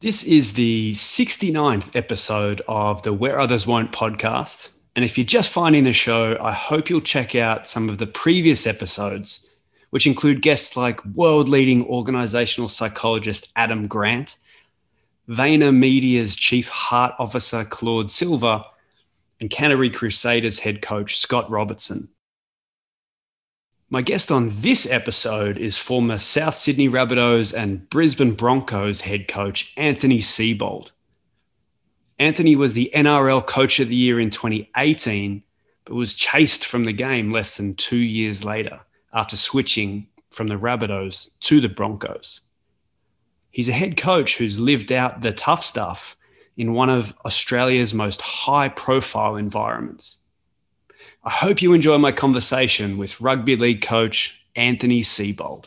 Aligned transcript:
This 0.00 0.22
is 0.22 0.52
the 0.52 0.92
69th 0.92 1.96
episode 1.96 2.62
of 2.68 3.02
the 3.02 3.12
Where 3.12 3.40
Others 3.40 3.66
Won't 3.66 3.90
podcast. 3.90 4.68
And 4.94 5.04
if 5.04 5.18
you're 5.18 5.24
just 5.24 5.50
finding 5.50 5.82
the 5.82 5.92
show, 5.92 6.38
I 6.40 6.52
hope 6.52 6.88
you'll 6.88 7.00
check 7.00 7.34
out 7.34 7.66
some 7.66 7.88
of 7.88 7.98
the 7.98 8.06
previous 8.06 8.64
episodes, 8.64 9.44
which 9.90 10.06
include 10.06 10.40
guests 10.40 10.76
like 10.76 11.04
world 11.16 11.48
leading 11.48 11.84
organizational 11.84 12.68
psychologist 12.68 13.50
Adam 13.56 13.88
Grant, 13.88 14.36
VaynerMedia's 15.28 16.36
chief 16.36 16.68
heart 16.68 17.16
officer 17.18 17.64
Claude 17.64 18.12
Silver, 18.12 18.62
and 19.40 19.50
Canterbury 19.50 19.90
Crusaders 19.90 20.60
head 20.60 20.80
coach 20.80 21.18
Scott 21.18 21.50
Robertson. 21.50 22.08
My 23.90 24.02
guest 24.02 24.30
on 24.30 24.50
this 24.50 24.86
episode 24.90 25.56
is 25.56 25.78
former 25.78 26.18
South 26.18 26.54
Sydney 26.54 26.90
Rabbitohs 26.90 27.54
and 27.54 27.88
Brisbane 27.88 28.34
Broncos 28.34 29.00
head 29.00 29.28
coach 29.28 29.72
Anthony 29.78 30.18
Seibold. 30.18 30.90
Anthony 32.18 32.54
was 32.54 32.74
the 32.74 32.90
NRL 32.94 33.46
Coach 33.46 33.80
of 33.80 33.88
the 33.88 33.96
Year 33.96 34.20
in 34.20 34.28
2018, 34.28 35.42
but 35.86 35.94
was 35.94 36.12
chased 36.12 36.66
from 36.66 36.84
the 36.84 36.92
game 36.92 37.32
less 37.32 37.56
than 37.56 37.74
two 37.76 37.96
years 37.96 38.44
later 38.44 38.78
after 39.14 39.36
switching 39.36 40.06
from 40.30 40.48
the 40.48 40.56
Rabbitohs 40.56 41.30
to 41.40 41.58
the 41.58 41.70
Broncos. 41.70 42.42
He's 43.52 43.70
a 43.70 43.72
head 43.72 43.96
coach 43.96 44.36
who's 44.36 44.60
lived 44.60 44.92
out 44.92 45.22
the 45.22 45.32
tough 45.32 45.64
stuff 45.64 46.14
in 46.58 46.74
one 46.74 46.90
of 46.90 47.16
Australia's 47.24 47.94
most 47.94 48.20
high 48.20 48.68
profile 48.68 49.36
environments. 49.36 50.24
I 51.28 51.30
hope 51.30 51.60
you 51.60 51.74
enjoy 51.74 51.98
my 51.98 52.10
conversation 52.10 52.96
with 52.96 53.20
rugby 53.20 53.54
league 53.54 53.82
coach 53.82 54.42
Anthony 54.56 55.02
Seibold. 55.02 55.66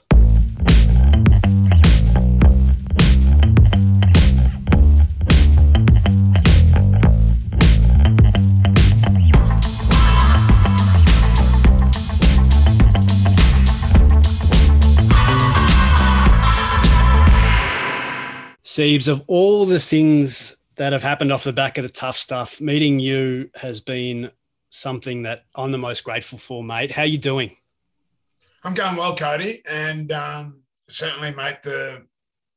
Siebes, 18.64 19.08
of 19.08 19.23
all 19.27 19.67
the 19.67 19.80
things 19.80 20.58
that 20.77 20.91
have 20.91 21.03
happened 21.03 21.31
off 21.31 21.43
the 21.43 21.53
back 21.53 21.77
of 21.77 21.83
the 21.83 21.89
tough 21.89 22.17
stuff, 22.17 22.59
meeting 22.59 22.99
you 22.99 23.52
has 23.53 23.80
been 23.80 24.31
something 24.72 25.23
that 25.23 25.45
I'm 25.55 25.72
the 25.72 25.77
most 25.77 26.03
grateful 26.03 26.39
for, 26.39 26.64
mate. 26.64 26.91
How 26.91 27.03
you 27.03 27.17
doing? 27.17 27.55
I'm 28.64 28.73
going 28.73 28.95
well, 28.95 29.16
Cody, 29.16 29.61
and 29.69 30.11
um, 30.11 30.64
certainly, 30.88 31.33
mate. 31.33 31.61
The 31.64 32.05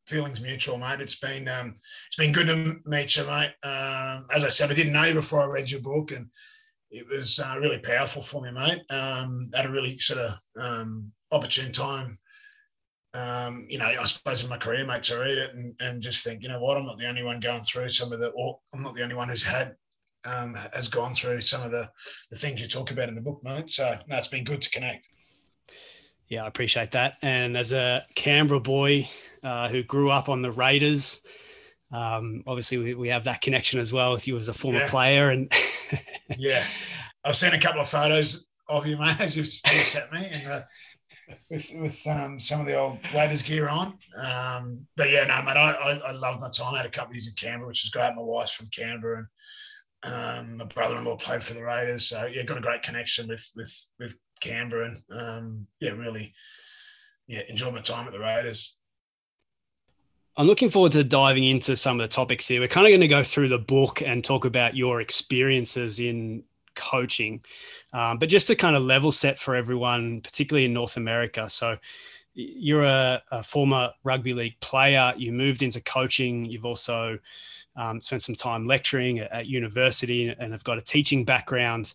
feelings 0.06 0.40
mutual, 0.40 0.78
mate. 0.78 1.00
It's 1.00 1.18
been 1.18 1.48
um, 1.48 1.74
it's 2.06 2.16
been 2.16 2.32
good 2.32 2.46
to 2.46 2.76
meet 2.84 3.16
you, 3.16 3.26
mate. 3.26 3.54
Um, 3.62 4.26
as 4.34 4.44
I 4.44 4.48
said, 4.48 4.70
I 4.70 4.74
didn't 4.74 4.92
know 4.92 5.04
you 5.04 5.14
before 5.14 5.42
I 5.42 5.46
read 5.46 5.70
your 5.70 5.82
book, 5.82 6.12
and 6.12 6.28
it 6.90 7.06
was 7.10 7.38
uh, 7.38 7.56
really 7.58 7.78
powerful 7.80 8.22
for 8.22 8.42
me, 8.42 8.50
mate. 8.50 8.82
Um, 8.90 9.50
at 9.54 9.66
a 9.66 9.70
really 9.70 9.98
sort 9.98 10.20
of 10.20 10.34
um, 10.60 11.12
opportune 11.32 11.72
time. 11.72 12.16
Um, 13.14 13.66
you 13.70 13.78
know, 13.78 13.86
I 13.86 14.04
suppose 14.04 14.42
in 14.42 14.50
my 14.50 14.58
career, 14.58 14.84
mate, 14.84 15.04
to 15.04 15.18
read 15.18 15.38
it 15.38 15.54
and, 15.54 15.74
and 15.80 16.02
just 16.02 16.24
think, 16.24 16.42
you 16.42 16.48
know 16.48 16.60
what, 16.60 16.76
I'm 16.76 16.84
not 16.84 16.98
the 16.98 17.08
only 17.08 17.22
one 17.22 17.38
going 17.38 17.62
through 17.62 17.88
some 17.90 18.12
of 18.12 18.18
the, 18.18 18.30
or 18.30 18.58
I'm 18.72 18.82
not 18.82 18.94
the 18.94 19.04
only 19.04 19.14
one 19.14 19.28
who's 19.28 19.44
had 19.44 19.76
um, 20.24 20.54
has 20.72 20.88
gone 20.88 21.14
through 21.14 21.40
some 21.40 21.62
of 21.62 21.70
the, 21.70 21.88
the 22.30 22.36
things 22.36 22.60
you 22.60 22.68
talk 22.68 22.90
about 22.90 23.08
in 23.08 23.14
the 23.14 23.20
book, 23.20 23.40
mate. 23.42 23.70
So 23.70 23.92
no, 24.08 24.16
it's 24.16 24.28
been 24.28 24.44
good 24.44 24.62
to 24.62 24.70
connect. 24.70 25.08
Yeah, 26.28 26.44
I 26.44 26.48
appreciate 26.48 26.92
that. 26.92 27.16
And 27.22 27.56
as 27.56 27.72
a 27.72 28.02
Canberra 28.14 28.60
boy 28.60 29.08
uh, 29.42 29.68
who 29.68 29.82
grew 29.82 30.10
up 30.10 30.28
on 30.28 30.42
the 30.42 30.50
Raiders, 30.50 31.22
um, 31.92 32.42
obviously 32.46 32.78
we, 32.78 32.94
we, 32.94 33.08
have 33.08 33.24
that 33.24 33.40
connection 33.40 33.78
as 33.78 33.92
well 33.92 34.12
with 34.12 34.26
you 34.26 34.36
as 34.36 34.48
a 34.48 34.54
former 34.54 34.80
yeah. 34.80 34.88
player. 34.88 35.30
And 35.30 35.52
yeah, 36.38 36.64
I've 37.24 37.36
seen 37.36 37.52
a 37.52 37.60
couple 37.60 37.80
of 37.80 37.88
photos 37.88 38.48
of 38.68 38.86
you, 38.86 38.96
mate, 38.96 39.20
as 39.20 39.36
you've, 39.36 39.46
you've 39.46 39.86
sent 39.86 40.12
me, 40.12 40.26
and 40.32 40.50
uh, 40.50 40.62
with 41.50 41.72
with 41.80 42.06
um, 42.08 42.38
some 42.40 42.60
of 42.60 42.66
the 42.66 42.74
old 42.74 42.98
Raiders 43.14 43.42
gear 43.42 43.68
on. 43.68 43.98
Um, 44.16 44.86
but 44.96 45.10
yeah, 45.10 45.24
no, 45.26 45.42
mate, 45.42 45.56
I, 45.56 45.72
I, 45.72 45.92
I 46.08 46.12
love 46.12 46.40
my 46.40 46.50
time. 46.50 46.74
I 46.74 46.78
had 46.78 46.86
a 46.86 46.90
couple 46.90 47.10
of 47.10 47.14
years 47.14 47.28
in 47.28 47.34
Canberra, 47.34 47.68
which 47.68 47.84
is 47.84 47.90
great. 47.90 48.14
My 48.14 48.22
wife's 48.22 48.54
from 48.54 48.68
Canberra, 48.68 49.18
and 49.18 49.26
um, 50.04 50.58
my 50.58 50.64
brother-in-law 50.64 51.16
played 51.16 51.42
for 51.42 51.54
the 51.54 51.64
Raiders, 51.64 52.06
so 52.06 52.26
yeah, 52.26 52.42
got 52.42 52.58
a 52.58 52.62
great 52.62 52.82
connection 52.82 53.28
with 53.28 53.50
with 53.56 53.90
with 53.98 54.18
Canberra, 54.40 54.86
and 54.86 55.18
um, 55.18 55.66
yeah, 55.80 55.90
really, 55.90 56.34
yeah, 57.26 57.40
enjoyed 57.48 57.74
my 57.74 57.80
time 57.80 58.06
at 58.06 58.12
the 58.12 58.20
Raiders. 58.20 58.78
I'm 60.36 60.46
looking 60.46 60.68
forward 60.68 60.92
to 60.92 61.04
diving 61.04 61.44
into 61.44 61.76
some 61.76 62.00
of 62.00 62.04
the 62.04 62.12
topics 62.12 62.48
here. 62.48 62.60
We're 62.60 62.68
kind 62.68 62.86
of 62.86 62.90
going 62.90 63.00
to 63.00 63.08
go 63.08 63.22
through 63.22 63.48
the 63.48 63.58
book 63.58 64.02
and 64.02 64.24
talk 64.24 64.44
about 64.44 64.74
your 64.74 65.00
experiences 65.00 66.00
in 66.00 66.42
coaching, 66.74 67.44
um, 67.92 68.18
but 68.18 68.28
just 68.28 68.48
to 68.48 68.56
kind 68.56 68.74
of 68.74 68.82
level 68.82 69.12
set 69.12 69.38
for 69.38 69.54
everyone, 69.54 70.20
particularly 70.20 70.66
in 70.66 70.72
North 70.72 70.96
America. 70.96 71.48
So, 71.48 71.78
you're 72.34 72.84
a, 72.84 73.22
a 73.30 73.42
former 73.42 73.92
rugby 74.02 74.34
league 74.34 74.58
player. 74.60 75.14
You 75.16 75.32
moved 75.32 75.62
into 75.62 75.80
coaching. 75.80 76.44
You've 76.44 76.64
also 76.64 77.18
um, 77.76 78.00
spent 78.00 78.22
some 78.22 78.34
time 78.34 78.66
lecturing 78.66 79.18
at, 79.18 79.32
at 79.32 79.46
university 79.46 80.28
and 80.28 80.52
have 80.52 80.64
got 80.64 80.78
a 80.78 80.82
teaching 80.82 81.24
background. 81.24 81.94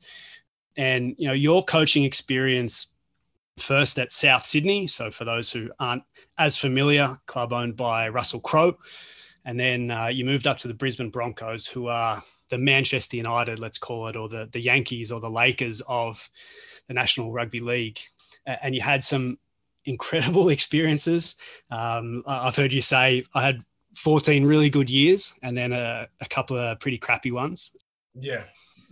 And 0.78 1.16
you 1.18 1.28
know 1.28 1.34
your 1.34 1.64
coaching 1.64 2.04
experience 2.04 2.94
first 3.58 4.00
at 4.00 4.12
South 4.12 4.46
Sydney. 4.46 4.88
So 4.88 5.12
for 5.12 5.26
those 5.26 5.52
who 5.52 5.70
aren't 5.80 6.04
as 6.38 6.58
familiar, 6.58 7.20
club 7.26 7.52
owned 7.52 7.76
by 7.76 8.10
Russell 8.10 8.40
Crowe, 8.40 8.78
and 9.46 9.60
then 9.60 9.92
uh, 9.92 10.08
you 10.08 10.26
moved 10.26 10.48
up 10.48 10.58
to 10.60 10.68
the 10.68 10.74
Brisbane 10.74 11.10
Broncos, 11.10 11.68
who 11.68 11.88
are 11.88 12.24
the 12.50 12.58
Manchester 12.58 13.18
United, 13.18 13.60
let's 13.60 13.78
call 13.78 14.08
it, 14.08 14.16
or 14.16 14.30
the 14.30 14.48
the 14.52 14.62
Yankees 14.62 15.12
or 15.12 15.20
the 15.20 15.30
Lakers 15.30 15.82
of 15.88 16.30
the 16.88 16.94
National 16.94 17.32
Rugby 17.32 17.60
League. 17.60 18.00
And 18.46 18.74
you 18.74 18.82
had 18.82 19.04
some 19.04 19.38
incredible 19.86 20.50
experiences. 20.58 21.36
Um, 21.70 22.24
I've 22.26 22.56
heard 22.56 22.74
you 22.74 22.82
say 22.82 23.26
I 23.34 23.46
had 23.46 23.64
14 23.96 24.46
really 24.46 24.70
good 24.70 24.90
years 24.90 25.34
and 25.42 25.56
then 25.56 25.74
a, 25.74 26.08
a 26.22 26.28
couple 26.28 26.58
of 26.58 26.80
pretty 26.80 26.98
crappy 26.98 27.32
ones. 27.32 27.76
Yeah. 28.14 28.44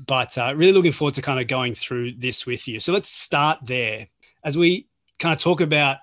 But 0.06 0.38
uh, 0.38 0.54
really 0.56 0.74
looking 0.74 0.92
forward 0.92 1.16
to 1.16 1.22
kind 1.22 1.40
of 1.40 1.48
going 1.48 1.74
through 1.74 2.14
this 2.14 2.46
with 2.46 2.68
you. 2.68 2.80
So 2.80 2.94
let's 2.94 3.10
start 3.10 3.60
there. 3.64 4.08
As 4.44 4.58
we 4.58 4.88
kind 5.20 5.36
of 5.36 5.42
talk 5.42 5.62
about 5.62 5.98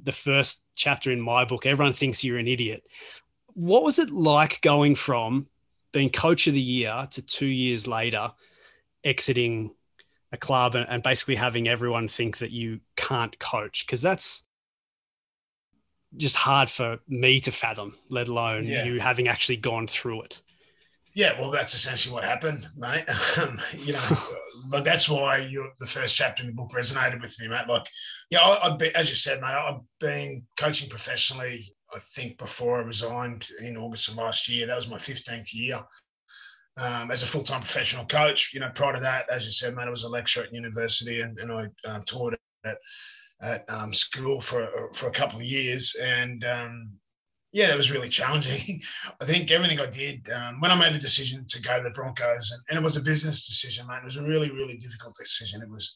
the 0.00 0.12
first 0.12 0.64
chapter 0.74 1.10
in 1.10 1.20
my 1.20 1.44
book, 1.44 1.66
everyone 1.66 1.92
thinks 1.92 2.22
you're 2.22 2.38
an 2.38 2.48
idiot. 2.48 2.82
What 3.54 3.82
was 3.82 3.98
it 3.98 4.10
like 4.10 4.60
going 4.62 4.94
from 4.94 5.48
being 5.92 6.10
coach 6.10 6.46
of 6.46 6.54
the 6.54 6.60
year 6.60 7.08
to 7.10 7.22
two 7.22 7.46
years 7.46 7.86
later 7.88 8.32
exiting 9.02 9.72
a 10.32 10.36
club 10.36 10.76
and, 10.76 10.86
and 10.88 11.02
basically 11.02 11.34
having 11.34 11.66
everyone 11.66 12.06
think 12.06 12.38
that 12.38 12.52
you 12.52 12.80
can't 12.96 13.36
coach? 13.40 13.84
Because 13.84 14.00
that's 14.00 14.44
just 16.16 16.36
hard 16.36 16.68
for 16.68 16.98
me 17.08 17.40
to 17.40 17.52
fathom, 17.52 17.96
let 18.08 18.28
alone 18.28 18.64
yeah. 18.64 18.84
you 18.84 19.00
having 19.00 19.28
actually 19.28 19.56
gone 19.56 19.86
through 19.86 20.22
it. 20.22 20.42
Yeah, 21.14 21.38
well, 21.40 21.50
that's 21.50 21.74
essentially 21.74 22.14
what 22.14 22.24
happened, 22.24 22.66
mate. 22.76 23.04
Um, 23.40 23.58
you 23.78 23.92
know, 23.92 24.18
but 24.70 24.84
that's 24.84 25.08
why 25.08 25.38
you 25.38 25.70
the 25.78 25.86
first 25.86 26.16
chapter 26.16 26.42
in 26.42 26.48
the 26.48 26.54
book 26.54 26.70
resonated 26.70 27.20
with 27.20 27.36
me, 27.40 27.48
mate. 27.48 27.68
Like, 27.68 27.86
yeah, 28.30 28.40
I, 28.40 28.70
have 28.70 28.78
been, 28.78 28.92
as 28.94 29.08
you 29.08 29.14
said, 29.14 29.40
mate, 29.40 29.48
I've 29.48 29.80
been 29.98 30.44
coaching 30.58 30.88
professionally. 30.88 31.58
I 31.94 31.98
think 31.98 32.38
before 32.38 32.78
I 32.78 32.84
resigned 32.84 33.48
in 33.60 33.76
August 33.76 34.08
of 34.08 34.16
last 34.16 34.48
year, 34.48 34.66
that 34.66 34.74
was 34.74 34.90
my 34.90 34.98
fifteenth 34.98 35.52
year 35.54 35.80
um, 36.80 37.10
as 37.10 37.22
a 37.22 37.26
full 37.26 37.42
time 37.42 37.60
professional 37.60 38.06
coach. 38.06 38.52
You 38.54 38.60
know, 38.60 38.70
prior 38.74 38.94
to 38.94 39.00
that, 39.00 39.26
as 39.30 39.44
you 39.44 39.52
said, 39.52 39.74
mate, 39.74 39.86
I 39.86 39.90
was 39.90 40.04
a 40.04 40.08
lecturer 40.08 40.44
at 40.44 40.54
university 40.54 41.20
and, 41.20 41.38
and 41.38 41.52
I 41.52 41.66
um, 41.88 42.02
taught 42.02 42.34
at 42.64 42.78
at 43.42 43.64
um, 43.70 43.92
school 43.94 44.40
for 44.40 44.68
for 44.92 45.08
a 45.08 45.12
couple 45.12 45.38
of 45.38 45.44
years, 45.44 45.96
and 46.00 46.44
um, 46.44 46.92
yeah, 47.52 47.72
it 47.72 47.76
was 47.76 47.90
really 47.90 48.08
challenging. 48.08 48.80
I 49.20 49.24
think 49.24 49.50
everything 49.50 49.80
I 49.80 49.90
did 49.90 50.28
um, 50.30 50.60
when 50.60 50.70
I 50.70 50.78
made 50.78 50.92
the 50.92 50.98
decision 50.98 51.44
to 51.48 51.62
go 51.62 51.76
to 51.76 51.82
the 51.82 51.90
Broncos, 51.90 52.52
and, 52.52 52.62
and, 52.68 52.78
it 52.78 52.84
was 52.84 52.96
a 52.96 53.02
business 53.02 53.46
decision, 53.46 53.86
mate. 53.88 53.98
It 53.98 54.04
was 54.04 54.16
a 54.16 54.22
really 54.22 54.50
really 54.50 54.76
difficult 54.76 55.14
decision. 55.18 55.62
It 55.62 55.70
was 55.70 55.94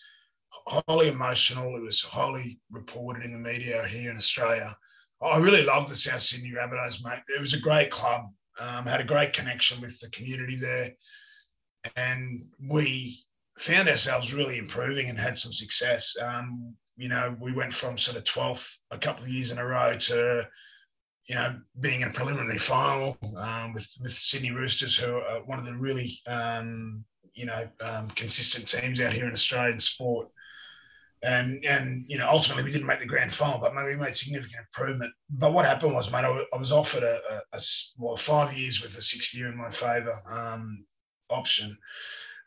highly 0.67 1.09
emotional. 1.09 1.77
It 1.77 1.83
was 1.83 2.03
highly 2.03 2.59
reported 2.71 3.25
in 3.25 3.33
the 3.33 3.39
media 3.39 3.87
here 3.87 4.11
in 4.11 4.17
Australia. 4.17 4.75
I 5.23 5.39
really 5.39 5.65
loved 5.65 5.89
the 5.89 5.97
South 5.97 6.21
Sydney 6.21 6.53
Rabbitohs, 6.53 7.05
mate. 7.05 7.21
It 7.37 7.41
was 7.41 7.55
a 7.55 7.61
great 7.61 7.91
club. 7.91 8.23
Um, 8.61 8.87
had 8.87 9.01
a 9.01 9.05
great 9.05 9.33
connection 9.33 9.81
with 9.81 9.99
the 9.99 10.11
community 10.11 10.57
there, 10.57 10.89
and 11.97 12.43
we 12.71 13.17
found 13.59 13.89
ourselves 13.89 14.35
really 14.35 14.59
improving 14.59 15.09
and 15.09 15.19
had 15.19 15.39
some 15.39 15.53
success. 15.53 16.17
Um, 16.23 16.77
you 16.97 17.09
know, 17.09 17.37
we 17.41 17.53
went 17.53 17.73
from 17.73 17.99
sort 17.99 18.17
of 18.17 18.25
12th 18.25 18.79
a 18.91 18.99
couple 18.99 19.25
of 19.25 19.31
years 19.31 19.51
in 19.51 19.59
a 19.59 19.65
row 19.65 19.97
to, 19.97 20.49
you 21.29 21.35
know, 21.35 21.59
being 21.81 22.03
in 22.03 22.09
a 22.09 22.13
preliminary 22.13 22.59
final 22.59 23.17
um, 23.39 23.73
with, 23.73 23.93
with 24.01 24.13
Sydney 24.13 24.53
Roosters, 24.53 24.97
who 24.97 25.17
are 25.17 25.43
one 25.45 25.59
of 25.59 25.65
the 25.65 25.77
really, 25.77 26.11
um, 26.27 27.05
you 27.35 27.47
know, 27.47 27.67
um, 27.81 28.09
consistent 28.11 28.69
teams 28.69 29.01
out 29.01 29.13
here 29.13 29.25
in 29.25 29.33
Australian 29.33 29.81
sport. 29.81 30.29
and 31.25 31.65
and 31.65 32.05
you 32.07 32.19
know 32.19 32.29
ultimately 32.29 32.63
we 32.63 32.71
didn't 32.71 32.87
make 32.87 33.01
the 33.01 33.07
grand 33.07 33.33
final, 33.33 33.59
but 33.59 33.75
maybe 33.75 33.95
we 33.95 33.97
made 33.97 34.15
significant 34.15 34.67
improvement. 34.67 35.13
But 35.31 35.53
what 35.53 35.65
happened 35.65 35.95
was, 35.95 36.13
mate, 36.13 36.25
I, 36.25 36.59
was 36.59 36.73
offered 36.73 37.03
a, 37.03 37.19
a, 37.31 37.57
a, 37.57 37.61
well 37.99 38.17
five 38.17 38.53
years 38.53 38.83
with 38.83 38.97
a 38.99 39.03
six 39.03 39.35
year 39.35 39.49
in 39.49 39.57
my 39.57 39.71
favour 39.71 40.13
um, 40.31 40.85
option, 41.31 41.77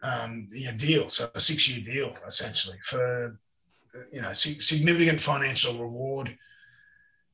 um, 0.04 0.48
you 0.52 0.72
know, 0.72 0.78
deal, 0.78 1.10
so 1.10 1.28
a 1.34 1.40
six 1.40 1.70
year 1.70 1.84
deal 1.84 2.16
essentially 2.26 2.78
for 2.84 3.40
you 4.12 4.22
know 4.22 4.34
significant 4.34 5.20
financial 5.20 5.80
reward. 5.80 6.36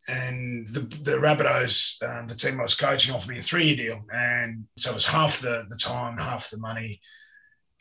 And 0.09 0.67
the, 0.67 0.81
the 0.81 1.13
Rabbitohs, 1.13 2.03
um, 2.03 2.27
the 2.27 2.35
team 2.35 2.59
I 2.59 2.63
was 2.63 2.75
coaching, 2.75 3.15
offered 3.15 3.29
me 3.29 3.37
a 3.37 3.41
three 3.41 3.67
year 3.67 3.75
deal, 3.77 4.01
and 4.13 4.65
so 4.77 4.91
it 4.91 4.95
was 4.95 5.07
half 5.07 5.39
the 5.39 5.65
the 5.69 5.77
time, 5.77 6.17
half 6.17 6.49
the 6.49 6.57
money 6.57 6.99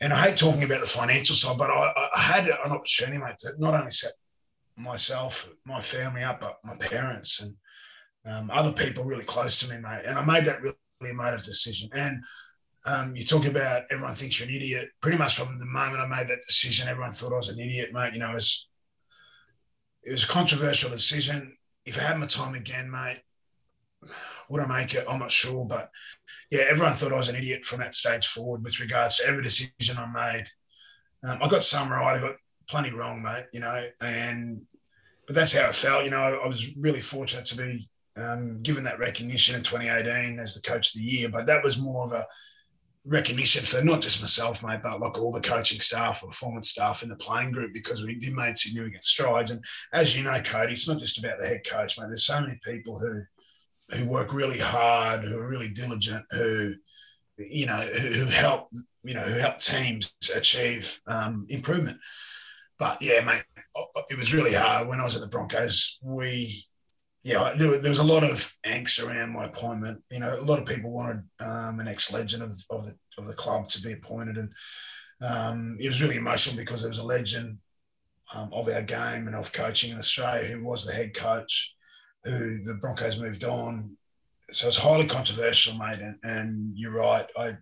and 0.03 0.11
I 0.11 0.27
hate 0.27 0.37
talking 0.37 0.63
about 0.63 0.81
the 0.81 0.87
financial 0.87 1.33
side, 1.33 1.57
but 1.57 1.69
I, 1.69 1.93
I 2.13 2.19
had 2.19 2.45
an 2.45 2.71
opportunity, 2.71 3.17
mate, 3.23 3.37
to 3.39 3.53
not 3.57 3.73
only 3.73 3.91
set 3.91 4.11
myself, 4.75 5.49
my 5.65 5.79
family 5.79 6.23
up, 6.23 6.41
but 6.41 6.57
my 6.63 6.75
parents 6.75 7.41
and 7.41 7.55
um, 8.25 8.51
other 8.51 8.73
people 8.73 9.05
really 9.05 9.23
close 9.23 9.57
to 9.59 9.73
me, 9.73 9.79
mate. 9.81 10.03
And 10.05 10.17
I 10.17 10.25
made 10.25 10.43
that 10.43 10.61
really 10.61 10.75
emotive 11.03 11.43
decision. 11.43 11.89
And 11.93 12.21
um, 12.85 13.13
you 13.15 13.23
talk 13.23 13.45
about 13.45 13.83
everyone 13.91 14.13
thinks 14.13 14.41
you're 14.41 14.49
an 14.49 14.55
idiot. 14.55 14.89
Pretty 14.99 15.17
much 15.17 15.37
from 15.37 15.57
the 15.57 15.65
moment 15.65 16.01
I 16.01 16.07
made 16.07 16.27
that 16.27 16.43
decision, 16.45 16.89
everyone 16.89 17.11
thought 17.11 17.31
I 17.31 17.37
was 17.37 17.47
an 17.49 17.59
idiot, 17.59 17.93
mate. 17.93 18.11
You 18.11 18.19
know, 18.19 18.33
was, 18.33 18.67
it 20.03 20.11
was 20.11 20.23
a 20.23 20.27
controversial 20.27 20.89
decision. 20.89 21.57
If 21.85 21.99
I 21.99 22.03
had 22.03 22.19
my 22.19 22.25
time 22.25 22.55
again, 22.55 22.89
mate, 22.89 23.21
would 24.49 24.61
I 24.61 24.67
make 24.67 24.93
it? 24.93 25.05
I'm 25.09 25.19
not 25.19 25.31
sure, 25.31 25.65
but 25.65 25.89
yeah, 26.51 26.65
everyone 26.69 26.93
thought 26.93 27.13
I 27.13 27.17
was 27.17 27.29
an 27.29 27.35
idiot 27.35 27.65
from 27.65 27.79
that 27.79 27.95
stage 27.95 28.27
forward 28.27 28.63
with 28.63 28.79
regards 28.79 29.17
to 29.17 29.27
every 29.27 29.43
decision 29.43 29.97
I 29.97 30.05
made. 30.07 30.45
Um, 31.23 31.39
I 31.41 31.47
got 31.47 31.63
some 31.63 31.89
right, 31.89 32.17
I 32.17 32.21
got 32.21 32.35
plenty 32.67 32.91
wrong, 32.91 33.21
mate. 33.21 33.45
You 33.53 33.61
know, 33.61 33.87
and 34.01 34.61
but 35.25 35.35
that's 35.35 35.57
how 35.57 35.69
it 35.69 35.75
felt. 35.75 36.05
You 36.05 36.11
know, 36.11 36.21
I, 36.21 36.31
I 36.31 36.47
was 36.47 36.75
really 36.75 37.01
fortunate 37.01 37.45
to 37.47 37.57
be 37.57 37.89
um, 38.17 38.61
given 38.61 38.83
that 38.83 38.99
recognition 38.99 39.55
in 39.55 39.63
2018 39.63 40.39
as 40.39 40.55
the 40.55 40.67
coach 40.69 40.93
of 40.93 40.99
the 40.99 41.07
year, 41.07 41.29
but 41.29 41.45
that 41.47 41.63
was 41.63 41.81
more 41.81 42.03
of 42.03 42.11
a 42.11 42.25
recognition 43.05 43.63
for 43.63 43.83
not 43.83 44.01
just 44.01 44.21
myself, 44.21 44.63
mate, 44.63 44.79
but 44.81 44.99
like 44.99 45.19
all 45.19 45.31
the 45.31 45.41
coaching 45.41 45.79
staff, 45.79 46.21
performance 46.21 46.69
staff 46.69 47.03
in 47.03 47.09
the 47.09 47.15
playing 47.15 47.51
group 47.51 47.73
because 47.73 48.03
we 48.05 48.15
did 48.15 48.33
made 48.33 48.57
significant 48.57 49.03
strides. 49.03 49.51
And 49.51 49.63
as 49.91 50.17
you 50.17 50.23
know, 50.23 50.39
Cody, 50.41 50.73
it's 50.73 50.87
not 50.87 50.99
just 50.99 51.19
about 51.19 51.39
the 51.39 51.47
head 51.47 51.61
coach, 51.69 51.99
mate. 51.99 52.07
There's 52.07 52.25
so 52.25 52.41
many 52.41 52.59
people 52.63 52.99
who 52.99 53.23
who 53.93 54.09
work 54.09 54.33
really 54.33 54.59
hard, 54.59 55.23
who 55.23 55.37
are 55.37 55.47
really 55.47 55.69
diligent, 55.69 56.25
who 56.31 56.73
you 57.37 57.65
know 57.65 57.77
who, 57.77 58.09
who 58.09 58.25
help 58.31 58.69
you 59.03 59.13
know 59.13 59.21
who 59.21 59.39
help 59.39 59.57
teams 59.57 60.13
achieve 60.35 60.99
um, 61.07 61.45
improvement. 61.49 61.97
But 62.79 63.01
yeah, 63.01 63.23
mate, 63.23 63.43
it 64.09 64.17
was 64.17 64.33
really 64.33 64.53
hard 64.53 64.87
when 64.87 64.99
I 64.99 65.03
was 65.03 65.15
at 65.15 65.21
the 65.21 65.27
Broncos. 65.27 65.99
We 66.01 66.63
yeah, 67.23 67.53
there, 67.57 67.77
there 67.79 67.89
was 67.89 67.99
a 67.99 68.03
lot 68.03 68.23
of 68.23 68.53
angst 68.65 69.05
around 69.05 69.31
my 69.31 69.45
appointment. 69.45 70.03
You 70.11 70.19
know, 70.19 70.39
a 70.39 70.41
lot 70.41 70.59
of 70.59 70.67
people 70.67 70.91
wanted 70.91 71.23
um, 71.39 71.79
an 71.79 71.87
ex-legend 71.87 72.43
of, 72.43 72.51
of 72.69 72.85
the 72.85 72.93
of 73.17 73.27
the 73.27 73.33
club 73.33 73.69
to 73.69 73.81
be 73.81 73.93
appointed, 73.93 74.37
and 74.37 74.51
um, 75.25 75.77
it 75.79 75.87
was 75.87 76.01
really 76.01 76.17
emotional 76.17 76.57
because 76.57 76.81
there 76.81 76.89
was 76.89 76.99
a 76.99 77.05
legend 77.05 77.59
um, 78.33 78.49
of 78.51 78.67
our 78.67 78.81
game 78.81 79.27
and 79.27 79.35
of 79.35 79.53
coaching 79.53 79.91
in 79.91 79.97
Australia 79.97 80.45
who 80.45 80.63
was 80.63 80.85
the 80.85 80.93
head 80.93 81.13
coach 81.13 81.75
who 82.23 82.63
the 82.63 82.73
Broncos 82.75 83.19
moved 83.19 83.43
on. 83.43 83.97
So 84.51 84.67
it's 84.67 84.77
highly 84.77 85.07
controversial, 85.07 85.77
mate. 85.77 85.99
And, 85.99 86.17
and 86.23 86.77
you're 86.77 86.91
right. 86.91 87.25
I 87.37 87.57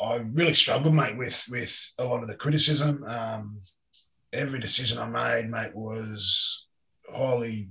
I 0.00 0.16
really 0.16 0.54
struggled, 0.54 0.94
mate, 0.94 1.16
with 1.16 1.48
with 1.50 1.94
a 1.98 2.04
lot 2.04 2.22
of 2.22 2.28
the 2.28 2.36
criticism. 2.36 3.04
Um, 3.04 3.60
every 4.32 4.60
decision 4.60 4.98
I 4.98 5.08
made, 5.08 5.50
mate, 5.50 5.74
was 5.74 6.68
highly 7.12 7.70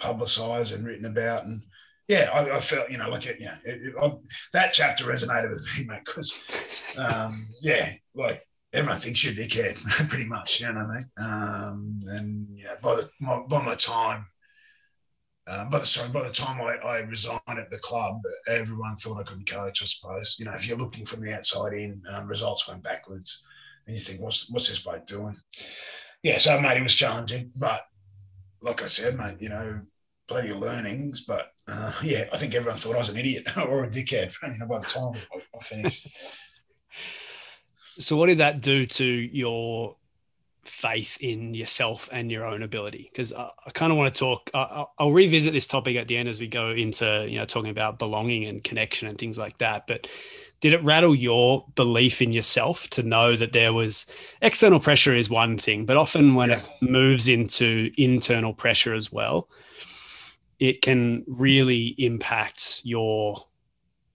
publicised 0.00 0.74
and 0.74 0.84
written 0.84 1.06
about. 1.06 1.44
And 1.44 1.62
yeah, 2.08 2.30
I, 2.32 2.56
I 2.56 2.60
felt, 2.60 2.90
you 2.90 2.98
know, 2.98 3.08
like, 3.08 3.26
yeah, 3.26 3.56
it, 3.64 3.82
it, 3.82 3.94
I, 4.00 4.12
that 4.52 4.72
chapter 4.72 5.04
resonated 5.04 5.50
with 5.50 5.66
me, 5.78 5.86
mate, 5.86 6.02
because, 6.04 6.84
um, 6.98 7.46
yeah, 7.62 7.92
like 8.14 8.42
everyone 8.72 8.98
thinks 8.98 9.24
you're 9.24 9.32
a 9.32 9.46
dickhead, 9.46 10.08
pretty 10.08 10.28
much, 10.28 10.60
you 10.60 10.72
know 10.72 10.80
what 10.80 10.90
I 10.90 10.94
mean? 10.96 11.10
Um, 11.18 11.98
and, 12.08 12.48
yeah, 12.56 12.74
by, 12.82 12.96
the, 12.96 13.10
my, 13.20 13.40
by 13.48 13.62
my 13.62 13.74
time, 13.76 14.26
uh, 15.50 15.64
but 15.68 15.86
sorry, 15.86 16.12
by 16.12 16.22
the 16.22 16.32
time 16.32 16.60
I, 16.60 16.76
I, 16.86 16.98
resigned 16.98 17.40
at 17.48 17.70
the 17.70 17.78
club, 17.78 18.20
everyone 18.46 18.94
thought 18.94 19.18
I 19.18 19.24
couldn't 19.24 19.50
coach. 19.50 19.82
I 19.82 19.86
suppose 19.86 20.36
you 20.38 20.44
know 20.44 20.52
if 20.52 20.68
you're 20.68 20.78
looking 20.78 21.04
from 21.04 21.22
the 21.22 21.34
outside 21.34 21.72
in, 21.72 22.00
um, 22.08 22.28
results 22.28 22.68
went 22.68 22.84
backwards, 22.84 23.44
and 23.86 23.96
you 23.96 24.00
think, 24.00 24.20
what's 24.20 24.48
what's 24.50 24.68
this 24.68 24.84
bloke 24.84 25.06
doing? 25.06 25.34
Yeah, 26.22 26.38
so 26.38 26.60
mate, 26.60 26.76
it 26.76 26.82
was 26.84 26.94
challenging, 26.94 27.50
but 27.56 27.82
like 28.62 28.82
I 28.82 28.86
said, 28.86 29.16
mate, 29.16 29.36
you 29.40 29.48
know, 29.48 29.80
plenty 30.28 30.50
of 30.50 30.58
learnings. 30.58 31.24
But 31.26 31.52
uh, 31.68 31.92
yeah, 32.02 32.24
I 32.32 32.36
think 32.36 32.54
everyone 32.54 32.78
thought 32.78 32.96
I 32.96 32.98
was 32.98 33.10
an 33.10 33.18
idiot 33.18 33.56
or 33.56 33.84
a 33.84 33.88
dickhead. 33.88 34.32
You 34.42 34.58
know, 34.58 34.68
by 34.68 34.78
the 34.80 34.86
time 34.86 35.12
I, 35.34 35.56
I 35.56 35.60
finished. 35.62 36.08
So, 37.98 38.16
what 38.16 38.26
did 38.26 38.38
that 38.38 38.62
do 38.62 38.86
to 38.86 39.04
your 39.04 39.96
faith 40.64 41.16
in 41.20 41.54
yourself 41.54 42.08
and 42.12 42.30
your 42.30 42.44
own 42.44 42.62
ability 42.62 43.08
because 43.10 43.32
I, 43.32 43.48
I 43.66 43.70
kind 43.70 43.90
of 43.90 43.98
want 43.98 44.14
to 44.14 44.18
talk 44.18 44.50
I'll, 44.52 44.92
I'll, 44.98 45.12
revisit 45.12 45.54
this 45.54 45.66
topic 45.66 45.96
at 45.96 46.06
the 46.06 46.16
end 46.16 46.28
as 46.28 46.38
we 46.38 46.48
go 46.48 46.70
into 46.70 47.26
you 47.28 47.38
know 47.38 47.46
talking 47.46 47.70
about 47.70 47.98
belonging 47.98 48.44
and 48.44 48.62
connection 48.62 49.08
and 49.08 49.16
things 49.16 49.38
like 49.38 49.56
that 49.58 49.86
but 49.86 50.06
did 50.60 50.74
it 50.74 50.82
rattle 50.82 51.14
your 51.14 51.64
belief 51.76 52.20
in 52.20 52.32
yourself 52.32 52.90
to 52.90 53.02
know 53.02 53.36
that 53.36 53.52
there 53.52 53.72
was 53.72 54.06
external 54.42 54.78
pressure 54.78 55.14
is 55.14 55.30
one 55.30 55.56
thing 55.56 55.86
but 55.86 55.96
often 55.96 56.34
when 56.34 56.50
yeah. 56.50 56.56
it 56.56 56.68
moves 56.82 57.26
into 57.26 57.90
internal 57.96 58.52
pressure 58.52 58.94
as 58.94 59.10
well 59.10 59.48
it 60.58 60.82
can 60.82 61.24
really 61.26 61.94
impact 61.96 62.82
your 62.84 63.46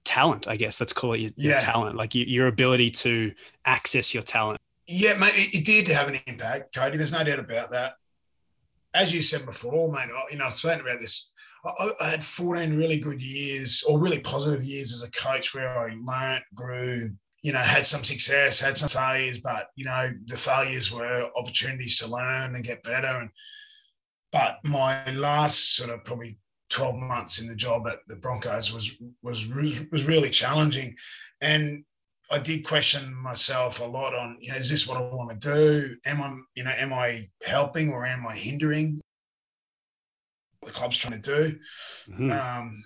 talent 0.04 0.48
i 0.48 0.56
guess 0.56 0.80
let's 0.80 0.94
call 0.94 1.14
it 1.14 1.20
your, 1.22 1.32
yeah. 1.38 1.52
your 1.54 1.60
talent 1.60 1.96
like 1.96 2.14
your, 2.14 2.28
your 2.28 2.48
ability 2.48 2.92
to 2.92 3.34
access 3.66 4.14
your 4.14 4.22
talent 4.22 4.60
yeah, 4.88 5.18
mate, 5.18 5.34
it, 5.34 5.60
it, 5.60 5.66
did 5.66 5.88
have 5.88 6.08
an 6.08 6.20
impact, 6.28 6.76
Cody. 6.76 6.98
There's 6.98 7.12
no 7.12 7.24
doubt 7.24 7.40
about 7.40 7.72
that. 7.72 7.94
As 8.94 9.14
you 9.14 9.22
said 9.22 9.46
before, 9.46 9.92
mate, 9.92 10.10
you 10.32 10.38
know, 10.38 10.44
I 10.44 10.48
was 10.48 10.62
saying 10.62 10.80
about 10.80 11.00
this. 11.00 11.34
I, 11.66 11.92
I, 12.02 12.10
had 12.12 12.24
14 12.24 12.78
really 12.78 13.00
good 13.00 13.22
years 13.22 13.84
or 13.90 14.00
really 14.00 14.20
positive 14.20 14.64
years 14.64 14.94
as 14.94 15.04
a 15.04 15.12
coach 15.12 15.56
where 15.56 15.78
I 15.78 15.96
learnt, 15.96 16.44
grew, 16.54 17.12
you 17.42 17.52
know, 17.52 17.60
had 17.60 17.86
some 17.86 18.04
success, 18.04 18.62
had 18.62 18.78
some 18.78 18.90
failures, 18.90 19.40
but, 19.40 19.68
you 19.76 19.86
know, 19.86 20.12
the 20.26 20.38
failures 20.38 20.94
were 20.94 21.30
opportunities 21.36 21.98
to 22.00 22.12
learn 22.12 22.56
and 22.56 22.64
get 22.64 22.84
better. 22.84 23.08
And, 23.08 23.30
but 24.32 24.60
my 24.64 25.10
last 25.12 25.76
sort 25.76 25.90
of 25.90 26.04
probably 26.04 26.38
12 26.70 26.96
months 26.96 27.42
in 27.42 27.48
the 27.48 27.56
job 27.56 27.88
at 27.88 28.00
the 28.08 28.16
Broncos 28.18 28.74
was, 28.74 29.02
was, 29.24 29.50
was 29.92 30.08
really 30.08 30.30
challenging. 30.30 30.96
And 31.42 31.84
I 32.32 32.40
did 32.40 32.66
question 32.66 33.14
myself 33.14 33.80
a 33.82 33.86
lot 33.86 34.16
on, 34.16 34.38
you 34.40 34.52
know, 34.52 34.58
is 34.58 34.70
this 34.70 34.88
what 34.88 34.98
I 34.98 35.02
want 35.02 35.40
to 35.40 35.54
do? 35.54 35.96
Am 36.06 36.22
I, 36.22 36.36
you 36.56 36.64
know, 36.64 36.74
am 36.76 36.92
I 36.92 37.22
helping 37.46 37.92
or 37.92 38.06
am 38.06 38.26
I 38.26 38.36
hindering 38.36 39.00
what 40.60 40.72
the 40.72 40.78
club's 40.78 40.98
trying 40.98 41.22
to 41.22 41.50
do? 41.50 41.60
Mm-hmm. 42.10 42.32
Um, 42.32 42.84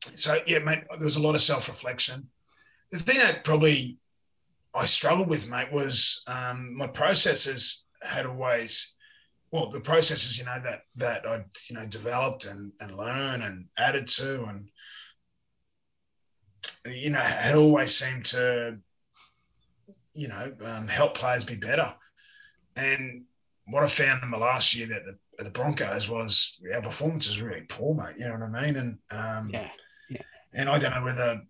so 0.00 0.36
yeah, 0.46 0.58
mate, 0.58 0.84
there 0.96 1.04
was 1.04 1.16
a 1.16 1.22
lot 1.22 1.34
of 1.34 1.40
self-reflection. 1.40 2.28
The 2.90 2.98
thing 2.98 3.18
that 3.18 3.44
probably 3.44 3.98
I 4.74 4.86
struggled 4.86 5.28
with, 5.28 5.50
mate, 5.50 5.72
was 5.72 6.24
um, 6.26 6.76
my 6.76 6.88
processes 6.88 7.86
had 8.02 8.26
always, 8.26 8.96
well, 9.52 9.70
the 9.70 9.80
processes, 9.80 10.36
you 10.36 10.44
know, 10.44 10.60
that 10.62 10.80
that 10.96 11.26
I'd 11.28 11.44
you 11.70 11.76
know 11.76 11.86
developed 11.86 12.44
and 12.44 12.72
and 12.80 12.96
learned 12.96 13.44
and 13.44 13.66
added 13.78 14.08
to 14.08 14.44
and 14.44 14.68
you 16.86 17.10
know, 17.10 17.20
had 17.20 17.56
always 17.56 17.96
seemed 17.96 18.26
to, 18.26 18.78
you 20.12 20.28
know, 20.28 20.52
um, 20.64 20.88
help 20.88 21.16
players 21.16 21.44
be 21.44 21.56
better. 21.56 21.94
And 22.76 23.24
what 23.66 23.82
I 23.82 23.86
found 23.86 24.22
in 24.22 24.30
the 24.30 24.38
last 24.38 24.76
year 24.76 24.86
that 24.88 25.02
the, 25.04 25.44
the 25.44 25.50
Broncos 25.50 26.08
was 26.08 26.60
our 26.74 26.82
performance 26.82 27.26
is 27.26 27.40
really 27.40 27.62
poor, 27.68 27.94
mate. 27.94 28.16
You 28.18 28.26
know 28.26 28.34
what 28.34 28.42
I 28.42 28.62
mean? 28.62 28.76
And 28.76 28.98
um, 29.10 29.50
yeah, 29.50 29.70
yeah. 30.10 30.22
And 30.52 30.68
I 30.68 30.78
don't 30.78 30.94
know 30.94 31.04
whether, 31.04 31.42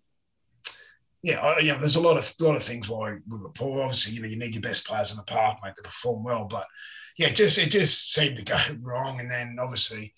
yeah, 1.21 1.39
I, 1.39 1.59
you 1.59 1.73
know, 1.73 1.79
there's 1.79 1.97
a 1.97 2.01
lot 2.01 2.17
of 2.17 2.33
lot 2.39 2.55
of 2.55 2.63
things 2.63 2.87
why 2.87 3.17
we 3.27 3.37
were 3.37 3.49
poor. 3.49 3.81
Obviously, 3.81 4.15
you 4.15 4.21
know, 4.21 4.27
you 4.27 4.37
need 4.37 4.53
your 4.53 4.61
best 4.61 4.87
players 4.87 5.11
in 5.11 5.17
the 5.17 5.23
park, 5.23 5.59
mate, 5.63 5.75
to 5.75 5.81
perform 5.81 6.23
well. 6.23 6.45
But 6.49 6.67
yeah, 7.17 7.27
it 7.27 7.35
just 7.35 7.57
it 7.57 7.71
just 7.71 8.13
seemed 8.13 8.37
to 8.37 8.43
go 8.43 8.57
wrong. 8.81 9.19
And 9.19 9.29
then 9.29 9.57
obviously, 9.59 10.11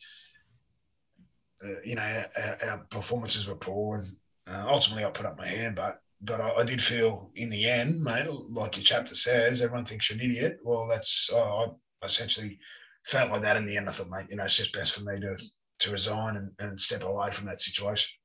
uh, 1.65 1.79
you 1.83 1.95
know, 1.95 2.23
our, 2.37 2.69
our, 2.69 2.77
performances 2.89 3.47
were 3.47 3.55
poor, 3.55 3.97
and 3.97 4.05
uh, 4.49 4.65
ultimately, 4.67 5.05
I 5.05 5.09
put 5.09 5.25
up 5.25 5.37
my 5.37 5.47
hand, 5.47 5.75
but 5.75 6.01
but 6.21 6.41
I, 6.41 6.51
I, 6.55 6.63
did 6.63 6.81
feel 6.81 7.31
in 7.35 7.49
the 7.49 7.69
end, 7.69 8.01
mate, 8.01 8.27
like 8.49 8.75
your 8.75 8.83
chapter 8.83 9.13
says, 9.13 9.61
everyone 9.61 9.85
thinks 9.85 10.09
you're 10.09 10.19
an 10.19 10.25
idiot. 10.25 10.59
Well, 10.63 10.87
that's 10.87 11.29
oh, 11.33 11.77
I 12.01 12.05
essentially 12.05 12.59
felt 13.05 13.31
like 13.31 13.41
that 13.41 13.57
in 13.57 13.65
the 13.65 13.77
end. 13.77 13.87
I 13.87 13.91
thought, 13.91 14.09
mate, 14.09 14.27
you 14.29 14.35
know, 14.35 14.43
it's 14.43 14.57
just 14.57 14.73
best 14.73 14.97
for 14.97 15.09
me 15.11 15.19
to 15.19 15.37
to 15.79 15.91
resign 15.91 16.37
and, 16.37 16.51
and 16.59 16.79
step 16.79 17.03
away 17.03 17.29
from 17.31 17.47
that 17.47 17.61
situation. 17.61 18.17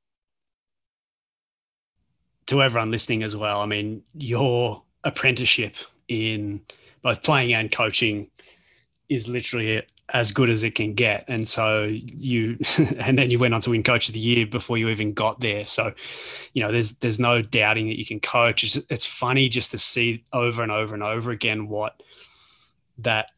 To 2.47 2.61
everyone 2.61 2.91
listening 2.91 3.23
as 3.23 3.37
well, 3.37 3.61
I 3.61 3.65
mean, 3.65 4.03
your 4.13 4.83
apprenticeship 5.03 5.75
in 6.07 6.61
both 7.01 7.23
playing 7.23 7.53
and 7.53 7.71
coaching 7.71 8.29
is 9.09 9.27
literally 9.27 9.83
as 10.09 10.31
good 10.31 10.49
as 10.49 10.63
it 10.63 10.75
can 10.75 10.93
get. 10.93 11.25
And 11.27 11.47
so 11.47 11.83
you, 11.83 12.57
and 12.97 13.17
then 13.17 13.31
you 13.31 13.39
went 13.39 13.53
on 13.53 13.61
to 13.61 13.69
win 13.69 13.83
Coach 13.83 14.09
of 14.09 14.13
the 14.13 14.19
Year 14.19 14.45
before 14.45 14.77
you 14.77 14.89
even 14.89 15.13
got 15.13 15.39
there. 15.39 15.65
So, 15.65 15.93
you 16.53 16.61
know, 16.61 16.71
there's 16.71 16.95
there's 16.95 17.19
no 17.19 17.41
doubting 17.41 17.87
that 17.87 17.97
you 17.97 18.05
can 18.05 18.19
coach. 18.19 18.63
It's, 18.63 18.75
it's 18.89 19.05
funny 19.05 19.49
just 19.49 19.71
to 19.71 19.77
see 19.77 20.25
over 20.33 20.61
and 20.61 20.71
over 20.71 20.93
and 20.93 21.03
over 21.03 21.31
again 21.31 21.67
what 21.67 22.01
that 22.99 23.31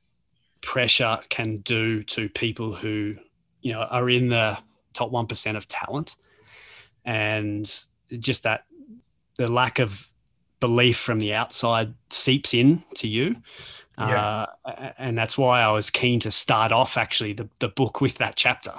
pressure 0.61 1.19
can 1.29 1.57
do 1.57 2.03
to 2.03 2.27
people 2.29 2.73
who, 2.73 3.15
you 3.61 3.73
know, 3.73 3.81
are 3.81 4.09
in 4.09 4.29
the 4.29 4.57
top 4.93 5.11
one 5.11 5.27
percent 5.27 5.57
of 5.57 5.67
talent, 5.67 6.15
and 7.03 7.85
just 8.19 8.43
that 8.43 8.65
the 9.37 9.47
lack 9.47 9.79
of 9.79 10.07
belief 10.59 10.97
from 10.97 11.19
the 11.19 11.33
outside 11.33 11.93
seeps 12.09 12.53
in 12.53 12.83
to 12.95 13.07
you 13.07 13.35
yeah. 13.99 14.45
Uh, 14.65 14.91
and 14.97 15.17
that's 15.17 15.37
why 15.37 15.61
I 15.61 15.71
was 15.71 15.89
keen 15.89 16.19
to 16.21 16.31
start 16.31 16.71
off 16.71 16.97
actually 16.97 17.33
the, 17.33 17.49
the 17.59 17.69
book 17.69 18.01
with 18.01 18.17
that 18.17 18.35
chapter 18.35 18.73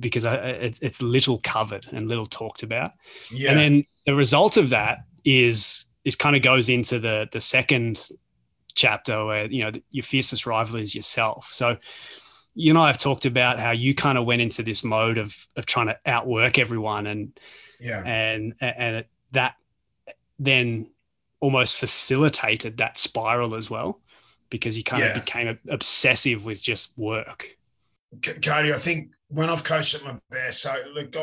because 0.00 0.24
I, 0.24 0.34
it, 0.36 0.78
it's 0.82 1.02
little 1.02 1.40
covered 1.42 1.86
and 1.92 2.08
little 2.08 2.26
talked 2.26 2.62
about. 2.62 2.92
Yeah. 3.30 3.50
And 3.50 3.58
then 3.58 3.84
the 4.04 4.14
result 4.14 4.56
of 4.56 4.70
that 4.70 5.04
is 5.24 5.84
is 6.04 6.16
kind 6.16 6.36
of 6.36 6.42
goes 6.42 6.68
into 6.68 6.98
the 6.98 7.28
the 7.32 7.40
second 7.40 8.08
chapter 8.74 9.24
where 9.24 9.46
you 9.46 9.64
know 9.64 9.72
your 9.90 10.02
fiercest 10.02 10.46
rival 10.46 10.80
is 10.80 10.94
yourself. 10.94 11.50
So 11.52 11.76
you 12.54 12.70
and 12.70 12.78
I 12.78 12.86
have 12.86 12.98
talked 12.98 13.26
about 13.26 13.58
how 13.58 13.72
you 13.72 13.94
kind 13.94 14.16
of 14.18 14.24
went 14.24 14.40
into 14.40 14.62
this 14.62 14.82
mode 14.82 15.18
of 15.18 15.46
of 15.56 15.66
trying 15.66 15.86
to 15.88 15.98
outwork 16.06 16.58
everyone 16.58 17.06
and 17.06 17.38
yeah 17.78 18.02
and 18.04 18.54
and 18.60 19.04
that 19.32 19.54
then 20.38 20.88
almost 21.40 21.76
facilitated 21.76 22.78
that 22.78 22.98
spiral 22.98 23.54
as 23.54 23.68
well 23.68 24.00
because 24.50 24.76
you 24.76 24.84
kind 24.84 25.02
yeah. 25.02 25.16
of 25.16 25.24
became 25.24 25.58
obsessive 25.68 26.44
with 26.44 26.62
just 26.62 26.96
work. 26.96 27.56
Cody, 28.22 28.72
I 28.72 28.76
think 28.76 29.10
when 29.28 29.50
I've 29.50 29.64
coached 29.64 29.94
at 29.94 30.04
my 30.04 30.18
best, 30.30 30.62
so 30.62 30.74
look, 30.94 31.14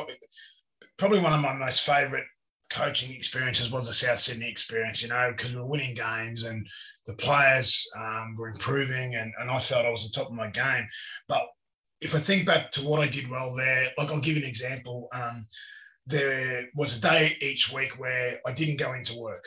probably 0.98 1.20
one 1.20 1.34
of 1.34 1.42
my 1.42 1.53
most 1.53 1.86
favourite 1.86 2.25
coaching 2.70 3.15
experiences 3.15 3.72
was 3.72 3.88
the 3.88 3.94
South 3.94 4.18
Sydney 4.18 4.50
experience, 4.50 5.01
you 5.01 5.10
know, 5.10 5.32
because 5.32 5.53
we 5.53 5.62
were 5.62 5.68
winning 5.68 5.94
games 5.94 6.44
and 6.44 6.68
the 7.06 7.13
players 7.13 7.89
um, 7.98 8.36
were 8.38 8.50
improving 8.50 9.15
and, 9.15 9.32
and 9.39 9.50
I 9.50 9.60
felt 9.60 9.86
I 9.86 9.92
was 9.92 10.06
on 10.06 10.12
top 10.12 10.32
of 10.32 10.38
my 10.38 10.50
game. 10.50 10.88
But 11.27 11.44
if 12.01 12.15
I 12.15 12.18
think 12.18 12.46
back 12.46 12.72
to 12.72 12.88
what 12.88 13.00
I 13.00 13.08
did 13.08 13.30
well 13.30 13.53
there, 13.56 13.89
like 13.98 14.12
I'll 14.12 14.20
give 14.20 14.36
you 14.36 14.44
an 14.44 14.50
example. 14.50 15.08
Um, 15.13 15.46
there 16.06 16.68
was 16.75 16.98
a 16.98 17.01
day 17.01 17.32
each 17.42 17.72
week 17.74 17.98
where 17.98 18.39
I 18.46 18.51
didn't 18.51 18.77
go 18.77 18.94
into 18.94 19.18
work. 19.18 19.44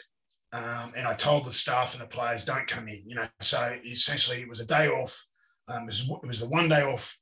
Um, 0.57 0.93
and 0.97 1.07
I 1.07 1.15
told 1.15 1.45
the 1.45 1.53
staff 1.53 1.93
and 1.93 2.03
the 2.03 2.07
players, 2.07 2.45
don't 2.45 2.67
come 2.67 2.89
in. 2.89 3.03
You 3.07 3.17
know, 3.17 3.29
so 3.41 3.77
essentially 3.85 4.41
it 4.41 4.49
was 4.49 4.61
a 4.61 4.67
day 4.67 4.89
off. 4.89 5.27
Um, 5.69 5.83
it, 5.83 5.87
was, 5.87 6.11
it 6.23 6.27
was 6.27 6.41
the 6.41 6.49
one 6.49 6.69
day 6.69 6.83
off 6.83 7.17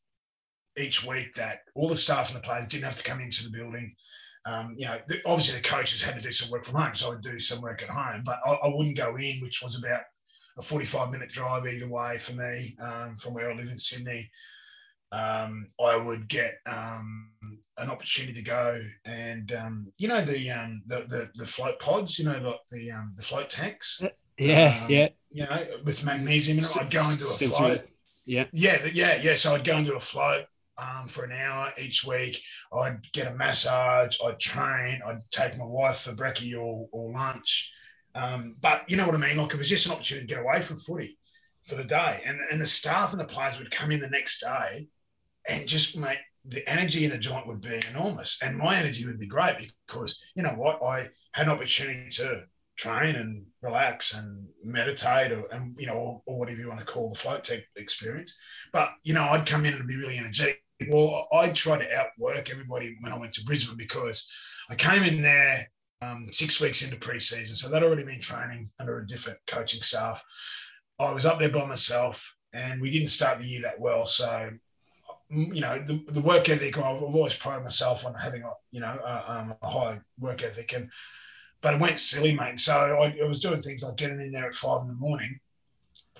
each 0.78 1.04
week 1.06 1.34
that 1.34 1.60
all 1.74 1.88
the 1.88 1.96
staff 1.96 2.32
and 2.32 2.40
the 2.40 2.46
players 2.46 2.68
didn't 2.68 2.84
have 2.84 2.96
to 2.96 3.10
come 3.10 3.20
into 3.20 3.44
the 3.44 3.56
building. 3.56 3.94
Um, 4.46 4.74
you 4.76 4.86
know, 4.86 4.98
the, 5.08 5.20
obviously 5.26 5.60
the 5.60 5.68
coaches 5.68 6.02
had 6.02 6.16
to 6.16 6.22
do 6.22 6.30
some 6.30 6.50
work 6.52 6.64
from 6.64 6.80
home, 6.80 6.94
so 6.94 7.12
I'd 7.12 7.22
do 7.22 7.40
some 7.40 7.62
work 7.62 7.82
at 7.82 7.88
home, 7.88 8.22
but 8.24 8.38
I, 8.46 8.52
I 8.52 8.68
wouldn't 8.68 8.96
go 8.96 9.16
in, 9.16 9.40
which 9.40 9.62
was 9.62 9.82
about 9.82 10.02
a 10.58 10.62
45 10.62 11.10
minute 11.10 11.30
drive 11.30 11.66
either 11.66 11.88
way 11.88 12.18
for 12.18 12.34
me 12.34 12.76
um, 12.80 13.16
from 13.16 13.34
where 13.34 13.50
I 13.50 13.54
live 13.54 13.70
in 13.70 13.78
Sydney 13.78 14.30
um, 15.14 15.66
I 15.82 15.96
would 15.96 16.28
get 16.28 16.58
um, 16.66 17.30
an 17.78 17.90
opportunity 17.90 18.34
to 18.34 18.42
go 18.42 18.78
and 19.04 19.52
um, 19.52 19.92
you 19.98 20.08
know 20.08 20.22
the, 20.22 20.50
um, 20.50 20.82
the, 20.86 21.04
the 21.08 21.30
the 21.34 21.46
float 21.46 21.78
pods, 21.78 22.18
you 22.18 22.24
know, 22.24 22.38
like 22.38 22.60
the 22.70 22.90
um, 22.90 23.12
the 23.16 23.22
float 23.22 23.50
tanks. 23.50 24.02
Uh, 24.02 24.08
yeah, 24.38 24.80
um, 24.82 24.90
yeah. 24.90 25.08
You 25.30 25.44
know, 25.44 25.66
with 25.84 26.04
magnesium 26.04 26.58
in 26.58 26.64
it, 26.64 26.76
I'd 26.80 26.90
go 26.90 27.08
into 27.08 27.24
a 27.24 27.48
float. 27.48 27.78
Yeah, 28.26 28.46
yeah, 28.52 28.78
yeah, 28.92 29.18
yeah. 29.22 29.34
So 29.34 29.54
I'd 29.54 29.64
go 29.64 29.76
into 29.76 29.94
a 29.94 30.00
float 30.00 30.44
for 31.06 31.24
an 31.24 31.32
hour 31.32 31.70
each 31.80 32.04
week. 32.04 32.40
I'd 32.72 33.00
get 33.12 33.30
a 33.30 33.34
massage. 33.36 34.16
I'd 34.24 34.40
train. 34.40 35.00
I'd 35.06 35.18
take 35.30 35.56
my 35.58 35.66
wife 35.66 35.98
for 35.98 36.12
brekkie 36.12 36.58
or, 36.58 36.88
or 36.90 37.12
lunch. 37.12 37.72
but 38.14 38.84
you 38.88 38.96
know 38.96 39.06
what 39.06 39.14
I 39.14 39.18
mean? 39.18 39.36
Like 39.36 39.52
it 39.52 39.58
was 39.58 39.68
just 39.68 39.86
an 39.86 39.92
opportunity 39.92 40.26
to 40.26 40.34
get 40.34 40.42
away 40.42 40.60
from 40.60 40.78
footy 40.78 41.16
for 41.64 41.76
the 41.76 41.84
day. 41.84 42.20
And, 42.26 42.38
and 42.50 42.60
the 42.60 42.66
staff 42.66 43.12
and 43.12 43.20
the 43.20 43.26
players 43.26 43.58
would 43.58 43.70
come 43.70 43.90
in 43.90 44.00
the 44.00 44.10
next 44.10 44.40
day 44.40 44.88
and 45.48 45.68
just 45.68 45.98
mate, 45.98 46.18
the 46.44 46.68
energy 46.68 47.04
in 47.04 47.10
the 47.10 47.18
joint 47.18 47.46
would 47.46 47.60
be 47.60 47.80
enormous, 47.90 48.42
and 48.42 48.58
my 48.58 48.76
energy 48.76 49.06
would 49.06 49.18
be 49.18 49.26
great 49.26 49.56
because 49.86 50.22
you 50.36 50.42
know 50.42 50.54
what, 50.54 50.82
I 50.82 51.06
had 51.32 51.46
an 51.46 51.52
opportunity 51.52 52.08
to 52.10 52.44
train 52.76 53.14
and 53.14 53.46
relax 53.62 54.14
and 54.14 54.48
meditate, 54.62 55.32
or 55.32 55.46
and 55.52 55.74
you 55.78 55.86
know, 55.86 56.22
or, 56.26 56.38
whatever 56.38 56.60
you 56.60 56.68
want 56.68 56.80
to 56.80 56.86
call 56.86 57.08
the 57.08 57.14
float 57.14 57.44
tech 57.44 57.60
experience. 57.76 58.36
But 58.72 58.90
you 59.02 59.14
know, 59.14 59.24
I'd 59.24 59.46
come 59.46 59.64
in 59.64 59.74
and 59.74 59.88
be 59.88 59.96
really 59.96 60.18
energetic. 60.18 60.62
Well, 60.88 61.28
I 61.32 61.48
tried 61.50 61.78
to 61.78 61.96
outwork 61.96 62.50
everybody 62.50 62.96
when 63.00 63.12
I 63.12 63.18
went 63.18 63.32
to 63.34 63.44
Brisbane 63.44 63.78
because 63.78 64.30
I 64.68 64.74
came 64.74 65.02
in 65.02 65.22
there 65.22 65.58
um, 66.02 66.26
six 66.30 66.60
weeks 66.60 66.82
into 66.82 66.96
preseason, 66.96 67.54
so 67.54 67.68
they'd 67.68 67.82
already 67.82 68.04
been 68.04 68.20
training 68.20 68.68
under 68.80 68.98
a 68.98 69.06
different 69.06 69.38
coaching 69.46 69.80
staff. 69.80 70.22
I 70.98 71.12
was 71.12 71.26
up 71.26 71.38
there 71.38 71.50
by 71.50 71.64
myself, 71.64 72.36
and 72.52 72.80
we 72.80 72.90
didn't 72.90 73.08
start 73.08 73.38
the 73.38 73.46
year 73.46 73.62
that 73.62 73.80
well. 73.80 74.04
So 74.04 74.50
you 75.30 75.60
know, 75.60 75.78
the, 75.78 76.02
the 76.08 76.20
work 76.20 76.48
ethic, 76.48 76.78
I've, 76.78 77.02
always 77.02 77.34
prided 77.34 77.64
myself 77.64 78.06
on 78.06 78.14
having 78.14 78.42
a, 78.42 78.52
you 78.70 78.80
know, 78.80 78.98
a, 79.04 79.32
um, 79.32 79.54
a 79.62 79.70
high 79.70 80.00
work 80.18 80.42
ethic. 80.42 80.72
And, 80.74 80.90
but 81.60 81.74
it 81.74 81.80
went 81.80 81.98
silly, 81.98 82.34
mate. 82.34 82.60
So 82.60 82.74
I, 82.74 83.16
I 83.22 83.26
was 83.26 83.40
doing 83.40 83.62
things 83.62 83.82
like 83.82 83.96
getting 83.96 84.20
in 84.20 84.32
there 84.32 84.46
at 84.46 84.54
five 84.54 84.82
in 84.82 84.88
the 84.88 84.94
morning, 84.94 85.40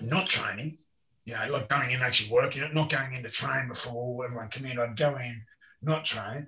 not 0.01 0.27
training, 0.27 0.77
you 1.25 1.33
know, 1.33 1.47
like 1.51 1.69
going 1.69 1.91
in 1.91 2.01
actually 2.01 2.33
working, 2.33 2.67
not 2.73 2.89
going 2.89 3.13
in 3.13 3.23
to 3.23 3.29
train 3.29 3.67
before 3.67 4.25
everyone 4.25 4.49
came 4.49 4.65
in. 4.65 4.79
I'd 4.79 4.97
go 4.97 5.15
in, 5.17 5.43
not 5.81 6.05
train. 6.05 6.47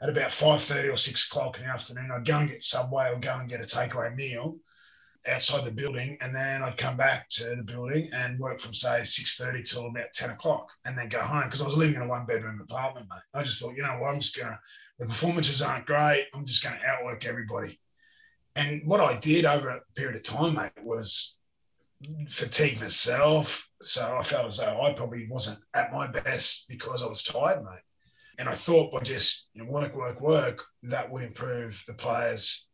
At 0.00 0.10
about 0.10 0.28
5.30 0.28 0.92
or 0.92 0.96
6 0.96 1.30
o'clock 1.30 1.58
in 1.58 1.64
the 1.64 1.70
afternoon, 1.70 2.10
I'd 2.14 2.26
go 2.26 2.38
and 2.38 2.48
get 2.48 2.62
Subway 2.62 3.10
or 3.10 3.18
go 3.18 3.38
and 3.38 3.48
get 3.48 3.62
a 3.62 3.64
takeaway 3.64 4.14
meal 4.14 4.58
outside 5.28 5.64
the 5.64 5.72
building, 5.72 6.16
and 6.20 6.34
then 6.34 6.62
I'd 6.62 6.76
come 6.76 6.96
back 6.96 7.28
to 7.30 7.56
the 7.56 7.62
building 7.62 8.08
and 8.14 8.38
work 8.38 8.58
from 8.58 8.74
say 8.74 9.02
six 9.04 9.36
thirty 9.38 9.62
till 9.62 9.86
about 9.86 10.12
ten 10.12 10.30
o'clock, 10.30 10.70
and 10.84 10.96
then 10.96 11.08
go 11.08 11.20
home 11.20 11.44
because 11.44 11.62
I 11.62 11.66
was 11.66 11.76
living 11.76 11.96
in 11.96 12.02
a 12.02 12.08
one 12.08 12.26
bedroom 12.26 12.60
apartment, 12.60 13.06
mate. 13.10 13.20
I 13.34 13.42
just 13.42 13.60
thought, 13.60 13.74
you 13.76 13.82
know 13.82 13.98
what, 14.00 14.14
I'm 14.14 14.20
just 14.20 14.38
gonna. 14.38 14.58
The 14.98 15.06
performances 15.06 15.60
aren't 15.60 15.86
great. 15.86 16.26
I'm 16.34 16.46
just 16.46 16.64
going 16.64 16.78
to 16.78 16.86
outwork 16.86 17.26
everybody. 17.26 17.78
And 18.54 18.80
what 18.86 19.00
I 19.00 19.18
did 19.18 19.44
over 19.44 19.68
a 19.68 19.80
period 19.94 20.16
of 20.16 20.22
time, 20.22 20.54
mate, 20.54 20.72
was 20.82 21.38
fatigue 22.28 22.80
myself. 22.80 23.70
So 23.82 24.16
I 24.18 24.22
felt 24.22 24.46
as 24.46 24.58
though 24.58 24.80
I 24.82 24.94
probably 24.94 25.26
wasn't 25.28 25.58
at 25.74 25.92
my 25.92 26.06
best 26.06 26.68
because 26.68 27.04
I 27.04 27.08
was 27.08 27.22
tired, 27.22 27.62
mate. 27.62 27.82
And 28.38 28.48
I 28.48 28.52
thought 28.52 28.92
by 28.92 29.00
just 29.00 29.50
you 29.52 29.64
know, 29.64 29.70
work, 29.70 29.94
work, 29.94 30.20
work, 30.20 30.62
that 30.84 31.10
would 31.10 31.24
improve 31.24 31.82
the 31.86 31.94
players' 31.94 32.70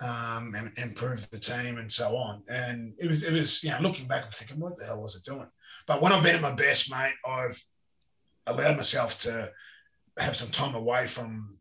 um, 0.00 0.54
and 0.54 0.72
improve 0.76 1.28
the 1.30 1.38
team 1.38 1.78
and 1.78 1.90
so 1.90 2.16
on. 2.16 2.42
And 2.48 2.94
it 2.98 3.08
was, 3.08 3.24
it 3.24 3.32
was, 3.32 3.64
you 3.64 3.70
know, 3.70 3.80
looking 3.80 4.06
back, 4.06 4.24
I'm 4.24 4.30
thinking, 4.30 4.60
what 4.60 4.76
the 4.76 4.84
hell 4.84 5.02
was 5.02 5.16
it 5.16 5.24
doing? 5.24 5.48
But 5.86 6.02
when 6.02 6.12
I've 6.12 6.22
been 6.22 6.36
at 6.36 6.42
my 6.42 6.54
best, 6.54 6.90
mate, 6.90 7.14
I've 7.26 7.60
allowed 8.46 8.76
myself 8.76 9.20
to 9.20 9.50
have 10.18 10.36
some 10.36 10.50
time 10.50 10.74
away 10.74 11.06
from, 11.06 11.58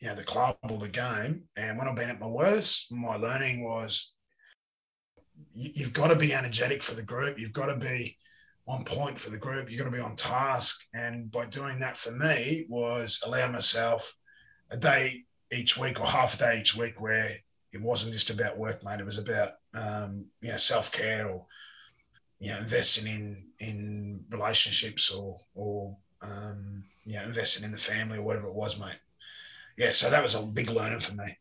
you 0.00 0.08
know, 0.08 0.14
the 0.14 0.24
club 0.24 0.56
or 0.62 0.78
the 0.78 0.88
game. 0.88 1.44
And 1.56 1.78
when 1.78 1.88
I've 1.88 1.96
been 1.96 2.10
at 2.10 2.20
my 2.20 2.26
worst, 2.26 2.92
my 2.92 3.16
learning 3.16 3.64
was 3.64 4.14
you've 5.52 5.94
got 5.94 6.08
to 6.08 6.16
be 6.16 6.32
energetic 6.34 6.82
for 6.82 6.94
the 6.94 7.02
group. 7.02 7.38
You've 7.38 7.52
got 7.52 7.66
to 7.66 7.76
be 7.76 8.16
on 8.66 8.84
point 8.84 9.18
for 9.18 9.30
the 9.30 9.38
group. 9.38 9.70
You've 9.70 9.78
got 9.78 9.86
to 9.86 9.96
be 9.96 10.02
on 10.02 10.16
task. 10.16 10.86
And 10.94 11.30
by 11.30 11.46
doing 11.46 11.80
that 11.80 11.96
for 11.96 12.12
me 12.12 12.66
was 12.68 13.22
allow 13.26 13.50
myself 13.50 14.14
a 14.70 14.76
day 14.76 15.24
each 15.52 15.78
week 15.78 16.00
or 16.00 16.06
half 16.06 16.34
a 16.34 16.38
day 16.38 16.58
each 16.60 16.76
week 16.76 17.00
where 17.00 17.28
it 17.72 17.82
wasn't 17.82 18.12
just 18.12 18.30
about 18.30 18.58
work, 18.58 18.84
mate. 18.84 19.00
It 19.00 19.06
was 19.06 19.18
about 19.18 19.52
um, 19.74 20.26
you 20.40 20.50
know 20.50 20.56
self 20.56 20.92
care 20.92 21.28
or 21.28 21.46
you 22.40 22.52
know 22.52 22.58
investing 22.58 23.12
in 23.12 23.44
in 23.58 24.24
relationships 24.30 25.12
or 25.12 25.36
or 25.54 25.96
um, 26.22 26.84
you 27.04 27.16
know 27.16 27.24
investing 27.24 27.64
in 27.64 27.72
the 27.72 27.78
family 27.78 28.18
or 28.18 28.22
whatever 28.22 28.48
it 28.48 28.54
was, 28.54 28.80
mate. 28.80 28.98
Yeah, 29.76 29.92
so 29.92 30.10
that 30.10 30.22
was 30.22 30.34
a 30.34 30.42
big 30.42 30.70
learning 30.70 31.00
for 31.00 31.14
me. 31.14 31.36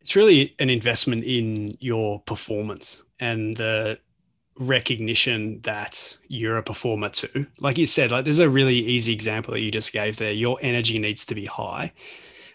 It's 0.00 0.16
really 0.16 0.54
an 0.58 0.70
investment 0.70 1.22
in 1.22 1.76
your 1.80 2.20
performance 2.20 3.02
and 3.20 3.56
the 3.56 3.98
recognition 4.58 5.60
that 5.62 6.18
you're 6.28 6.56
a 6.56 6.62
performer 6.62 7.08
too. 7.08 7.46
Like 7.60 7.78
you 7.78 7.86
said, 7.86 8.10
like 8.10 8.24
there's 8.24 8.40
a 8.40 8.48
really 8.48 8.76
easy 8.76 9.12
example 9.12 9.54
that 9.54 9.62
you 9.62 9.70
just 9.70 9.92
gave 9.92 10.16
there. 10.16 10.32
Your 10.32 10.58
energy 10.62 10.98
needs 10.98 11.24
to 11.26 11.34
be 11.34 11.46
high 11.46 11.92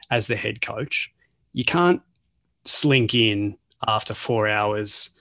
as 0.10 0.28
the 0.28 0.36
head 0.36 0.62
coach. 0.62 1.12
You 1.54 1.66
can't 1.66 2.02
slink 2.66 3.14
in 3.14 3.58
after 3.88 4.14
four 4.14 4.48
hours 4.48 5.12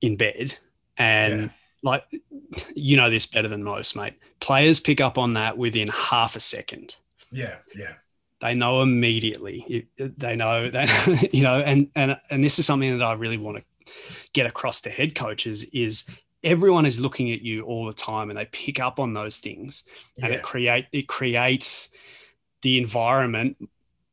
in 0.00 0.16
bed 0.16 0.56
and 0.96 1.42
yeah. 1.42 1.48
like 1.82 2.04
you 2.74 2.96
know 2.96 3.10
this 3.10 3.26
better 3.26 3.48
than 3.48 3.62
most, 3.62 3.96
mate. 3.96 4.14
Players 4.40 4.80
pick 4.80 5.00
up 5.00 5.18
on 5.18 5.34
that 5.34 5.56
within 5.56 5.88
half 5.88 6.36
a 6.36 6.40
second. 6.40 6.96
Yeah, 7.30 7.56
yeah. 7.74 7.94
They 8.40 8.54
know 8.54 8.82
immediately. 8.82 9.88
They 9.98 10.36
know 10.36 10.70
that 10.70 11.30
you 11.32 11.42
know, 11.42 11.60
and 11.60 11.88
and 11.94 12.18
and 12.30 12.42
this 12.44 12.58
is 12.58 12.66
something 12.66 12.98
that 12.98 13.04
I 13.04 13.12
really 13.14 13.38
want 13.38 13.58
to 13.58 13.92
get 14.32 14.46
across 14.46 14.80
to 14.82 14.90
head 14.90 15.14
coaches 15.14 15.64
is 15.72 16.04
everyone 16.44 16.86
is 16.86 17.00
looking 17.00 17.32
at 17.32 17.42
you 17.42 17.62
all 17.62 17.86
the 17.86 17.92
time 17.92 18.30
and 18.30 18.38
they 18.38 18.44
pick 18.46 18.80
up 18.80 19.00
on 19.00 19.12
those 19.12 19.38
things 19.38 19.84
yeah. 20.16 20.26
and 20.26 20.34
it 20.34 20.42
create 20.42 20.86
it 20.92 21.08
creates 21.08 21.90
the 22.62 22.78
environment 22.78 23.56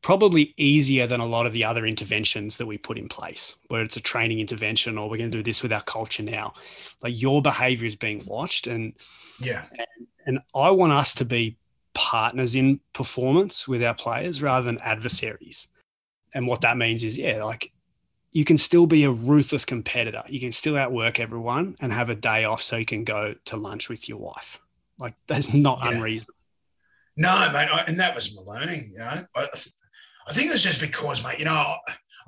probably 0.05 0.53
easier 0.55 1.07
than 1.07 1.19
a 1.19 1.25
lot 1.25 1.47
of 1.47 1.51
the 1.51 1.65
other 1.65 1.83
interventions 1.83 2.57
that 2.57 2.67
we 2.67 2.77
put 2.77 2.95
in 2.95 3.09
place 3.09 3.55
where 3.69 3.81
it's 3.81 3.97
a 3.97 3.99
training 3.99 4.39
intervention 4.39 4.99
or 4.99 5.09
we're 5.09 5.17
going 5.17 5.31
to 5.31 5.37
do 5.39 5.41
this 5.41 5.63
with 5.63 5.73
our 5.73 5.81
culture 5.81 6.21
now 6.21 6.53
like 7.01 7.19
your 7.19 7.41
behavior 7.41 7.87
is 7.87 7.95
being 7.95 8.23
watched 8.27 8.67
and 8.67 8.93
yeah 9.41 9.65
and, 9.71 10.07
and 10.27 10.39
i 10.53 10.69
want 10.69 10.93
us 10.93 11.15
to 11.15 11.25
be 11.25 11.57
partners 11.95 12.53
in 12.53 12.79
performance 12.93 13.67
with 13.67 13.81
our 13.81 13.95
players 13.95 14.43
rather 14.43 14.63
than 14.63 14.77
adversaries 14.81 15.69
and 16.35 16.45
what 16.45 16.61
that 16.61 16.77
means 16.77 17.03
is 17.03 17.17
yeah 17.17 17.43
like 17.43 17.71
you 18.31 18.45
can 18.45 18.59
still 18.59 18.85
be 18.85 19.05
a 19.05 19.09
ruthless 19.09 19.63
competitor. 19.63 20.21
You 20.27 20.41
can 20.41 20.51
still 20.51 20.75
outwork 20.75 21.21
everyone 21.21 21.77
and 21.79 21.93
have 21.93 22.09
a 22.09 22.15
day 22.15 22.43
off 22.43 22.61
so 22.61 22.75
you 22.75 22.83
can 22.83 23.05
go 23.05 23.33
to 23.45 23.55
lunch 23.55 23.87
with 23.87 24.09
your 24.09 24.17
wife. 24.17 24.59
Like 24.99 25.13
that's 25.25 25.53
not 25.53 25.79
yeah. 25.81 25.91
unreasonable. 25.91 26.33
No, 27.15 27.29
mate, 27.53 27.69
I, 27.71 27.85
and 27.87 27.97
that 27.97 28.13
was 28.13 28.35
my 28.35 28.41
learning. 28.41 28.89
You 28.91 28.97
know, 28.97 29.25
I, 29.37 29.47
I 30.27 30.33
think 30.33 30.49
it 30.49 30.53
was 30.53 30.63
just 30.63 30.81
because, 30.81 31.23
mate. 31.23 31.39
You 31.39 31.45
know, 31.45 31.75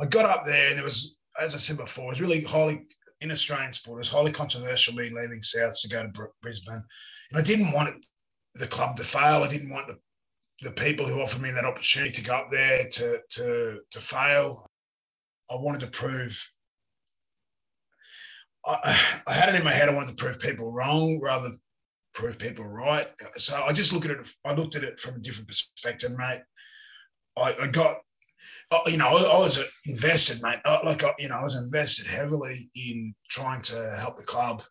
I 0.01 0.05
got 0.07 0.25
up 0.25 0.45
there 0.45 0.69
and 0.69 0.77
there 0.77 0.85
was, 0.85 1.17
as 1.41 1.55
I 1.55 1.59
said 1.59 1.77
before, 1.77 2.05
it 2.05 2.09
was 2.09 2.21
really 2.21 2.43
highly 2.43 2.87
in 3.21 3.31
Australian 3.31 3.73
sport. 3.73 3.97
It 3.97 3.99
was 3.99 4.11
highly 4.11 4.31
controversial 4.31 4.95
me 4.95 5.09
leaving 5.09 5.41
South 5.43 5.79
to 5.81 5.89
go 5.89 6.03
to 6.03 6.27
Brisbane, 6.41 6.83
and 7.31 7.39
I 7.39 7.43
didn't 7.43 7.71
want 7.73 8.05
the 8.55 8.67
club 8.67 8.97
to 8.97 9.03
fail. 9.03 9.43
I 9.43 9.49
didn't 9.49 9.71
want 9.71 9.87
the 9.87 9.97
the 10.63 10.71
people 10.71 11.05
who 11.07 11.21
offered 11.21 11.41
me 11.43 11.51
that 11.51 11.65
opportunity 11.65 12.13
to 12.13 12.23
go 12.25 12.35
up 12.35 12.49
there 12.51 12.83
to 12.91 13.19
to 13.31 13.79
to 13.91 13.99
fail. 13.99 14.67
I 15.51 15.55
wanted 15.55 15.81
to 15.81 15.87
prove. 15.87 16.49
I, 18.65 18.77
I 19.27 19.33
had 19.33 19.49
it 19.49 19.59
in 19.59 19.65
my 19.65 19.71
head. 19.73 19.89
I 19.89 19.95
wanted 19.95 20.17
to 20.17 20.23
prove 20.23 20.39
people 20.39 20.71
wrong 20.71 21.19
rather 21.21 21.45
than 21.49 21.59
prove 22.13 22.39
people 22.39 22.65
right. 22.65 23.07
So 23.37 23.61
I 23.63 23.73
just 23.73 23.93
look 23.93 24.05
at 24.05 24.11
it. 24.11 24.27
I 24.45 24.53
looked 24.53 24.75
at 24.75 24.83
it 24.83 24.99
from 24.99 25.15
a 25.15 25.19
different 25.19 25.49
perspective, 25.49 26.11
mate. 26.17 26.41
I, 27.37 27.55
I 27.63 27.67
got, 27.67 27.97
you 28.87 28.97
know, 28.97 29.07
I, 29.07 29.35
I 29.35 29.39
was 29.39 29.63
invested, 29.85 30.43
mate. 30.43 30.59
Like, 30.65 31.03
you 31.19 31.29
know, 31.29 31.35
I 31.35 31.43
was 31.43 31.55
invested 31.55 32.07
heavily 32.07 32.69
in 32.75 33.13
trying 33.29 33.61
to 33.63 33.95
help 33.99 34.17
the 34.17 34.23
club 34.23 34.63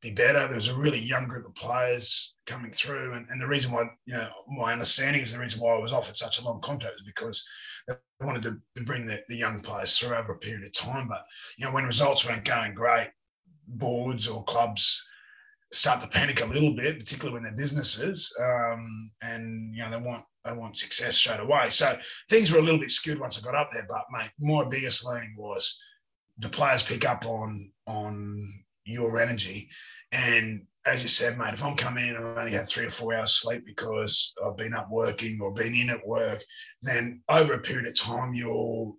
be 0.00 0.12
better. 0.12 0.46
There 0.46 0.56
was 0.56 0.68
a 0.68 0.76
really 0.76 1.00
young 1.00 1.26
group 1.26 1.46
of 1.46 1.54
players 1.54 2.36
coming 2.46 2.72
through, 2.72 3.14
and, 3.14 3.26
and 3.30 3.40
the 3.40 3.46
reason 3.46 3.72
why, 3.72 3.88
you 4.06 4.14
know, 4.14 4.28
my 4.48 4.72
understanding 4.72 5.22
is 5.22 5.32
the 5.32 5.40
reason 5.40 5.60
why 5.60 5.74
I 5.74 5.78
was 5.78 5.92
offered 5.92 6.16
such 6.16 6.40
a 6.40 6.44
long 6.44 6.60
contract 6.60 6.96
is 6.96 7.06
because 7.06 7.46
they 7.88 7.94
wanted 8.20 8.42
to, 8.42 8.56
to 8.76 8.84
bring 8.84 9.06
the, 9.06 9.22
the 9.28 9.36
young 9.36 9.60
players 9.60 9.98
through 9.98 10.16
over 10.16 10.32
a 10.32 10.38
period 10.38 10.64
of 10.64 10.72
time. 10.72 11.08
But 11.08 11.24
you 11.58 11.66
know, 11.66 11.72
when 11.72 11.84
results 11.84 12.28
weren't 12.28 12.44
going 12.44 12.74
great, 12.74 13.10
boards 13.66 14.28
or 14.28 14.44
clubs 14.44 15.08
start 15.74 16.00
to 16.00 16.08
panic 16.08 16.42
a 16.42 16.48
little 16.48 16.74
bit, 16.74 16.98
particularly 16.98 17.34
when 17.34 17.42
they're 17.42 17.56
businesses, 17.56 18.36
um, 18.40 19.10
and 19.22 19.74
you 19.74 19.82
know 19.82 19.90
they 19.90 19.96
want 19.96 20.24
they 20.44 20.52
want 20.52 20.76
success 20.76 21.16
straight 21.16 21.40
away. 21.40 21.68
So 21.70 21.96
things 22.28 22.52
were 22.52 22.58
a 22.58 22.62
little 22.62 22.80
bit 22.80 22.90
skewed 22.90 23.20
once 23.20 23.38
I 23.38 23.44
got 23.44 23.58
up 23.58 23.70
there. 23.72 23.86
But 23.88 24.04
mate, 24.12 24.30
my 24.38 24.64
biggest 24.68 25.06
learning 25.06 25.34
was 25.36 25.82
the 26.38 26.48
players 26.48 26.82
pick 26.82 27.08
up 27.08 27.26
on 27.26 27.70
on 27.86 28.52
your 28.84 29.18
energy, 29.18 29.68
and 30.12 30.66
as 30.86 31.02
you 31.02 31.08
said, 31.08 31.38
mate, 31.38 31.54
if 31.54 31.64
I'm 31.64 31.76
coming 31.76 32.08
in 32.08 32.16
and 32.16 32.26
I've 32.26 32.38
only 32.38 32.52
had 32.52 32.66
three 32.66 32.84
or 32.84 32.90
four 32.90 33.14
hours 33.14 33.32
sleep 33.32 33.64
because 33.64 34.34
I've 34.44 34.56
been 34.56 34.74
up 34.74 34.90
working 34.90 35.38
or 35.40 35.52
been 35.52 35.74
in 35.74 35.88
at 35.88 36.06
work, 36.06 36.38
then 36.82 37.22
over 37.28 37.54
a 37.54 37.60
period 37.60 37.86
of 37.86 37.98
time, 37.98 38.34
your 38.34 38.94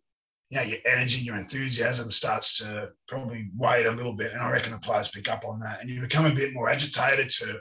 you 0.49 0.57
know, 0.57 0.63
your 0.63 0.79
energy, 0.85 1.23
your 1.23 1.35
enthusiasm 1.35 2.11
starts 2.11 2.59
to 2.59 2.89
probably 3.07 3.49
wane 3.57 3.87
a 3.87 3.91
little 3.91 4.13
bit. 4.13 4.31
And 4.31 4.41
I 4.41 4.51
reckon 4.51 4.73
the 4.73 4.79
players 4.79 5.09
pick 5.09 5.29
up 5.29 5.43
on 5.45 5.59
that. 5.59 5.81
And 5.81 5.89
you 5.89 6.01
become 6.01 6.25
a 6.25 6.33
bit 6.33 6.53
more 6.53 6.69
agitated 6.69 7.29
to, 7.31 7.59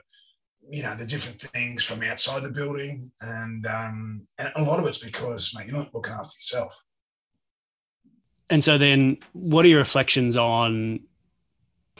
you 0.70 0.82
know, 0.82 0.94
the 0.94 1.06
different 1.06 1.40
things 1.40 1.84
from 1.84 2.02
outside 2.02 2.42
the 2.42 2.50
building. 2.50 3.10
And 3.20 3.66
um, 3.66 4.26
and 4.38 4.52
a 4.56 4.62
lot 4.62 4.80
of 4.80 4.86
it's 4.86 4.98
because, 4.98 5.54
mate, 5.56 5.68
you're 5.68 5.78
not 5.78 5.94
looking 5.94 6.12
after 6.12 6.36
yourself. 6.36 6.84
And 8.50 8.62
so 8.62 8.76
then 8.76 9.16
what 9.32 9.64
are 9.64 9.68
your 9.68 9.78
reflections 9.78 10.36
on 10.36 11.00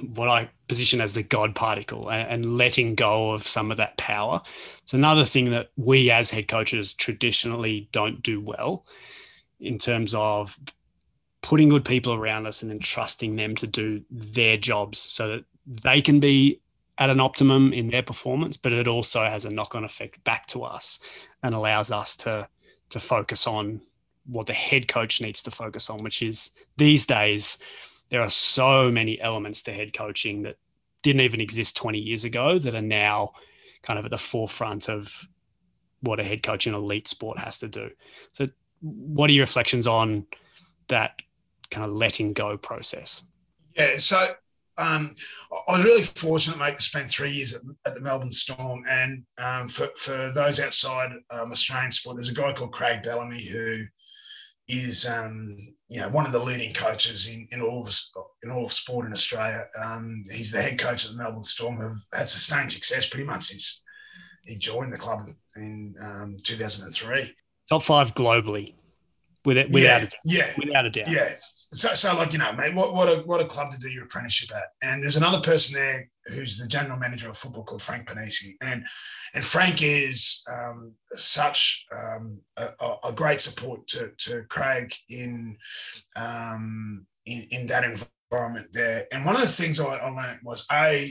what 0.00 0.28
I 0.28 0.50
position 0.68 1.00
as 1.00 1.12
the 1.12 1.22
God 1.22 1.54
particle 1.54 2.10
and, 2.10 2.54
letting 2.54 2.94
go 2.94 3.32
of 3.32 3.46
some 3.46 3.70
of 3.70 3.76
that 3.76 3.96
power. 3.96 4.40
It's 4.82 4.94
another 4.94 5.24
thing 5.24 5.50
that 5.50 5.70
we 5.76 6.10
as 6.10 6.30
head 6.30 6.48
coaches 6.48 6.94
traditionally 6.94 7.88
don't 7.92 8.22
do 8.22 8.40
well 8.40 8.86
in 9.60 9.78
terms 9.78 10.14
of 10.14 10.58
putting 11.44 11.68
good 11.68 11.84
people 11.84 12.14
around 12.14 12.46
us 12.46 12.62
and 12.62 12.72
entrusting 12.72 13.36
them 13.36 13.54
to 13.54 13.66
do 13.66 14.02
their 14.10 14.56
jobs 14.56 14.98
so 14.98 15.28
that 15.28 15.44
they 15.66 16.00
can 16.00 16.18
be 16.18 16.58
at 16.96 17.10
an 17.10 17.20
optimum 17.20 17.70
in 17.70 17.90
their 17.90 18.02
performance, 18.02 18.56
but 18.56 18.72
it 18.72 18.88
also 18.88 19.24
has 19.24 19.44
a 19.44 19.52
knock-on 19.52 19.84
effect 19.84 20.24
back 20.24 20.46
to 20.46 20.64
us 20.64 21.00
and 21.42 21.54
allows 21.54 21.92
us 21.92 22.16
to 22.16 22.48
to 22.88 22.98
focus 22.98 23.46
on 23.46 23.82
what 24.24 24.46
the 24.46 24.54
head 24.54 24.88
coach 24.88 25.20
needs 25.20 25.42
to 25.42 25.50
focus 25.50 25.90
on, 25.90 25.98
which 25.98 26.22
is 26.22 26.52
these 26.78 27.04
days 27.04 27.58
there 28.08 28.22
are 28.22 28.30
so 28.30 28.90
many 28.90 29.20
elements 29.20 29.62
to 29.64 29.72
head 29.72 29.92
coaching 29.92 30.42
that 30.44 30.54
didn't 31.02 31.20
even 31.20 31.42
exist 31.42 31.76
20 31.76 31.98
years 31.98 32.24
ago 32.24 32.58
that 32.58 32.74
are 32.74 32.80
now 32.80 33.32
kind 33.82 33.98
of 33.98 34.06
at 34.06 34.10
the 34.10 34.16
forefront 34.16 34.88
of 34.88 35.28
what 36.00 36.20
a 36.20 36.24
head 36.24 36.42
coach 36.42 36.66
in 36.66 36.74
elite 36.74 37.06
sport 37.06 37.38
has 37.38 37.58
to 37.58 37.68
do. 37.68 37.90
So, 38.32 38.48
what 38.80 39.28
are 39.28 39.34
your 39.34 39.42
reflections 39.42 39.86
on 39.86 40.26
that 40.88 41.20
kind 41.74 41.86
of 41.86 41.94
letting 41.94 42.32
go 42.32 42.56
process? 42.56 43.22
Yeah, 43.76 43.96
so 43.98 44.24
um, 44.78 45.12
I 45.68 45.76
was 45.76 45.84
really 45.84 46.02
fortunate, 46.02 46.58
mate, 46.58 46.76
to 46.76 46.82
spend 46.82 47.08
three 47.08 47.30
years 47.30 47.54
at, 47.54 47.62
at 47.86 47.94
the 47.94 48.00
Melbourne 48.00 48.32
Storm. 48.32 48.84
And 48.88 49.24
um, 49.38 49.68
for, 49.68 49.86
for 49.96 50.32
those 50.34 50.60
outside 50.60 51.10
um, 51.30 51.50
Australian 51.50 51.92
sport, 51.92 52.16
there's 52.16 52.30
a 52.30 52.34
guy 52.34 52.52
called 52.52 52.72
Craig 52.72 53.02
Bellamy 53.02 53.46
who 53.52 53.84
is 54.66 55.06
um, 55.10 55.56
you 55.88 56.00
know 56.00 56.08
one 56.08 56.24
of 56.24 56.32
the 56.32 56.42
leading 56.42 56.72
coaches 56.72 57.28
in, 57.28 57.46
in 57.52 57.60
all 57.60 57.82
of 57.82 57.88
in 58.42 58.50
all 58.50 58.64
of 58.64 58.72
sport 58.72 59.06
in 59.06 59.12
Australia. 59.12 59.66
Um, 59.82 60.22
he's 60.32 60.52
the 60.52 60.62
head 60.62 60.78
coach 60.78 61.04
of 61.04 61.12
the 61.12 61.22
Melbourne 61.22 61.44
Storm, 61.44 61.76
who 61.76 61.88
have 61.88 61.96
had 62.12 62.28
sustained 62.28 62.72
success 62.72 63.08
pretty 63.08 63.26
much 63.26 63.44
since 63.44 63.84
he 64.44 64.56
joined 64.56 64.92
the 64.92 64.98
club 64.98 65.28
in 65.56 65.94
um, 66.00 66.36
2003. 66.42 67.24
Top 67.70 67.82
five 67.82 68.14
globally, 68.14 68.74
without, 69.44 69.70
without 69.70 69.82
yeah, 69.82 69.96
a 69.96 70.00
doubt. 70.00 70.12
Yeah, 70.24 70.52
without 70.58 70.86
a 70.86 70.90
doubt. 70.90 71.10
Yeah. 71.10 71.28
So, 71.74 71.88
so 71.94 72.16
like 72.16 72.32
you 72.32 72.38
know, 72.38 72.52
mate, 72.52 72.74
what, 72.74 72.94
what 72.94 73.08
a 73.08 73.22
what 73.22 73.40
a 73.40 73.44
club 73.44 73.70
to 73.72 73.78
do 73.78 73.90
your 73.90 74.04
apprenticeship 74.04 74.56
at. 74.56 74.72
And 74.82 75.02
there's 75.02 75.16
another 75.16 75.40
person 75.40 75.74
there 75.74 76.08
who's 76.26 76.58
the 76.58 76.68
general 76.68 76.98
manager 76.98 77.28
of 77.28 77.36
football 77.36 77.64
called 77.64 77.82
Frank 77.82 78.08
Ponissi, 78.08 78.52
and 78.62 78.84
and 79.34 79.44
Frank 79.44 79.82
is 79.82 80.44
um, 80.50 80.92
such 81.08 81.86
um, 81.92 82.38
a, 82.56 82.68
a, 83.02 83.12
great 83.12 83.40
support 83.40 83.84
to, 83.88 84.12
to 84.16 84.44
Craig 84.48 84.94
in, 85.10 85.56
um, 86.14 87.04
in, 87.26 87.46
in 87.50 87.66
that 87.66 87.82
environment 87.82 88.68
there. 88.72 89.06
And 89.12 89.26
one 89.26 89.34
of 89.34 89.40
the 89.40 89.48
things 89.48 89.80
I, 89.80 89.96
I 89.96 90.08
learned 90.08 90.40
was 90.44 90.64
a, 90.70 91.10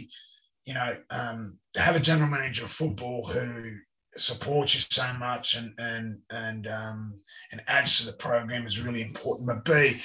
you 0.66 0.74
know, 0.74 0.96
um, 1.10 1.58
to 1.74 1.82
have 1.82 1.98
a 1.98 2.00
general 2.00 2.30
manager 2.30 2.64
of 2.64 2.72
football 2.72 3.28
who 3.28 3.74
supports 4.16 4.76
you 4.76 4.82
so 4.90 5.12
much 5.18 5.58
and 5.58 5.74
and 5.80 6.20
and 6.30 6.68
um, 6.68 7.20
and 7.52 7.62
adds 7.68 8.00
to 8.00 8.12
the 8.12 8.18
program 8.18 8.66
is 8.66 8.86
really 8.86 9.02
important. 9.02 9.48
But 9.48 9.66
B, 9.66 10.00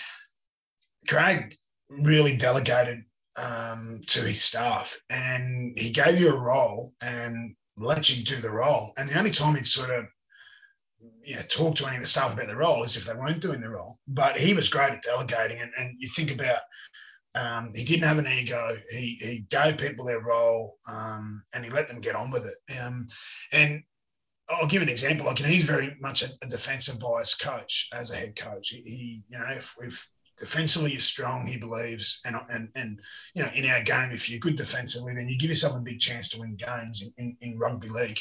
Craig 1.06 1.56
really 1.88 2.36
delegated 2.36 3.04
um, 3.36 4.00
to 4.08 4.20
his 4.20 4.42
staff, 4.42 4.98
and 5.10 5.78
he 5.78 5.92
gave 5.92 6.20
you 6.20 6.34
a 6.34 6.40
role, 6.40 6.92
and 7.00 7.54
let 7.76 8.10
you 8.10 8.24
do 8.24 8.36
the 8.40 8.50
role. 8.50 8.92
And 8.96 9.08
the 9.08 9.18
only 9.18 9.30
time 9.30 9.54
he'd 9.54 9.68
sort 9.68 9.90
of 9.90 10.06
you 11.22 11.36
know, 11.36 11.42
talk 11.48 11.74
to 11.76 11.86
any 11.86 11.96
of 11.96 12.02
the 12.02 12.06
staff 12.06 12.34
about 12.34 12.48
the 12.48 12.56
role 12.56 12.82
is 12.82 12.96
if 12.96 13.04
they 13.04 13.18
weren't 13.18 13.40
doing 13.40 13.60
the 13.60 13.68
role. 13.68 13.98
But 14.08 14.36
he 14.36 14.54
was 14.54 14.68
great 14.68 14.92
at 14.92 15.02
delegating. 15.02 15.60
And, 15.60 15.70
and 15.78 15.94
you 15.98 16.08
think 16.08 16.34
about 16.34 16.60
um, 17.38 17.72
he 17.74 17.84
didn't 17.84 18.08
have 18.08 18.18
an 18.18 18.26
ego. 18.26 18.72
He, 18.90 19.18
he 19.20 19.46
gave 19.50 19.78
people 19.78 20.04
their 20.04 20.20
role 20.20 20.78
um, 20.88 21.42
and 21.54 21.64
he 21.64 21.70
let 21.70 21.88
them 21.88 22.00
get 22.00 22.16
on 22.16 22.30
with 22.30 22.46
it. 22.46 22.80
Um, 22.82 23.06
and 23.52 23.82
I'll 24.48 24.66
give 24.66 24.82
an 24.82 24.88
example. 24.88 25.26
Like, 25.26 25.38
you 25.38 25.44
know, 25.44 25.52
he's 25.52 25.68
very 25.68 25.94
much 26.00 26.22
a, 26.22 26.28
a 26.42 26.48
defensive 26.48 26.98
bias 26.98 27.36
coach 27.36 27.90
as 27.92 28.10
a 28.10 28.16
head 28.16 28.34
coach. 28.34 28.70
He, 28.70 28.80
he 28.82 29.22
you 29.28 29.38
know, 29.38 29.46
if, 29.50 29.74
if 29.82 30.08
defensively 30.38 30.92
you're 30.92 31.00
strong, 31.00 31.46
he 31.46 31.58
believes, 31.58 32.20
and 32.24 32.36
and 32.50 32.68
and 32.74 33.00
you 33.34 33.42
know, 33.42 33.50
in 33.54 33.66
our 33.66 33.82
game, 33.82 34.10
if 34.12 34.30
you're 34.30 34.40
good 34.40 34.56
defensively, 34.56 35.14
then 35.14 35.28
you 35.28 35.38
give 35.38 35.50
yourself 35.50 35.76
a 35.76 35.82
big 35.82 35.98
chance 35.98 36.28
to 36.30 36.40
win 36.40 36.56
games 36.56 37.10
in, 37.16 37.36
in, 37.40 37.52
in 37.52 37.58
rugby 37.58 37.88
league. 37.88 38.18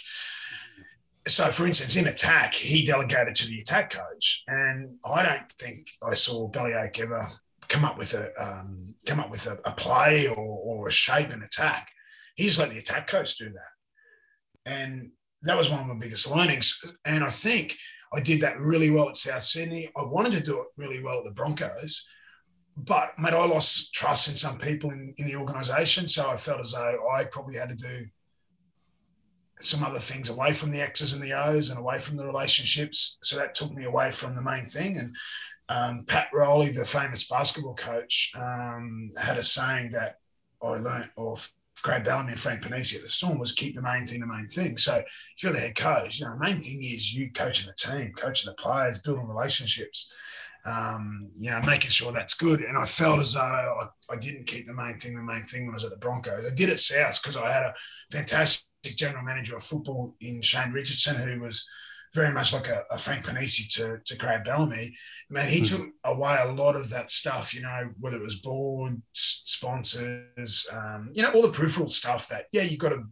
So, 1.28 1.46
for 1.46 1.66
instance, 1.66 1.96
in 1.98 2.08
attack, 2.08 2.56
he 2.56 2.86
delegated 2.86 3.36
to 3.36 3.48
the 3.48 3.60
attack 3.60 3.92
coach, 3.92 4.44
and 4.48 4.96
I 5.06 5.24
don't 5.24 5.52
think 5.54 5.88
I 6.02 6.14
saw 6.14 6.48
Bellyache 6.48 7.00
ever 7.02 7.22
come 7.68 7.86
up 7.86 7.98
with 7.98 8.14
a 8.14 8.32
um, 8.42 8.96
come 9.06 9.20
up 9.20 9.30
with 9.30 9.46
a, 9.46 9.70
a 9.70 9.74
play 9.74 10.28
or, 10.28 10.36
or 10.38 10.88
a 10.88 10.92
shape 10.92 11.32
in 11.32 11.44
attack. 11.44 11.90
He 12.36 12.46
just 12.46 12.60
let 12.60 12.70
the 12.70 12.78
attack 12.78 13.08
coach 13.08 13.38
do 13.38 13.50
that, 13.50 14.72
and 14.72 15.12
that 15.44 15.58
was 15.58 15.70
one 15.70 15.82
of 15.82 15.88
my 15.88 15.98
biggest 16.00 16.34
learnings. 16.34 16.82
And 17.06 17.24
I 17.24 17.30
think 17.30 17.76
I 18.14 18.22
did 18.22 18.42
that 18.42 18.60
really 18.60 18.90
well 18.90 19.10
at 19.10 19.18
South 19.18 19.44
Sydney. 19.44 19.90
I 19.96 20.04
wanted 20.04 20.34
to 20.34 20.44
do 20.44 20.62
it 20.62 20.68
really 20.78 21.04
well 21.04 21.20
at 21.20 21.26
the 21.26 21.32
Broncos, 21.32 22.10
but 22.78 23.18
mate, 23.18 23.34
I 23.34 23.46
lost 23.46 23.94
trust 23.94 24.30
in 24.30 24.36
some 24.36 24.60
people 24.60 24.92
in, 24.92 25.14
in 25.18 25.26
the 25.26 25.36
organisation, 25.36 26.08
so 26.08 26.30
I 26.30 26.38
felt 26.38 26.62
as 26.62 26.74
though 26.74 27.00
I 27.14 27.26
probably 27.26 27.56
had 27.56 27.70
to 27.70 27.76
do 27.76 28.06
some 29.60 29.84
other 29.84 30.00
things 30.00 30.30
away 30.30 30.54
from 30.54 30.72
the 30.72 30.82
X's 30.82 31.14
and 31.14 31.24
the 31.24 31.34
O's 31.34 31.72
and 31.72 31.80
away 31.80 31.98
from 31.98 32.18
the 32.18 32.26
relationships. 32.26 33.18
So 33.24 33.38
that 33.38 33.56
took 33.56 33.74
me 33.74 33.86
away 33.86 34.12
from 34.12 34.36
the 34.36 34.44
main 34.44 34.66
thing. 34.66 34.98
And 34.98 35.16
um, 35.70 36.06
Pat 36.08 36.28
Riley, 36.32 36.70
the 36.70 36.86
famous 36.86 37.28
basketball 37.28 37.74
coach, 37.74 38.32
um, 38.38 39.12
had 39.20 39.38
a 39.38 39.44
saying 39.44 39.92
that 39.92 40.20
I 40.62 40.68
learned 40.68 41.10
off 41.16 41.50
Craig 41.84 42.04
Bellamy 42.04 42.32
and 42.32 42.40
Frank 42.40 42.64
Ponissi 42.64 42.96
at 42.96 43.02
the 43.02 43.08
Storm 43.08 43.40
was 43.40 43.52
keep 43.52 43.76
the 43.76 43.82
main 43.82 44.08
thing 44.08 44.20
the 44.20 44.28
main 44.28 44.48
thing. 44.48 44.78
So 44.78 44.96
if 44.98 45.44
you're 45.44 45.54
the 45.54 45.60
head 45.60 45.76
coach, 45.76 46.20
you 46.20 46.26
know, 46.26 46.34
the 46.34 46.46
main 46.46 46.62
thing 46.62 46.80
is 46.82 47.14
you 47.14 47.32
coaching 47.32 47.68
the 47.68 47.74
team, 47.76 48.14
coaching 48.14 48.52
the 48.52 48.62
players, 48.62 49.00
building 49.00 49.28
relationships 49.28 50.14
um, 50.68 51.30
you 51.34 51.50
know, 51.50 51.62
making 51.66 51.92
sure 51.92 52.12
that's 52.12 52.34
good. 52.34 52.60
And 52.60 52.78
I 52.78 52.84
felt 52.84 53.20
as 53.20 53.34
though 53.34 53.42
I, 53.42 53.88
I, 54.14 54.18
didn't 54.18 54.48
keep 54.48 54.66
the 54.66 54.74
main 54.74 54.98
thing 54.98 55.16
the 55.16 55.22
main 55.22 55.44
thing 55.44 55.66
when 55.66 55.74
I 55.74 55.76
was 55.76 55.86
at 55.86 55.92
the 55.92 55.98
Broncos. 55.98 56.46
I 56.46 56.54
did 56.54 56.70
it 56.70 56.80
South 56.80 57.22
because 57.22 57.38
I 57.38 57.52
had 57.52 57.64
a 57.64 57.74
fantastic 58.12 58.68
general 58.84 59.24
manager 59.24 59.56
of 59.56 59.64
football 59.64 60.16
in 60.20 60.42
Shane 60.42 60.74
Richardson, 60.74 61.16
who 61.16 61.40
was 61.40 61.68
very 62.14 62.34
much 62.34 62.54
like 62.54 62.68
a, 62.68 62.84
a 62.92 62.98
Frank 62.98 63.26
Ponissi 63.26 63.74
to, 63.76 64.00
to 64.06 64.18
Craig 64.18 64.44
Bellamy. 64.44 64.96
Man, 65.30 65.50
he 65.50 65.62
mm-hmm. 65.62 65.84
took 65.84 65.94
away 66.04 66.38
a 66.42 66.52
lot 66.52 66.76
of 66.76 66.90
that 66.92 67.12
stuff, 67.12 67.54
you 67.54 67.62
know, 67.62 67.90
whether 68.00 68.18
it 68.18 68.24
was 68.24 68.42
board, 68.42 69.02
sponsors, 69.14 70.68
um, 70.74 71.12
you 71.16 71.22
know, 71.22 71.32
all 71.32 71.42
the 71.42 71.50
peripheral 71.50 71.90
stuff 71.90 72.28
that, 72.30 72.46
yeah, 72.52 72.64
you 72.64 72.78
got 72.78 72.90
to 72.90 73.04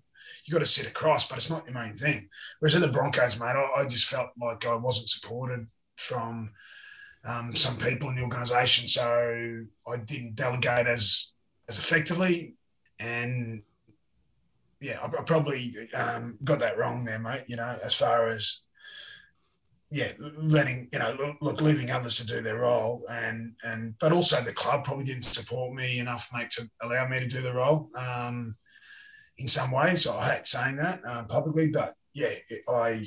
you 0.45 0.53
got 0.53 0.59
to 0.59 0.65
sit 0.65 0.89
across, 0.89 1.27
but 1.27 1.37
it's 1.37 1.49
not 1.49 1.65
your 1.65 1.73
main 1.73 1.95
thing. 1.95 2.29
Whereas 2.59 2.75
in 2.75 2.81
the 2.81 2.87
Broncos, 2.87 3.39
mate, 3.39 3.55
I, 3.55 3.81
I 3.81 3.85
just 3.85 4.07
felt 4.09 4.29
like 4.39 4.65
I 4.65 4.75
wasn't 4.75 5.09
supported 5.09 5.67
from 5.95 6.51
um, 7.25 7.55
some 7.55 7.77
people 7.77 8.09
in 8.09 8.15
the 8.15 8.21
organisation, 8.21 8.87
so 8.87 9.63
I 9.87 9.97
didn't 9.97 10.35
delegate 10.35 10.87
as 10.87 11.33
as 11.67 11.79
effectively, 11.79 12.53
and 12.99 13.63
yeah, 14.79 14.99
I, 15.01 15.07
I 15.07 15.23
probably 15.23 15.73
um, 15.95 16.37
got 16.43 16.59
that 16.59 16.77
wrong 16.77 17.05
there, 17.05 17.17
mate. 17.17 17.45
You 17.47 17.55
know, 17.55 17.77
as 17.83 17.95
far 17.95 18.29
as 18.29 18.64
yeah, 19.95 20.11
letting 20.19 20.89
you 20.91 20.99
know, 20.99 21.35
look, 21.39 21.61
leaving 21.61 21.89
others 21.89 22.17
to 22.17 22.27
do 22.27 22.41
their 22.41 22.59
role, 22.59 23.05
and 23.09 23.53
and 23.63 23.95
but 23.97 24.11
also 24.11 24.41
the 24.41 24.51
club 24.51 24.83
probably 24.83 25.05
didn't 25.05 25.23
support 25.23 25.73
me 25.73 25.99
enough, 25.99 26.29
mate, 26.33 26.49
to 26.51 26.69
allow 26.81 27.07
me 27.07 27.21
to 27.21 27.29
do 27.29 27.41
the 27.41 27.53
role. 27.53 27.89
Um, 27.97 28.53
in 29.37 29.47
some 29.47 29.71
ways, 29.71 30.05
I 30.05 30.35
hate 30.35 30.47
saying 30.47 30.75
that 30.75 30.99
uh, 31.07 31.23
publicly, 31.23 31.69
but 31.71 31.95
yeah, 32.13 32.27
I 32.67 33.05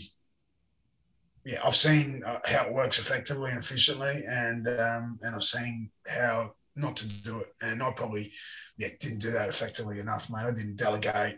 yeah, 1.45 1.61
I've 1.63 1.75
seen 1.75 2.23
uh, 2.25 2.39
how 2.47 2.65
it 2.65 2.73
works 2.73 2.99
effectively 2.99 3.51
and 3.51 3.59
efficiently, 3.59 4.25
and 4.27 4.67
um, 4.67 5.19
and 5.21 5.35
I've 5.35 5.45
seen 5.45 5.91
how 6.07 6.55
not 6.75 6.97
to 6.97 7.07
do 7.07 7.41
it. 7.41 7.49
And 7.61 7.83
I 7.83 7.91
probably 7.91 8.33
yeah 8.79 8.89
didn't 8.99 9.19
do 9.19 9.33
that 9.33 9.51
effectively 9.51 10.01
enough, 10.01 10.31
mate. 10.31 10.47
I 10.47 10.53
didn't 10.53 10.77
delegate 10.77 11.37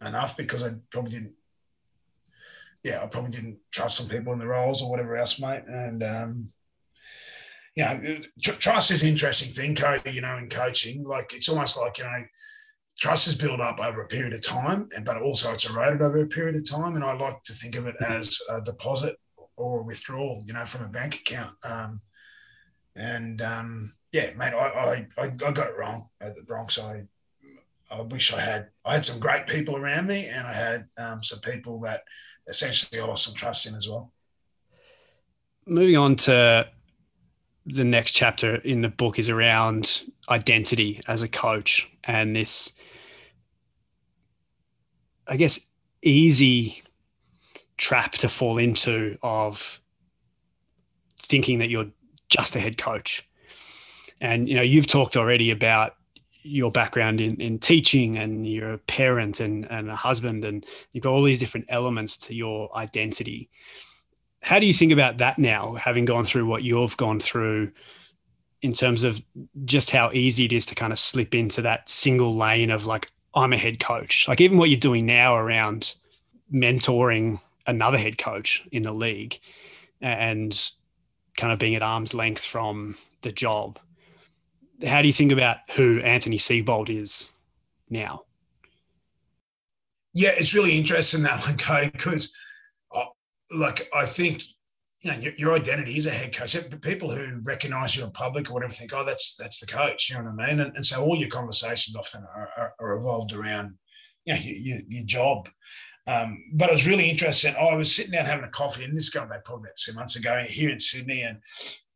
enough 0.00 0.36
because 0.36 0.62
I 0.64 0.74
probably 0.90 1.10
didn't. 1.10 1.32
Yeah, 2.82 3.02
I 3.02 3.06
probably 3.06 3.30
didn't 3.30 3.58
trust 3.70 3.98
some 3.98 4.08
people 4.08 4.32
in 4.32 4.38
the 4.38 4.46
roles 4.46 4.82
or 4.82 4.90
whatever 4.90 5.16
else, 5.16 5.40
mate. 5.40 5.62
And 5.66 6.02
um, 6.02 6.44
yeah, 7.76 8.00
trust 8.40 8.90
is 8.90 9.02
an 9.02 9.10
interesting 9.10 9.50
thing, 9.50 9.74
Cody. 9.74 10.12
You 10.12 10.20
know, 10.20 10.36
in 10.36 10.48
coaching, 10.48 11.04
like 11.04 11.32
it's 11.32 11.48
almost 11.48 11.78
like 11.78 11.98
you 11.98 12.04
know 12.04 12.24
trust 12.98 13.26
is 13.26 13.34
built 13.34 13.60
up 13.60 13.80
over 13.80 14.02
a 14.02 14.08
period 14.08 14.32
of 14.32 14.42
time, 14.42 14.88
but 15.04 15.20
also 15.20 15.52
it's 15.52 15.68
eroded 15.68 16.02
over 16.02 16.22
a 16.22 16.26
period 16.26 16.56
of 16.56 16.68
time. 16.68 16.94
And 16.94 17.04
I 17.04 17.12
like 17.14 17.42
to 17.44 17.52
think 17.52 17.76
of 17.76 17.86
it 17.86 17.96
as 18.06 18.40
a 18.50 18.60
deposit 18.60 19.16
or 19.56 19.80
a 19.80 19.84
withdrawal, 19.84 20.42
you 20.46 20.52
know, 20.52 20.64
from 20.64 20.86
a 20.86 20.88
bank 20.88 21.16
account. 21.16 21.54
Um, 21.64 22.00
and 22.94 23.40
um, 23.40 23.90
yeah, 24.12 24.30
mate, 24.36 24.52
I, 24.52 25.06
I, 25.18 25.22
I 25.22 25.28
got 25.28 25.68
it 25.68 25.76
wrong 25.78 26.08
at 26.20 26.34
the 26.34 26.42
Broncs. 26.42 26.78
I, 26.78 27.04
I 27.90 28.02
wish 28.02 28.32
I 28.34 28.40
had 28.40 28.68
I 28.84 28.94
had 28.94 29.04
some 29.04 29.20
great 29.20 29.46
people 29.46 29.76
around 29.76 30.06
me, 30.06 30.26
and 30.26 30.46
I 30.46 30.52
had 30.52 30.86
um, 30.98 31.22
some 31.22 31.40
people 31.40 31.80
that 31.80 32.02
essentially 32.48 33.00
I 33.00 33.06
lost 33.06 33.26
some 33.26 33.34
trust 33.34 33.66
in 33.66 33.74
as 33.74 33.88
well. 33.88 34.12
Moving 35.66 35.96
on 35.96 36.16
to 36.16 36.68
the 37.66 37.84
next 37.84 38.12
chapter 38.12 38.56
in 38.56 38.82
the 38.82 38.88
book 38.88 39.18
is 39.18 39.28
around 39.28 40.02
identity 40.28 41.00
as 41.06 41.22
a 41.22 41.28
coach 41.28 41.90
and 42.04 42.34
this, 42.34 42.72
I 45.28 45.36
guess, 45.36 45.70
easy 46.02 46.82
trap 47.76 48.12
to 48.12 48.28
fall 48.28 48.58
into 48.58 49.16
of 49.22 49.80
thinking 51.18 51.60
that 51.60 51.70
you're 51.70 51.90
just 52.28 52.56
a 52.56 52.60
head 52.60 52.78
coach. 52.78 53.28
And 54.20 54.48
you 54.48 54.54
know, 54.54 54.62
you've 54.62 54.86
talked 54.86 55.16
already 55.16 55.50
about 55.50 55.94
your 56.42 56.70
background 56.70 57.20
in, 57.20 57.40
in 57.40 57.58
teaching 57.58 58.16
and 58.16 58.46
you're 58.46 58.74
a 58.74 58.78
parent 58.78 59.40
and, 59.40 59.70
and 59.70 59.90
a 59.90 59.96
husband 59.96 60.44
and 60.44 60.66
you've 60.92 61.04
got 61.04 61.12
all 61.12 61.22
these 61.22 61.40
different 61.40 61.66
elements 61.68 62.16
to 62.16 62.34
your 62.34 62.74
identity. 62.76 63.48
How 64.42 64.58
do 64.58 64.66
you 64.66 64.72
think 64.72 64.92
about 64.92 65.18
that 65.18 65.38
now, 65.38 65.74
having 65.74 66.04
gone 66.04 66.24
through 66.24 66.46
what 66.46 66.62
you've 66.62 66.96
gone 66.96 67.20
through 67.20 67.70
in 68.60 68.72
terms 68.72 69.04
of 69.04 69.22
just 69.64 69.90
how 69.90 70.10
easy 70.12 70.44
it 70.44 70.52
is 70.52 70.66
to 70.66 70.74
kind 70.74 70.92
of 70.92 70.98
slip 70.98 71.34
into 71.34 71.62
that 71.62 71.88
single 71.88 72.36
lane 72.36 72.70
of 72.70 72.86
like, 72.86 73.10
I'm 73.34 73.52
a 73.52 73.56
head 73.56 73.80
coach. 73.80 74.26
Like 74.28 74.40
even 74.40 74.58
what 74.58 74.68
you're 74.68 74.78
doing 74.78 75.06
now 75.06 75.36
around 75.36 75.94
mentoring 76.52 77.40
another 77.66 77.98
head 77.98 78.18
coach 78.18 78.66
in 78.72 78.82
the 78.82 78.92
league 78.92 79.38
and 80.00 80.70
kind 81.36 81.52
of 81.52 81.58
being 81.58 81.74
at 81.74 81.82
arm's 81.82 82.14
length 82.14 82.44
from 82.44 82.96
the 83.22 83.32
job. 83.32 83.78
How 84.86 85.00
do 85.00 85.06
you 85.06 85.12
think 85.12 85.32
about 85.32 85.58
who 85.76 86.00
Anthony 86.00 86.38
Seibold 86.38 86.88
is 86.88 87.34
now? 87.88 88.24
Yeah, 90.14 90.30
it's 90.36 90.54
really 90.54 90.76
interesting 90.76 91.22
that 91.22 91.42
one, 91.46 91.56
Cody, 91.56 91.90
because 91.90 92.36
uh, 92.94 93.04
like 93.56 93.88
I 93.94 94.04
think 94.04 94.42
you 95.00 95.10
know 95.10 95.18
your, 95.18 95.32
your, 95.36 95.54
identity 95.54 95.96
is 95.96 96.06
a 96.06 96.10
head 96.10 96.36
coach. 96.36 96.56
People 96.82 97.10
who 97.10 97.40
recognise 97.42 97.96
you 97.96 98.04
in 98.04 98.10
public 98.10 98.50
or 98.50 98.54
whatever 98.54 98.72
think, 98.72 98.92
oh, 98.94 99.04
that's 99.04 99.36
that's 99.36 99.60
the 99.60 99.66
coach. 99.66 100.10
You 100.10 100.16
know 100.16 100.30
what 100.30 100.44
I 100.44 100.48
mean? 100.48 100.60
And, 100.60 100.76
and 100.76 100.84
so 100.84 101.02
all 101.02 101.16
your 101.16 101.30
conversations 101.30 101.96
often 101.96 102.24
are, 102.34 102.50
are, 102.56 102.74
are 102.78 102.96
evolved 102.96 103.32
around 103.32 103.74
you 104.26 104.34
know, 104.34 104.40
your, 104.42 104.78
your 104.88 105.04
job. 105.04 105.48
Um, 106.06 106.42
but 106.52 106.68
it 106.68 106.72
was 106.72 106.88
really 106.88 107.08
interesting. 107.08 107.54
I 107.58 107.76
was 107.76 107.94
sitting 107.94 108.12
down 108.12 108.26
having 108.26 108.44
a 108.44 108.50
coffee, 108.50 108.84
and 108.84 108.96
this 108.96 109.08
going 109.08 109.28
back 109.28 109.44
probably 109.44 109.68
about 109.68 109.76
two 109.76 109.92
months 109.94 110.16
ago 110.16 110.40
here 110.46 110.70
in 110.70 110.80
Sydney, 110.80 111.22
and 111.22 111.38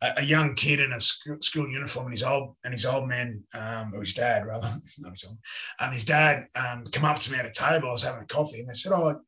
a, 0.02 0.22
young 0.22 0.54
kid 0.54 0.80
in 0.80 0.92
a 0.92 1.00
school, 1.00 1.68
uniform, 1.68 2.06
and 2.06 2.12
his 2.12 2.22
old 2.22 2.56
and 2.64 2.72
his 2.72 2.84
old 2.84 3.08
man, 3.08 3.42
um, 3.54 3.92
or 3.94 4.00
his 4.00 4.14
dad 4.14 4.46
rather, 4.46 4.68
no, 4.98 5.10
his 5.10 5.24
old, 5.24 5.38
and 5.80 5.92
his 5.92 6.04
dad 6.04 6.44
um, 6.56 6.84
come 6.92 7.04
up 7.04 7.18
to 7.18 7.32
me 7.32 7.38
at 7.38 7.46
a 7.46 7.52
table. 7.52 7.88
I 7.88 7.92
was 7.92 8.02
having 8.02 8.22
a 8.22 8.26
coffee, 8.26 8.60
and 8.60 8.68
they 8.68 8.74
said, 8.74 8.92
"Oh, 8.92 9.20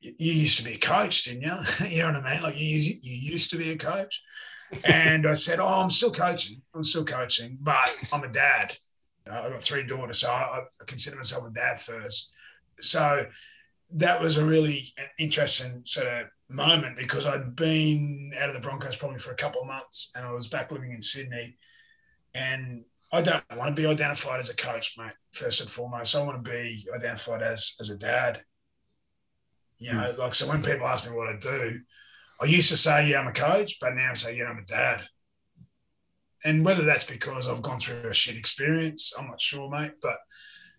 you 0.00 0.32
used 0.32 0.58
to 0.58 0.64
be 0.64 0.74
a 0.74 0.78
coach, 0.78 1.24
didn't 1.24 1.42
you? 1.42 1.56
you 1.88 2.02
know 2.02 2.12
what 2.12 2.26
I 2.26 2.34
mean? 2.34 2.42
Like 2.42 2.58
you, 2.58 2.78
you 2.78 3.32
used 3.32 3.50
to 3.50 3.56
be 3.58 3.70
a 3.70 3.78
coach." 3.78 4.22
and 4.84 5.26
I 5.26 5.34
said, 5.34 5.60
"Oh, 5.60 5.82
I'm 5.82 5.90
still 5.90 6.12
coaching. 6.12 6.56
I'm 6.74 6.84
still 6.84 7.04
coaching, 7.04 7.58
but 7.60 7.88
I'm 8.12 8.24
a 8.24 8.32
dad. 8.32 8.74
I've 9.30 9.52
got 9.52 9.62
three 9.62 9.86
daughters, 9.86 10.20
so 10.20 10.30
I, 10.30 10.60
I 10.60 10.84
consider 10.86 11.16
myself 11.16 11.48
a 11.48 11.52
dad 11.52 11.78
first. 11.78 12.34
So." 12.80 13.26
that 13.94 14.22
was 14.22 14.38
a 14.38 14.44
really 14.46 14.92
interesting 15.18 15.82
sort 15.84 16.06
of 16.06 16.26
moment 16.52 16.96
because 16.96 17.26
I'd 17.26 17.56
been 17.56 18.32
out 18.40 18.48
of 18.48 18.54
the 18.54 18.60
Broncos 18.60 18.96
probably 18.96 19.18
for 19.18 19.32
a 19.32 19.36
couple 19.36 19.60
of 19.60 19.66
months 19.66 20.12
and 20.16 20.24
I 20.24 20.32
was 20.32 20.48
back 20.48 20.70
living 20.70 20.92
in 20.92 21.02
Sydney. 21.02 21.56
And 22.34 22.84
I 23.12 23.20
don't 23.20 23.44
want 23.56 23.76
to 23.76 23.82
be 23.82 23.86
identified 23.86 24.40
as 24.40 24.48
a 24.48 24.56
coach, 24.56 24.96
mate, 24.98 25.12
first 25.32 25.60
and 25.60 25.68
foremost. 25.68 26.16
I 26.16 26.24
want 26.24 26.42
to 26.42 26.50
be 26.50 26.86
identified 26.94 27.42
as 27.42 27.76
as 27.78 27.90
a 27.90 27.98
dad. 27.98 28.42
You 29.78 29.92
know, 29.92 30.12
mm. 30.12 30.18
like 30.18 30.34
so 30.34 30.48
when 30.48 30.62
people 30.62 30.86
ask 30.86 31.08
me 31.08 31.14
what 31.14 31.28
I 31.28 31.36
do, 31.38 31.78
I 32.40 32.46
used 32.46 32.70
to 32.70 32.76
say, 32.76 33.10
yeah, 33.10 33.20
I'm 33.20 33.28
a 33.28 33.32
coach, 33.32 33.78
but 33.80 33.94
now 33.94 34.10
I 34.10 34.14
say, 34.14 34.38
yeah, 34.38 34.46
I'm 34.46 34.58
a 34.58 34.64
dad. 34.64 35.02
And 36.44 36.64
whether 36.64 36.84
that's 36.84 37.08
because 37.08 37.48
I've 37.48 37.62
gone 37.62 37.78
through 37.78 38.08
a 38.08 38.14
shit 38.14 38.36
experience, 38.36 39.12
I'm 39.18 39.28
not 39.28 39.40
sure, 39.40 39.70
mate. 39.70 39.92
But 40.00 40.18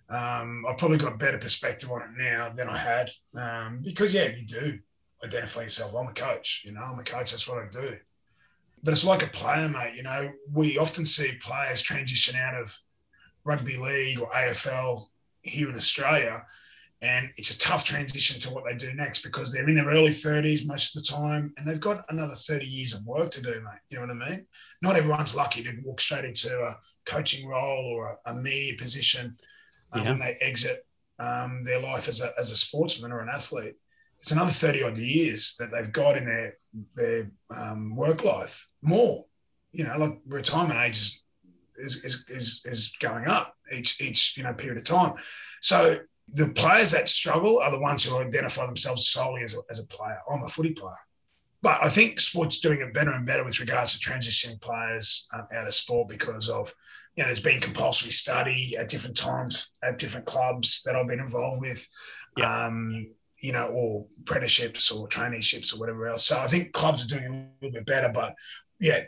um, 0.10 0.66
I've 0.68 0.78
probably 0.78 0.98
got 0.98 1.14
a 1.14 1.18
better 1.18 1.38
perspective 1.38 1.90
on 1.92 2.02
it 2.02 2.10
now 2.18 2.50
than 2.50 2.68
I 2.68 2.78
had 2.78 3.12
um, 3.36 3.82
because, 3.82 4.14
yeah, 4.14 4.28
you 4.28 4.46
do 4.46 4.80
identify 5.24 5.62
yourself. 5.62 5.96
I'm 5.96 6.08
a 6.08 6.14
coach, 6.14 6.64
you 6.66 6.74
know, 6.74 6.82
I'm 6.82 7.00
a 7.00 7.04
coach. 7.04 7.32
That's 7.32 7.48
what 7.48 7.60
I 7.60 7.68
do. 7.72 7.96
But 8.84 8.92
it's 8.92 9.06
like 9.06 9.24
a 9.24 9.30
player, 9.30 9.70
mate. 9.70 9.94
You 9.96 10.04
know, 10.04 10.32
we 10.52 10.78
often 10.78 11.06
see 11.06 11.38
players 11.42 11.82
transition 11.82 12.40
out 12.40 12.56
of 12.56 12.78
rugby 13.46 13.78
league 13.78 14.20
or 14.20 14.30
AFL 14.32 15.08
here 15.42 15.70
in 15.70 15.76
Australia. 15.76 16.46
And 17.02 17.30
it's 17.36 17.54
a 17.54 17.60
tough 17.60 17.84
transition 17.84 18.40
to 18.42 18.54
what 18.54 18.64
they 18.64 18.78
do 18.78 18.94
next 18.94 19.24
because 19.24 19.52
they're 19.52 19.68
in 19.68 19.76
their 19.76 19.90
early 19.90 20.10
30s 20.10 20.66
most 20.66 20.96
of 20.96 21.04
the 21.04 21.12
time 21.12 21.54
and 21.58 21.68
they've 21.68 21.80
got 21.80 22.06
another 22.08 22.34
30 22.34 22.66
years 22.66 22.94
of 22.94 23.06
work 23.06 23.30
to 23.32 23.42
do, 23.42 23.56
mate. 23.56 23.82
You 23.90 24.00
know 24.00 24.14
what 24.14 24.26
I 24.26 24.30
mean? 24.30 24.46
Not 24.82 24.96
everyone's 24.96 25.36
lucky 25.36 25.64
to 25.64 25.78
walk 25.84 26.00
straight 26.00 26.24
into 26.24 26.58
a 26.62 26.78
coaching 27.06 27.48
role 27.48 27.94
or 27.94 28.18
a, 28.26 28.34
media 28.34 28.76
position 28.80 29.36
um, 29.92 30.04
yeah. 30.04 30.10
when 30.12 30.20
they 30.20 30.38
exit 30.40 30.86
um, 31.20 31.62
their 31.64 31.82
life 31.82 32.08
as 32.08 32.22
a, 32.22 32.32
as 32.40 32.52
a 32.52 32.56
sportsman 32.56 33.12
or 33.12 33.20
an 33.20 33.30
athlete. 33.30 33.76
It's 34.24 34.32
another 34.32 34.52
30 34.52 34.84
odd 34.84 34.98
years 34.98 35.58
that 35.60 35.70
they've 35.70 35.92
got 35.92 36.16
in 36.16 36.24
their, 36.24 36.58
their 36.96 37.32
um, 37.54 37.94
work 37.94 38.24
life, 38.24 38.70
more. 38.82 39.26
You 39.74 39.84
know, 39.84 39.98
like 39.98 40.18
retirement 40.26 40.80
age 40.80 40.96
is 40.96 41.24
is, 41.76 42.06
is, 42.06 42.26
is, 42.30 42.62
is 42.64 42.96
going 43.02 43.28
up 43.28 43.54
each 43.78 44.00
each 44.00 44.38
you 44.38 44.44
know 44.44 44.54
period 44.54 44.78
of 44.78 44.86
time. 44.86 45.16
So 45.62 45.98
the 46.30 46.54
players 46.56 46.92
that 46.92 47.10
struggle 47.10 47.60
are 47.60 47.70
the 47.70 47.82
ones 47.82 48.06
who 48.06 48.18
identify 48.18 48.66
themselves 48.66 49.08
solely 49.08 49.44
as 49.44 49.56
a, 49.56 49.60
as 49.70 49.84
a 49.84 49.88
player. 49.88 50.18
I'm 50.32 50.44
a 50.44 50.48
footy 50.48 50.72
player. 50.72 50.94
But 51.62 51.84
I 51.84 51.90
think 51.90 52.22
sport's 52.22 52.62
doing 52.62 52.80
it 52.80 52.94
better 52.94 53.12
and 53.12 53.26
better 53.26 53.44
with 53.44 53.60
regards 53.60 54.00
to 54.00 54.10
transitioning 54.10 54.62
players 54.62 55.28
um, 55.34 55.48
out 55.54 55.68
of 55.68 55.74
sport 55.74 56.08
because 56.08 56.48
of, 56.48 56.74
you 57.18 57.24
know, 57.24 57.28
there's 57.28 57.42
been 57.42 57.60
compulsory 57.60 58.14
study 58.14 58.72
at 58.80 58.88
different 58.88 59.18
times 59.18 59.76
at 59.84 60.00
different 60.00 60.28
clubs 60.28 60.84
that 60.84 60.96
I've 60.96 61.08
been 61.08 61.20
involved 61.20 61.60
with, 61.60 61.86
yeah. 62.38 62.68
um, 62.68 63.08
you 63.44 63.52
know, 63.52 63.68
or 63.68 64.06
apprenticeships 64.22 64.90
or 64.90 65.06
traineeships 65.10 65.76
or 65.76 65.80
whatever 65.80 66.08
else. 66.08 66.26
So 66.26 66.40
I 66.40 66.48
think 66.48 66.72
clubs 66.72 67.04
are 67.04 67.20
doing 67.20 67.26
a 67.62 67.66
little 67.66 67.74
bit 67.74 67.86
better. 67.86 68.10
But 68.12 68.36
yeah, 68.80 69.02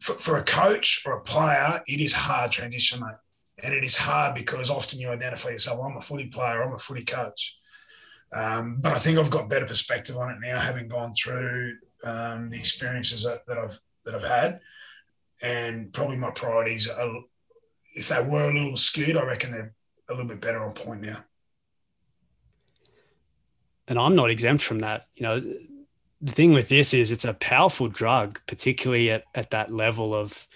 for, 0.00 0.14
for 0.14 0.36
a 0.38 0.42
coach 0.42 1.04
or 1.06 1.12
a 1.12 1.20
player, 1.20 1.80
it 1.86 2.00
is 2.00 2.12
hard 2.12 2.50
transition, 2.50 2.98
mate. 3.00 3.14
And 3.62 3.72
it 3.72 3.84
is 3.84 3.96
hard 3.96 4.34
because 4.34 4.70
often 4.70 4.98
you 4.98 5.08
identify 5.10 5.50
yourself, 5.50 5.80
I'm 5.80 5.96
a 5.96 6.00
footy 6.00 6.28
player, 6.30 6.64
I'm 6.64 6.74
a 6.74 6.78
footy 6.78 7.04
coach. 7.04 7.56
Um, 8.34 8.78
but 8.82 8.90
I 8.90 8.96
think 8.96 9.18
I've 9.18 9.30
got 9.30 9.48
better 9.48 9.66
perspective 9.66 10.16
on 10.16 10.32
it 10.32 10.38
now, 10.42 10.58
having 10.58 10.88
gone 10.88 11.12
through 11.12 11.76
um, 12.02 12.50
the 12.50 12.58
experiences 12.58 13.22
that, 13.22 13.46
that, 13.46 13.56
I've 13.56 13.78
that 14.04 14.16
I've 14.16 14.28
had, 14.28 14.60
and 15.42 15.92
probably 15.92 16.16
my 16.16 16.32
priorities 16.32 16.90
are, 16.90 17.08
if 17.94 18.08
they 18.08 18.20
were 18.20 18.50
a 18.50 18.52
little 18.52 18.76
skewed, 18.76 19.16
I 19.16 19.24
reckon 19.24 19.52
they're 19.52 19.74
a 20.08 20.12
little 20.12 20.28
bit 20.28 20.40
better 20.40 20.64
on 20.64 20.72
point 20.72 21.02
now. 21.02 21.18
And 23.88 23.98
I'm 23.98 24.16
not 24.16 24.30
exempt 24.30 24.62
from 24.62 24.80
that. 24.80 25.06
You 25.14 25.22
know, 25.22 25.54
the 26.20 26.32
thing 26.32 26.52
with 26.52 26.68
this 26.68 26.94
is 26.94 27.12
it's 27.12 27.24
a 27.24 27.34
powerful 27.34 27.88
drug, 27.88 28.40
particularly 28.46 29.10
at, 29.10 29.24
at 29.34 29.50
that 29.50 29.72
level 29.72 30.14
of, 30.14 30.46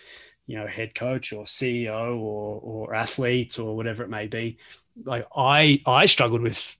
you 0.46 0.58
know, 0.58 0.66
head 0.66 0.94
coach 0.94 1.32
or 1.32 1.44
CEO 1.44 2.18
or 2.18 2.60
or 2.60 2.94
athlete 2.94 3.58
or 3.58 3.76
whatever 3.76 4.02
it 4.02 4.10
may 4.10 4.26
be. 4.26 4.58
Like 5.04 5.26
I 5.34 5.80
I 5.86 6.06
struggled 6.06 6.42
with 6.42 6.76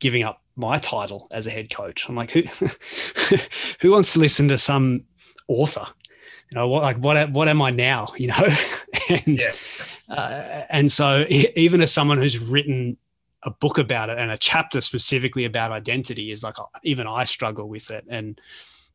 giving 0.00 0.24
up 0.24 0.42
my 0.56 0.78
title 0.78 1.28
as 1.32 1.46
a 1.46 1.50
head 1.50 1.70
coach. 1.70 2.08
I'm 2.08 2.16
like, 2.16 2.32
who 2.32 2.42
who 3.80 3.92
wants 3.92 4.12
to 4.14 4.18
listen 4.18 4.48
to 4.48 4.58
some 4.58 5.04
author? 5.48 5.86
You 6.50 6.56
know, 6.56 6.68
what 6.68 6.82
like 6.82 6.96
what 6.98 7.30
what 7.30 7.48
am 7.48 7.62
I 7.62 7.70
now? 7.70 8.08
You 8.16 8.28
know, 8.28 8.46
and 9.08 9.40
yeah. 9.40 9.52
uh, 10.08 10.64
and 10.68 10.90
so 10.90 11.24
even 11.28 11.80
as 11.80 11.92
someone 11.92 12.18
who's 12.18 12.38
written 12.38 12.96
a 13.42 13.50
book 13.50 13.78
about 13.78 14.08
it 14.08 14.18
and 14.18 14.30
a 14.30 14.38
chapter 14.38 14.80
specifically 14.80 15.44
about 15.44 15.72
identity 15.72 16.30
is 16.30 16.44
like 16.44 16.56
even 16.84 17.06
I 17.06 17.24
struggle 17.24 17.68
with 17.68 17.90
it. 17.90 18.04
And 18.08 18.40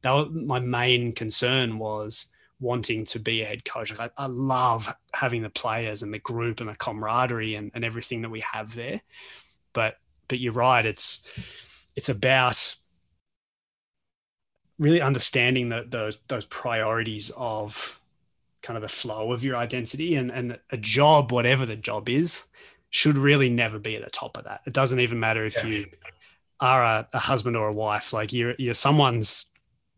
that 0.01 0.11
was, 0.11 0.29
my 0.31 0.59
main 0.59 1.11
concern 1.11 1.79
was 1.79 2.27
wanting 2.59 3.05
to 3.05 3.19
be 3.19 3.41
a 3.41 3.45
head 3.45 3.65
coach. 3.65 3.97
Like 3.97 4.11
I, 4.17 4.23
I, 4.23 4.27
love 4.27 4.93
having 5.13 5.41
the 5.41 5.49
players 5.49 6.01
and 6.01 6.13
the 6.13 6.19
group 6.19 6.59
and 6.59 6.69
the 6.69 6.75
camaraderie 6.75 7.55
and, 7.55 7.71
and 7.73 7.83
everything 7.83 8.21
that 8.21 8.29
we 8.29 8.41
have 8.41 8.73
there. 8.73 9.01
But 9.73 9.97
but 10.27 10.39
you're 10.39 10.53
right. 10.53 10.85
It's 10.85 11.27
it's 11.95 12.09
about 12.09 12.75
really 14.79 15.01
understanding 15.01 15.69
the, 15.69 15.85
those 15.87 16.19
those 16.27 16.45
priorities 16.45 17.31
of 17.35 17.99
kind 18.61 18.77
of 18.77 18.81
the 18.81 18.89
flow 18.89 19.31
of 19.31 19.43
your 19.43 19.55
identity 19.55 20.15
and 20.15 20.31
and 20.31 20.59
a 20.71 20.77
job, 20.77 21.31
whatever 21.31 21.65
the 21.65 21.75
job 21.75 22.09
is, 22.09 22.45
should 22.89 23.17
really 23.17 23.49
never 23.49 23.79
be 23.79 23.95
at 23.95 24.03
the 24.03 24.09
top 24.09 24.37
of 24.37 24.45
that. 24.45 24.61
It 24.65 24.73
doesn't 24.73 24.99
even 24.99 25.19
matter 25.19 25.45
if 25.45 25.67
you 25.67 25.85
are 26.59 26.83
a, 26.83 27.07
a 27.13 27.19
husband 27.19 27.55
or 27.57 27.67
a 27.67 27.73
wife. 27.73 28.13
Like 28.13 28.33
you're 28.33 28.55
you're 28.57 28.73
someone's 28.73 29.51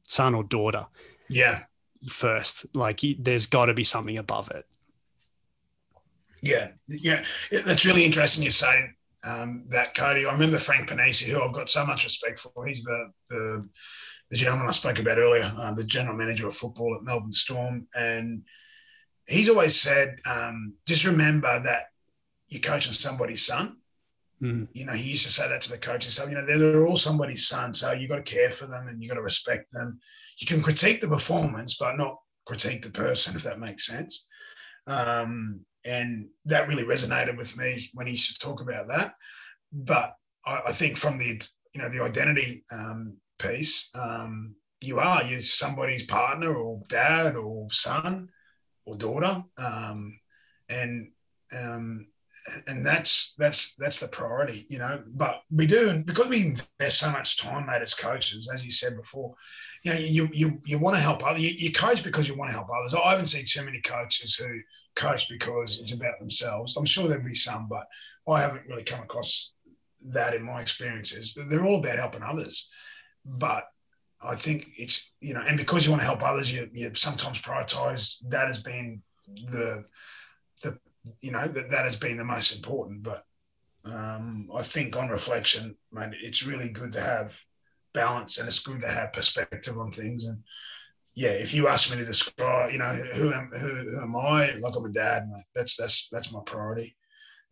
son 0.07 0.35
or 0.35 0.43
daughter. 0.43 0.85
Yeah. 1.29 1.63
First, 2.09 2.65
like 2.73 3.01
there's 3.19 3.47
got 3.47 3.65
to 3.65 3.73
be 3.73 3.83
something 3.83 4.17
above 4.17 4.51
it. 4.51 4.65
Yeah, 6.41 6.71
yeah, 6.87 7.21
that's 7.65 7.85
really 7.85 8.05
interesting. 8.05 8.45
You 8.45 8.51
say 8.51 8.91
um, 9.25 9.65
that 9.71 9.93
Cody. 9.95 10.25
I 10.25 10.31
remember 10.31 10.57
Frank 10.57 10.89
Ponissi, 10.89 11.29
who 11.29 11.41
I've 11.41 11.53
got 11.53 11.69
so 11.69 11.85
much 11.85 12.05
respect 12.05 12.39
for. 12.39 12.65
He's 12.65 12.83
the 12.83 13.11
the, 13.29 13.69
the 14.29 14.37
gentleman 14.37 14.67
I 14.67 14.71
spoke 14.71 14.99
about 14.99 15.17
earlier, 15.17 15.43
uh, 15.57 15.73
the 15.73 15.83
general 15.83 16.15
manager 16.15 16.47
of 16.47 16.53
football 16.53 16.95
at 16.95 17.03
Melbourne 17.03 17.33
Storm, 17.33 17.87
and 17.93 18.43
he's 19.27 19.49
always 19.49 19.75
said, 19.75 20.17
um, 20.25 20.75
just 20.87 21.05
remember 21.05 21.61
that 21.63 21.87
you're 22.49 22.61
coaching 22.61 22.93
somebody's 22.93 23.45
son. 23.45 23.77
Mm. 24.41 24.67
You 24.73 24.85
know, 24.85 24.93
he 24.93 25.11
used 25.11 25.25
to 25.25 25.31
say 25.31 25.49
that 25.49 25.61
to 25.63 25.71
the 25.71 25.77
coaches. 25.77 26.15
So, 26.15 26.25
you 26.25 26.35
know, 26.35 26.45
they're, 26.45 26.57
they're 26.57 26.87
all 26.87 26.97
somebody's 26.97 27.47
son. 27.47 27.73
So 27.73 27.91
you've 27.91 28.09
got 28.09 28.25
to 28.25 28.35
care 28.35 28.49
for 28.49 28.67
them 28.67 28.87
and 28.87 29.01
you've 29.01 29.09
got 29.09 29.15
to 29.15 29.21
respect 29.21 29.71
them. 29.71 29.99
You 30.39 30.47
can 30.47 30.61
critique 30.61 31.01
the 31.01 31.07
performance, 31.07 31.77
but 31.77 31.97
not 31.97 32.17
critique 32.45 32.81
the 32.81 32.91
person, 32.91 33.35
if 33.35 33.43
that 33.43 33.59
makes 33.59 33.85
sense. 33.85 34.29
Um, 34.87 35.65
and 35.85 36.29
that 36.45 36.67
really 36.67 36.83
resonated 36.83 37.37
with 37.37 37.57
me 37.57 37.89
when 37.93 38.07
he 38.07 38.13
used 38.13 38.39
to 38.39 38.45
talk 38.45 38.61
about 38.61 38.87
that. 38.87 39.13
But 39.71 40.13
I, 40.45 40.61
I 40.67 40.71
think 40.71 40.97
from 40.97 41.17
the 41.17 41.41
you 41.73 41.81
know 41.81 41.89
the 41.89 42.03
identity 42.03 42.63
um, 42.71 43.17
piece, 43.37 43.91
um, 43.95 44.55
you 44.81 44.99
are 44.99 45.23
you're 45.23 45.39
somebody's 45.39 46.03
partner 46.03 46.53
or 46.53 46.81
dad 46.89 47.35
or 47.35 47.67
son 47.71 48.29
or 48.85 48.95
daughter, 48.95 49.43
um, 49.57 50.19
and 50.67 51.11
um, 51.55 52.07
and 52.67 52.85
that's 52.85 53.35
that's 53.35 53.75
that's 53.75 53.99
the 53.99 54.07
priority, 54.07 54.65
you 54.69 54.79
know. 54.79 55.03
But 55.07 55.41
we 55.51 55.67
do, 55.67 55.89
and 55.89 56.05
because 56.05 56.27
we 56.27 56.45
invest 56.45 56.99
so 56.99 57.11
much 57.11 57.37
time, 57.39 57.67
mate, 57.67 57.81
as 57.81 57.93
coaches, 57.93 58.49
as 58.53 58.65
you 58.65 58.71
said 58.71 58.95
before, 58.95 59.35
you 59.83 59.91
know, 59.91 59.99
you 59.99 60.29
you 60.31 60.61
you 60.65 60.79
want 60.79 60.97
to 60.97 61.01
help 61.01 61.25
others. 61.25 61.41
You, 61.41 61.55
you 61.57 61.71
coach 61.71 62.03
because 62.03 62.27
you 62.27 62.37
want 62.37 62.49
to 62.51 62.55
help 62.55 62.69
others. 62.69 62.93
I 62.95 63.11
haven't 63.11 63.27
seen 63.27 63.45
too 63.47 63.65
many 63.65 63.81
coaches 63.81 64.35
who 64.35 64.59
coach 64.95 65.29
because 65.29 65.81
it's 65.81 65.95
about 65.95 66.19
themselves. 66.19 66.75
I'm 66.75 66.85
sure 66.85 67.07
there'll 67.07 67.23
be 67.23 67.33
some, 67.33 67.67
but 67.67 67.87
I 68.27 68.41
haven't 68.41 68.67
really 68.67 68.83
come 68.83 69.01
across 69.01 69.53
that 70.05 70.33
in 70.33 70.43
my 70.43 70.61
experiences. 70.61 71.37
They're 71.49 71.65
all 71.65 71.79
about 71.79 71.97
helping 71.97 72.23
others. 72.23 72.71
But 73.25 73.65
I 74.21 74.35
think 74.35 74.69
it's, 74.77 75.15
you 75.21 75.33
know, 75.33 75.43
and 75.47 75.57
because 75.57 75.85
you 75.85 75.91
want 75.91 76.01
to 76.01 76.07
help 76.07 76.23
others, 76.23 76.53
you, 76.53 76.69
you 76.73 76.93
sometimes 76.93 77.41
prioritize 77.41 78.17
that 78.29 78.49
as 78.49 78.61
being 78.61 79.01
the, 79.27 79.85
the, 79.85 79.85
you 81.21 81.31
know, 81.31 81.47
that, 81.47 81.69
that 81.69 81.85
has 81.85 81.95
been 81.95 82.17
the 82.17 82.25
most 82.25 82.55
important. 82.55 83.03
But 83.03 83.23
um, 83.85 84.49
I 84.55 84.61
think 84.61 84.95
on 84.95 85.09
reflection, 85.09 85.75
man, 85.91 86.13
it's 86.21 86.45
really 86.45 86.69
good 86.69 86.93
to 86.93 87.01
have 87.01 87.39
balance 87.93 88.37
and 88.37 88.47
it's 88.47 88.59
good 88.59 88.81
to 88.81 88.87
have 88.87 89.13
perspective 89.13 89.77
on 89.77 89.91
things. 89.91 90.25
And, 90.25 90.43
yeah, 91.15 91.31
if 91.31 91.53
you 91.53 91.67
ask 91.67 91.91
me 91.91 91.97
to 91.97 92.05
describe, 92.05 92.71
you 92.71 92.77
know, 92.77 92.93
who 93.15 93.33
am 93.33 93.49
who, 93.53 93.67
who 93.67 94.01
am 94.01 94.15
I? 94.15 94.53
Like 94.59 94.75
I'm 94.77 94.85
a 94.85 94.89
dad. 94.89 95.29
That's 95.55 95.75
that's 95.75 96.07
that's 96.09 96.31
my 96.31 96.39
priority. 96.45 96.95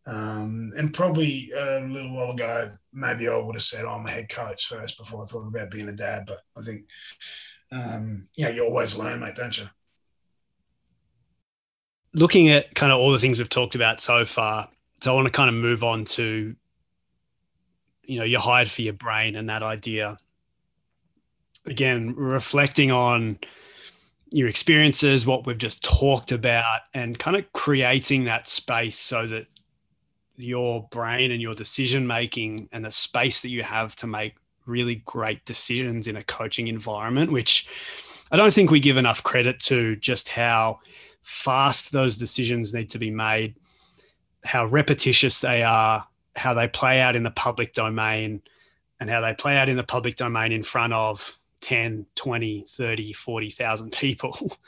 Um, 0.05 0.71
and 0.77 0.93
probably 0.93 1.51
a 1.53 1.81
little 1.81 2.15
while 2.15 2.31
ago, 2.31 2.71
maybe 2.93 3.27
I 3.27 3.35
would 3.35 3.55
have 3.55 3.61
said 3.61 3.83
I'm 3.83 4.05
a 4.05 4.11
head 4.11 4.29
coach 4.29 4.67
first 4.67 4.97
before 4.97 5.21
I 5.21 5.25
thought 5.25 5.47
about 5.47 5.71
being 5.71 5.89
a 5.89 5.93
dad. 5.93 6.27
But 6.27 6.39
I 6.57 6.61
think, 6.61 6.85
um, 7.71 8.25
you 8.37 8.45
know, 8.45 8.51
you 8.51 8.63
always 8.63 8.97
learn, 8.97 9.19
mate, 9.19 9.35
don't 9.35 9.57
you? 9.57 9.65
Looking 12.13 12.49
at 12.49 12.73
kind 12.75 12.91
of 12.91 12.99
all 12.99 13.11
the 13.11 13.19
things 13.19 13.39
we've 13.39 13.49
talked 13.49 13.75
about 13.75 13.99
so 14.01 14.25
far, 14.25 14.69
so 15.01 15.11
I 15.11 15.15
want 15.15 15.27
to 15.27 15.31
kind 15.31 15.49
of 15.49 15.55
move 15.55 15.83
on 15.83 16.05
to, 16.05 16.55
you 18.03 18.17
know, 18.17 18.23
you're 18.23 18.39
hired 18.39 18.69
for 18.69 18.81
your 18.81 18.93
brain 18.93 19.35
and 19.35 19.49
that 19.49 19.61
idea. 19.61 20.17
Again, 21.65 22.15
reflecting 22.15 22.91
on 22.91 23.37
your 24.29 24.47
experiences, 24.47 25.25
what 25.25 25.45
we've 25.45 25.57
just 25.57 25.83
talked 25.83 26.31
about, 26.31 26.81
and 26.93 27.19
kind 27.19 27.37
of 27.37 27.51
creating 27.53 28.23
that 28.25 28.47
space 28.47 28.97
so 28.97 29.27
that 29.27 29.47
your 30.37 30.87
brain 30.91 31.31
and 31.31 31.41
your 31.41 31.55
decision 31.55 32.05
making 32.07 32.69
and 32.71 32.85
the 32.85 32.91
space 32.91 33.41
that 33.41 33.49
you 33.49 33.63
have 33.63 33.95
to 33.97 34.07
make 34.07 34.35
really 34.65 34.95
great 35.05 35.43
decisions 35.45 36.07
in 36.07 36.15
a 36.15 36.23
coaching 36.23 36.67
environment, 36.67 37.31
which 37.31 37.67
I 38.31 38.37
don't 38.37 38.53
think 38.53 38.69
we 38.69 38.79
give 38.79 38.97
enough 38.97 39.23
credit 39.23 39.59
to 39.61 39.95
just 39.95 40.29
how 40.29 40.79
fast 41.27 41.91
those 41.91 42.15
decisions 42.15 42.73
need 42.73 42.89
to 42.89 42.97
be 42.97 43.11
made, 43.11 43.53
how 44.45 44.65
repetitious 44.65 45.39
they 45.39 45.61
are, 45.61 46.07
how 46.37 46.53
they 46.53 46.69
play 46.69 47.01
out 47.01 47.17
in 47.17 47.23
the 47.23 47.31
public 47.31 47.73
domain, 47.73 48.41
and 49.01 49.09
how 49.09 49.19
they 49.19 49.33
play 49.33 49.57
out 49.57 49.67
in 49.67 49.75
the 49.75 49.83
public 49.83 50.15
domain 50.15 50.53
in 50.53 50.63
front 50.63 50.93
of 50.93 51.37
10, 51.59 52.05
20, 52.15 52.63
30, 52.67 53.13
40,000 53.13 53.91
people. 53.91 54.37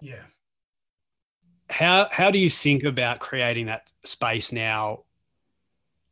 Yeah. 0.00 0.22
How 1.70 2.06
how 2.12 2.30
do 2.30 2.38
you 2.38 2.48
think 2.48 2.84
about 2.84 3.18
creating 3.18 3.66
that 3.66 3.90
space 4.04 4.52
now 4.52 5.02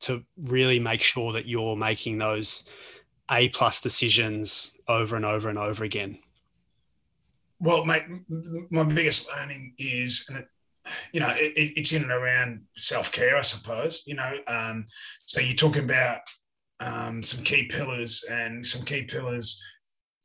to 0.01 0.25
really 0.37 0.81
make 0.81 1.03
sure 1.03 1.35
that 1.35 1.47
you're 1.47 1.77
making 1.77 2.19
those 2.19 2.65
A 3.31 3.49
plus 3.51 3.81
decisions 3.81 4.73
over 4.89 5.15
and 5.15 5.25
over 5.25 5.49
and 5.49 5.57
over 5.57 5.85
again? 5.85 6.19
Well, 7.59 7.85
mate, 7.85 8.05
my 8.71 8.85
biggest 8.85 9.31
learning 9.35 9.75
is, 9.79 10.27
and 10.29 10.39
it, 10.39 10.47
you 11.13 11.21
know, 11.21 11.31
it, 11.31 11.73
it's 11.77 11.93
in 11.93 12.03
and 12.03 12.13
around 12.13 12.63
self 12.77 13.11
care, 13.13 13.37
I 13.37 13.43
suppose. 13.43 14.03
You 14.07 14.17
know, 14.17 14.33
um, 14.47 14.85
so 15.25 15.41
you're 15.41 15.57
talking 15.57 15.85
about 15.85 16.21
um, 16.81 17.23
some 17.23 17.45
key 17.45 17.67
pillars, 17.67 18.25
and 18.31 18.65
some 18.65 18.83
key 18.85 19.05
pillars 19.05 19.63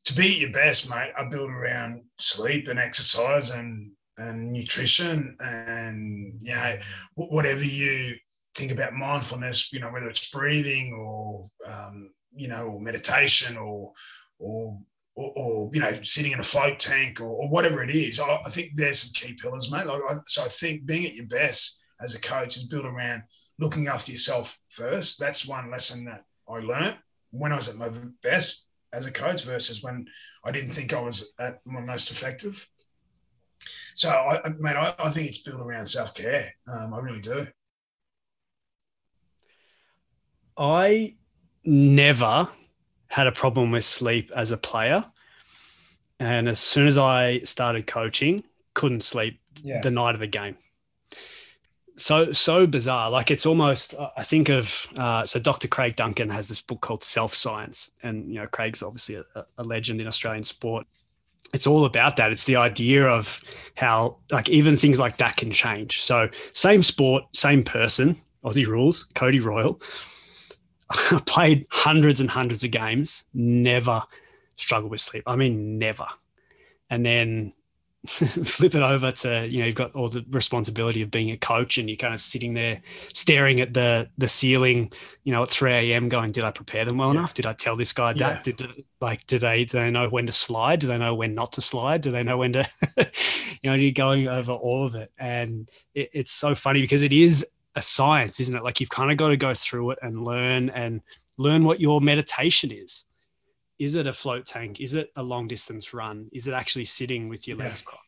to 0.06 0.15
be 0.15 0.34
at 0.34 0.39
your 0.39 0.52
best, 0.52 0.89
mate, 0.89 1.13
I 1.17 1.26
build 1.30 1.50
around 1.50 2.04
sleep 2.20 2.67
and 2.67 2.80
exercise 2.80 3.52
and 3.52 3.91
and 4.17 4.52
nutrition 4.52 5.36
and 5.39 6.39
you 6.41 6.54
know 6.54 6.76
whatever 7.15 7.63
you 7.63 8.15
think 8.56 8.72
about 8.72 8.94
mindfulness, 8.94 9.72
you 9.72 9.80
know 9.80 9.89
whether 9.91 10.10
it's 10.10 10.30
breathing 10.30 10.94
or 10.94 11.48
um, 11.67 12.12
you 12.36 12.48
know 12.48 12.67
or 12.67 12.82
meditation 12.82 13.58
or 13.58 13.94
or 14.39 14.80
or, 15.15 15.32
or, 15.36 15.69
you 15.74 15.82
know 15.82 15.91
sitting 16.04 16.32
in 16.32 16.39
a 16.39 16.43
float 16.43 16.80
tank 16.80 17.19
or, 17.19 17.28
or 17.28 17.50
whatever 17.50 17.84
it 17.84 17.89
is. 17.89 18.19
I, 18.19 18.41
I, 18.45 18.50
think 18.50 18.71
there's 18.76 19.02
some 19.04 19.13
key 19.13 19.36
pillars, 19.41 19.71
mate. 19.71 19.86
Like 19.86 20.02
I, 20.10 20.15
so 20.26 20.43
I 20.43 20.47
think 20.47 20.86
being 20.86 21.06
at 21.06 21.15
your 21.15 21.28
best 21.28 21.82
as 22.02 22.15
a 22.15 22.21
coach 22.21 22.58
is 22.58 22.65
built 22.65 22.86
around 22.86 23.24
looking 23.60 23.88
after 23.88 24.12
yourself 24.12 24.58
first. 24.69 25.19
That's 25.19 25.47
one 25.47 25.69
lesson 25.69 26.06
that 26.06 26.24
I 26.50 26.60
learned 26.60 26.97
when 27.32 27.52
I 27.52 27.56
was 27.56 27.69
at 27.69 27.78
my 27.78 27.89
best 28.24 28.69
as 28.93 29.06
a 29.06 29.12
coach 29.12 29.45
versus 29.45 29.84
when 29.84 30.06
I 30.45 30.52
didn't 30.52 30.71
think 30.71 30.93
I 30.93 31.02
was 31.02 31.34
at 31.39 31.60
my 31.65 31.80
most 31.80 32.12
effective. 32.12 32.67
So, 33.93 34.10
I, 34.10 34.41
mate, 34.60 34.76
I, 34.76 34.93
I 34.97 35.10
think 35.10 35.28
it's 35.28 35.43
built 35.43 35.62
around 35.62 35.88
self 35.88 36.15
care. 36.15 36.45
Um, 36.71 36.93
I 36.93 37.00
really 37.00 37.21
do. 37.21 37.45
I 40.58 41.15
never 41.63 42.50
had 43.12 43.28
a 43.28 43.32
problem 43.32 43.71
with 43.71 43.84
sleep 43.84 44.32
as 44.36 44.52
a 44.52 44.58
player. 44.58 45.04
And 46.19 46.47
as 46.47 46.60
soon 46.60 46.88
as 46.88 46.97
I 46.97 47.39
started 47.39 47.86
coaching, 47.86 48.43
couldn't 48.74 49.04
sleep 49.04 49.39
yeah. 49.62 49.82
the 49.82 49.91
night 49.91 50.15
of 50.15 50.21
the 50.21 50.28
game. 50.28 50.56
So 51.97 52.32
so 52.32 52.65
bizarre. 52.65 53.12
Like 53.12 53.30
it's 53.30 53.45
almost. 53.45 53.95
I 54.15 54.24
think 54.24 54.50
of 54.50 54.88
uh, 54.97 55.26
so 55.26 55.39
Dr. 55.39 55.67
Craig 55.67 55.97
Duncan 55.97 56.30
has 56.30 56.47
this 56.47 56.62
book 56.62 56.80
called 56.80 57.04
Self 57.04 57.36
Science, 57.36 57.91
and 58.02 58.30
you 58.30 58.39
know 58.39 58.47
Craig's 58.47 58.82
obviously 58.82 59.15
a, 59.15 59.45
a 59.58 59.63
legend 59.63 60.00
in 60.00 60.08
Australian 60.08 60.45
sport. 60.45 60.88
It's 61.54 61.67
all 61.67 61.84
about 61.84 62.15
that. 62.15 62.32
It's 62.32 62.45
the 62.45 62.56
idea 62.56 63.06
of 63.08 63.41
how 63.76 64.17
like 64.32 64.47
even 64.47 64.78
things 64.78 65.00
like 65.00 65.17
that 65.17 65.36
can 65.36 65.52
change. 65.52 66.02
So 66.02 66.30
same 66.54 66.82
sport, 66.82 67.26
same 67.36 67.62
person, 67.62 68.15
Aussie 68.45 68.65
rules, 68.65 69.04
Cody 69.15 69.41
Royle 69.41 69.80
played 71.26 71.66
hundreds 71.70 72.20
and 72.20 72.30
hundreds 72.30 72.64
of 72.64 72.72
games, 72.72 73.26
never 73.34 74.04
struggled 74.56 74.92
with 74.92 75.02
sleep. 75.02 75.24
I 75.28 75.36
mean, 75.36 75.78
never. 75.78 76.08
And 76.90 77.06
then 77.06 77.54
flip 78.08 78.74
it 78.74 78.82
over 78.82 79.12
to 79.12 79.48
you 79.48 79.60
know 79.60 79.66
you've 79.68 79.76
got 79.76 79.94
all 79.94 80.10
the 80.10 80.26
responsibility 80.32 81.04
of 81.04 81.12
being 81.12 81.30
a 81.30 81.38
coach 81.38 81.78
and 81.78 81.88
you're 81.88 81.96
kind 81.96 82.16
of 82.16 82.20
sitting 82.20 82.56
there 82.56 82.82
staring 83.14 83.60
at 83.60 83.76
the 83.76 84.10
the 84.18 84.28
ceiling 84.28 84.92
you 85.24 85.32
know 85.32 85.44
at 85.44 85.52
3 85.52 85.72
a.m 85.72 86.10
going 86.10 86.32
did 86.32 86.44
i 86.44 86.50
prepare 86.50 86.84
them 86.84 86.98
well 86.98 87.14
yeah. 87.14 87.20
enough 87.20 87.36
did 87.36 87.46
i 87.46 87.54
tell 87.54 87.76
this 87.76 87.94
guy 87.94 88.12
that 88.14 88.48
yeah. 88.48 88.54
did, 88.58 88.72
like 89.02 89.28
do 89.28 89.38
they 89.38 89.66
do 89.66 89.78
they 89.78 89.92
know 89.92 90.10
when 90.10 90.26
to 90.26 90.32
slide 90.32 90.80
do 90.80 90.88
they 90.88 90.98
know 90.98 91.14
when 91.14 91.36
not 91.36 91.52
to 91.52 91.62
slide 91.62 92.02
do 92.02 92.10
they 92.10 92.24
know 92.24 92.40
when 92.40 92.54
to 92.54 92.68
you 93.62 93.70
know 93.70 93.76
you're 93.76 93.92
going 93.92 94.28
over 94.28 94.52
all 94.52 94.84
of 94.84 94.96
it 94.96 95.12
and 95.20 95.70
it, 95.94 96.10
it's 96.12 96.32
so 96.32 96.56
funny 96.56 96.82
because 96.82 97.04
it 97.04 97.14
is 97.14 97.46
a 97.76 97.82
science, 97.82 98.40
isn't 98.40 98.56
it? 98.56 98.64
Like 98.64 98.80
you've 98.80 98.90
kind 98.90 99.12
of 99.12 99.18
got 99.18 99.30
to 99.30 99.38
go 99.38 99.54
through 99.54 99.92
it 99.92 100.00
and 100.02 100.24
learn 100.24 100.70
and 100.70 101.02
learn 101.38 101.64
what 101.64 101.80
your 101.80 102.02
meditation 102.02 102.72
is. 102.72 103.06
Is 103.80 103.96
it 103.96 104.08
a 104.08 104.14
float 104.14 104.46
tank? 104.46 104.80
Is 104.80 104.94
it 104.94 105.12
a 105.16 105.24
long 105.24 105.48
distance 105.48 105.94
run? 105.94 106.30
Is 106.32 106.48
it 106.48 106.54
actually 106.54 106.86
sitting 106.86 107.30
with 107.30 107.48
your 107.48 107.58
yeah. 107.58 107.64
legs 107.64 107.82
crossed? 107.82 108.06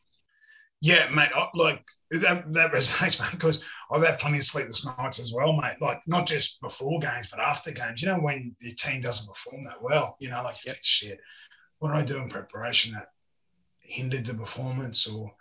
Yeah, 0.82 1.08
mate. 1.16 1.30
Like 1.56 1.82
that, 2.12 2.52
that 2.54 2.72
resonates, 2.74 3.20
mate, 3.22 3.32
because 3.32 3.66
I've 3.90 4.06
had 4.06 4.20
plenty 4.20 4.38
of 4.38 4.44
sleepless 4.44 4.86
nights 4.86 5.20
as 5.20 5.34
well, 5.34 5.54
mate. 5.54 5.82
Like 5.82 6.02
not 6.06 6.28
just 6.28 6.62
before 6.62 7.00
games, 7.00 7.28
but 7.32 7.40
after 7.40 7.72
games. 7.72 8.02
You 8.02 8.10
know, 8.10 8.20
when 8.20 8.56
your 8.60 8.76
team 8.76 9.02
doesn't 9.02 9.28
perform 9.28 9.64
that 9.64 9.82
well, 9.82 10.16
you 10.20 10.30
know, 10.30 10.44
like 10.44 10.56
you 10.56 10.70
yep. 10.70 10.76
think, 10.76 10.84
shit, 10.84 11.20
what 11.80 11.90
did 11.90 11.98
I 11.98 12.06
do 12.06 12.22
in 12.22 12.30
preparation 12.30 12.94
that 12.94 13.08
hindered 13.80 14.26
the 14.26 14.34
performance 14.34 15.08
or 15.08 15.34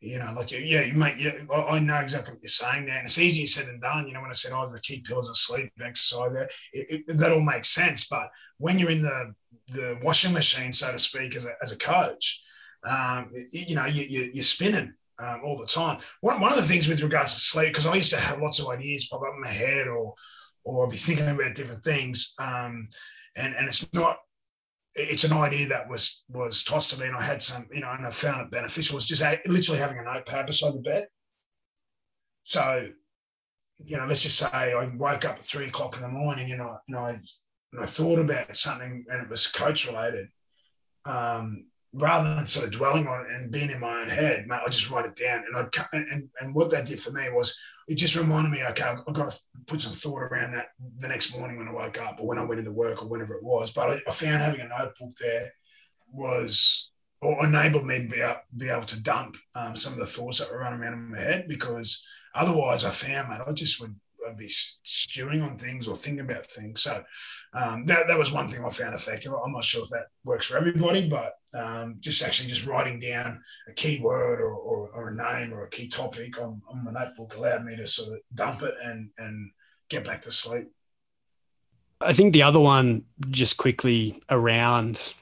you 0.00 0.18
know, 0.18 0.32
like 0.36 0.50
yeah, 0.52 0.82
you 0.82 0.94
mate, 0.94 1.14
yeah, 1.18 1.32
I 1.50 1.78
know 1.78 1.98
exactly 2.00 2.34
what 2.34 2.42
you're 2.42 2.48
saying 2.48 2.86
there, 2.86 2.98
and 2.98 3.06
it's 3.06 3.18
easier 3.18 3.46
said 3.46 3.66
than 3.66 3.80
done. 3.80 4.06
You 4.06 4.14
know, 4.14 4.20
when 4.20 4.30
I 4.30 4.34
said, 4.34 4.52
"Oh, 4.54 4.70
the 4.70 4.80
key 4.80 5.02
pillars 5.06 5.30
of 5.30 5.36
sleep, 5.36 5.72
exercise," 5.82 6.32
there, 6.32 6.48
it, 6.72 7.04
it, 7.08 7.16
that 7.18 7.32
all 7.32 7.40
makes 7.40 7.70
sense. 7.70 8.06
But 8.08 8.28
when 8.58 8.78
you're 8.78 8.90
in 8.90 9.02
the 9.02 9.34
the 9.68 9.98
washing 10.02 10.34
machine, 10.34 10.72
so 10.72 10.92
to 10.92 10.98
speak, 10.98 11.34
as 11.34 11.46
a, 11.46 11.50
as 11.62 11.72
a 11.72 11.78
coach, 11.78 12.42
um, 12.84 13.32
you 13.50 13.74
know, 13.74 13.86
you, 13.86 14.30
you, 14.32 14.40
are 14.40 14.44
spinning 14.44 14.92
um, 15.18 15.40
all 15.44 15.56
the 15.56 15.66
time. 15.66 15.98
One, 16.20 16.40
one 16.40 16.52
of 16.52 16.58
the 16.58 16.62
things 16.62 16.86
with 16.86 17.02
regards 17.02 17.34
to 17.34 17.40
sleep, 17.40 17.68
because 17.68 17.86
I 17.86 17.94
used 17.94 18.12
to 18.12 18.20
have 18.20 18.40
lots 18.40 18.60
of 18.60 18.68
ideas 18.68 19.08
pop 19.10 19.22
up 19.22 19.34
in 19.34 19.40
my 19.40 19.48
head, 19.48 19.88
or 19.88 20.14
or 20.64 20.84
I'd 20.84 20.90
be 20.90 20.96
thinking 20.96 21.28
about 21.28 21.54
different 21.54 21.84
things, 21.84 22.34
um, 22.38 22.88
and 23.36 23.54
and 23.54 23.66
it's 23.66 23.92
not 23.94 24.18
it's 24.96 25.24
an 25.24 25.36
idea 25.36 25.68
that 25.68 25.88
was 25.88 26.24
was 26.28 26.64
tossed 26.64 26.90
to 26.90 27.00
me, 27.00 27.06
and 27.06 27.16
I 27.16 27.22
had 27.22 27.42
some, 27.42 27.66
you 27.72 27.80
know, 27.80 27.92
and 27.92 28.06
I 28.06 28.10
found 28.10 28.42
it 28.42 28.50
beneficial. 28.50 28.96
Was 28.96 29.06
just 29.06 29.22
literally 29.46 29.80
having 29.80 29.98
a 29.98 30.02
notepad 30.02 30.46
beside 30.46 30.74
the 30.74 30.80
bed. 30.80 31.06
So, 32.42 32.88
you 33.78 33.96
know, 33.96 34.06
let's 34.06 34.22
just 34.22 34.38
say 34.38 34.72
I 34.72 34.86
woke 34.96 35.24
up 35.24 35.36
at 35.36 35.40
three 35.40 35.66
o'clock 35.66 35.96
in 35.96 36.02
the 36.02 36.08
morning, 36.08 36.50
and 36.52 36.62
I, 36.62 36.76
and 36.88 36.96
I, 36.96 37.10
and 37.10 37.82
I 37.82 37.86
thought 37.86 38.18
about 38.18 38.56
something, 38.56 39.04
and 39.08 39.22
it 39.22 39.28
was 39.28 39.48
coach 39.48 39.86
related. 39.86 40.28
Um, 41.04 41.66
rather 41.92 42.34
than 42.34 42.46
sort 42.46 42.66
of 42.66 42.72
dwelling 42.72 43.06
on 43.06 43.24
it 43.24 43.30
and 43.30 43.50
being 43.50 43.70
in 43.70 43.80
my 43.80 44.02
own 44.02 44.08
head, 44.08 44.46
mate, 44.46 44.60
I 44.64 44.68
just 44.68 44.90
write 44.90 45.06
it 45.06 45.16
down. 45.16 45.44
And 45.46 45.56
I 45.56 45.86
and, 45.92 46.28
and 46.40 46.54
what 46.54 46.70
that 46.70 46.86
did 46.86 47.00
for 47.00 47.12
me 47.12 47.28
was 47.32 47.58
it 47.88 47.96
just 47.96 48.16
reminded 48.16 48.50
me, 48.50 48.64
okay, 48.70 48.84
I've 48.84 49.14
got 49.14 49.30
to 49.30 49.38
put 49.66 49.80
some 49.80 49.92
thought 49.92 50.22
around 50.22 50.54
that 50.54 50.68
the 50.98 51.08
next 51.08 51.38
morning 51.38 51.56
when 51.56 51.68
I 51.68 51.72
woke 51.72 52.00
up 52.00 52.18
or 52.20 52.26
when 52.26 52.38
I 52.38 52.44
went 52.44 52.58
into 52.58 52.72
work 52.72 53.02
or 53.02 53.08
whenever 53.08 53.34
it 53.34 53.44
was. 53.44 53.72
But 53.72 54.02
I, 54.06 54.10
found 54.10 54.42
having 54.42 54.60
a 54.60 54.68
notebook 54.68 55.16
there 55.20 55.50
was 56.12 56.90
or 57.20 57.46
enabled 57.46 57.86
me 57.86 58.02
to 58.02 58.08
be, 58.08 58.20
able, 58.20 58.40
be 58.56 58.68
able 58.68 58.82
to 58.82 59.02
dump 59.02 59.36
um, 59.54 59.76
some 59.76 59.92
of 59.92 59.98
the 60.00 60.06
thoughts 60.06 60.40
that 60.40 60.52
were 60.52 60.60
running 60.60 60.80
around 60.80 60.94
in 60.94 61.10
my 61.12 61.20
head 61.20 61.46
because 61.48 62.06
otherwise 62.34 62.84
I 62.84 62.90
found, 62.90 63.30
mate, 63.30 63.40
I 63.46 63.52
just 63.52 63.80
would 63.80 63.94
Be 64.34 64.48
stewing 64.48 65.42
on 65.42 65.58
things 65.58 65.86
or 65.88 65.94
thinking 65.94 66.24
about 66.24 66.46
things. 66.46 66.82
So 66.82 67.02
um, 67.54 67.84
that, 67.86 68.08
that 68.08 68.18
was 68.18 68.32
one 68.32 68.48
thing 68.48 68.64
I 68.64 68.68
found 68.68 68.94
effective. 68.94 69.32
I'm 69.32 69.52
not 69.52 69.64
sure 69.64 69.82
if 69.82 69.90
that 69.90 70.06
works 70.24 70.46
for 70.46 70.58
everybody, 70.58 71.08
but 71.08 71.34
um, 71.54 71.96
just 72.00 72.22
actually 72.24 72.48
just 72.48 72.66
writing 72.66 73.00
down 73.00 73.40
a 73.68 73.72
key 73.72 74.00
word 74.00 74.40
or, 74.40 74.52
or, 74.52 74.88
or, 74.88 75.08
a 75.08 75.14
name 75.14 75.54
or 75.54 75.64
a 75.64 75.70
key 75.70 75.88
topic 75.88 76.40
on, 76.40 76.60
on 76.68 76.84
my 76.84 76.90
notebook 76.90 77.36
allowed 77.36 77.64
me 77.64 77.76
to 77.76 77.86
sort 77.86 78.14
of 78.14 78.20
dump 78.34 78.62
it 78.62 78.74
and, 78.82 79.10
and 79.18 79.50
get 79.88 80.04
back 80.04 80.22
to 80.22 80.30
sleep. 80.30 80.68
I 82.00 82.12
think 82.12 82.34
the 82.34 82.42
other 82.42 82.60
one, 82.60 83.04
just 83.30 83.56
quickly 83.56 84.22
around 84.28 85.14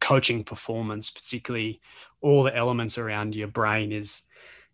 coaching 0.00 0.44
performance, 0.44 1.10
particularly 1.10 1.80
all 2.20 2.42
the 2.42 2.56
elements 2.56 2.96
around 2.98 3.34
your 3.34 3.48
brain, 3.48 3.92
is 3.92 4.22